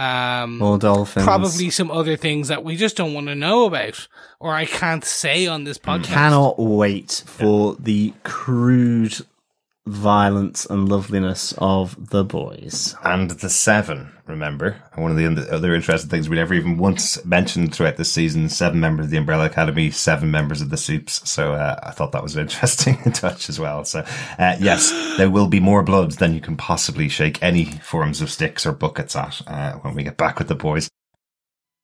[0.00, 1.24] um, More dolphins.
[1.24, 4.08] probably some other things that we just don't want to know about
[4.38, 6.04] or I can't say on this podcast.
[6.04, 9.14] Cannot wait for the crude
[9.86, 12.94] violence and loveliness of the boys.
[13.02, 14.76] and the seven, remember?
[14.94, 18.48] One of the other- other interesting things we never even once mentioned throughout this season,
[18.50, 21.28] seven members of the Umbrella Academy, seven members of the Supes.
[21.28, 23.84] So, uh, I thought that was an interesting touch as well.
[23.84, 24.04] So,
[24.38, 28.30] uh, yes, there will be more blood than you can possibly shake any forms of
[28.30, 30.88] sticks or buckets at, uh, when we get back with the boys.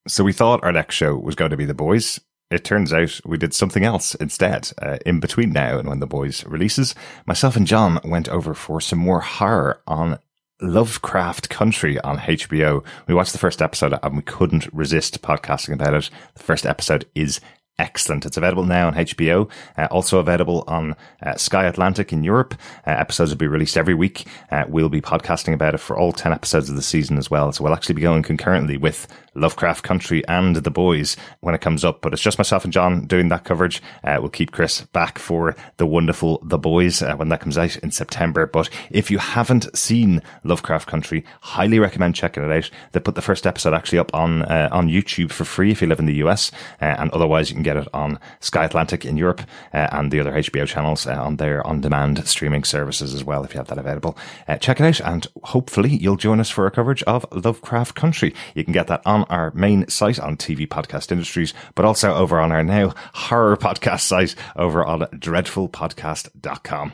[0.07, 2.21] So we thought our next show was going to be the boys.
[2.51, 4.71] It turns out we did something else instead.
[4.81, 6.95] Uh, in between now and when the boys releases,
[7.27, 10.19] myself and John went over for some more horror on
[10.61, 12.85] Lovecraft Country on HBO.
[13.09, 16.11] We watched the first episode and we couldn't resist podcasting about it.
[16.35, 17.41] The first episode is
[17.79, 18.25] excellent.
[18.25, 22.55] It's available now on HBO, uh, also available on uh, Sky Atlantic in Europe.
[22.87, 24.27] Uh, episodes will be released every week.
[24.51, 27.53] Uh, we'll be podcasting about it for all 10 episodes of the season as well.
[27.53, 31.85] So we'll actually be going concurrently with Lovecraft Country and The Boys when it comes
[31.85, 32.01] up.
[32.01, 33.83] But it's just myself and John doing that coverage.
[34.03, 37.77] Uh, we'll keep Chris back for the wonderful The Boys uh, when that comes out
[37.77, 38.47] in September.
[38.47, 42.71] But if you haven't seen Lovecraft Country, highly recommend checking it out.
[42.93, 45.99] They put the first episode actually up on on YouTube for free if you live
[45.99, 46.51] in the US,
[46.81, 49.43] and otherwise you can get it on Sky Atlantic in Europe
[49.75, 53.53] uh, and the other HBO channels uh, on their on-demand streaming services as well if
[53.55, 54.17] you have that available.
[54.49, 58.35] Uh, check it out, and hopefully you'll join us for a coverage of Lovecraft Country.
[58.55, 62.41] You can get that on our main site on TV Podcast Industries, but also over
[62.41, 66.93] on our now horror podcast site over on dreadfulpodcast.com.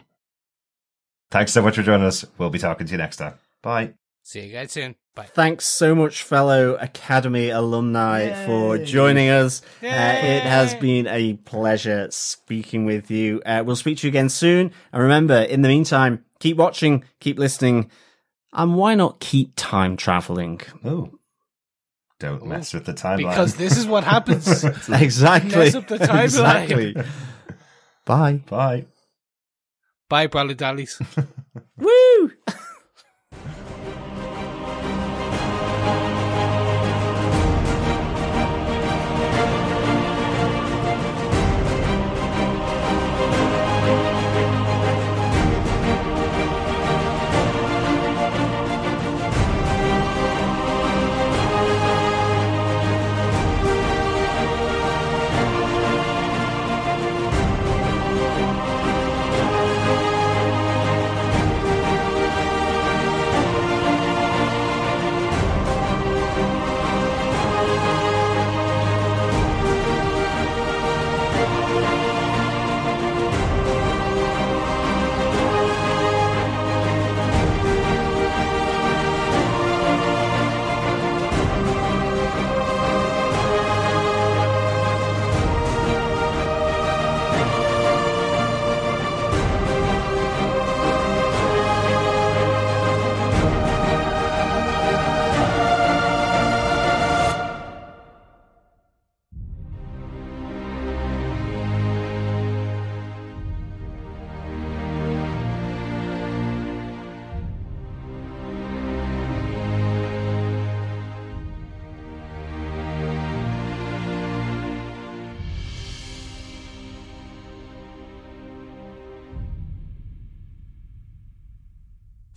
[1.31, 2.25] Thanks so much for joining us.
[2.39, 3.35] We'll be talking to you next time.
[3.63, 3.95] Bye.
[4.23, 5.02] See you guys soon.
[5.15, 5.27] Bye.
[5.27, 9.61] Thanks so much, fellow Academy alumni, for joining us.
[9.83, 13.43] Uh, it has been a pleasure speaking with you.
[13.45, 14.73] Uh, we'll speak to you again soon.
[14.91, 17.91] And remember, in the meantime, keep watching, keep listening,
[18.55, 20.61] and why not keep time traveling?
[20.83, 21.11] Oh.
[22.19, 23.31] Don't mess with the timeline.
[23.31, 24.65] Because this is what happens.
[24.89, 25.57] Exactly.
[25.59, 26.25] Mess up the timeline.
[26.25, 26.97] exactly.
[28.07, 28.41] Bye.
[28.49, 28.87] Bye.
[30.09, 31.01] Bye, Brolly Dollies.
[31.77, 32.33] Woo!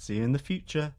[0.06, 0.94] See you in the future.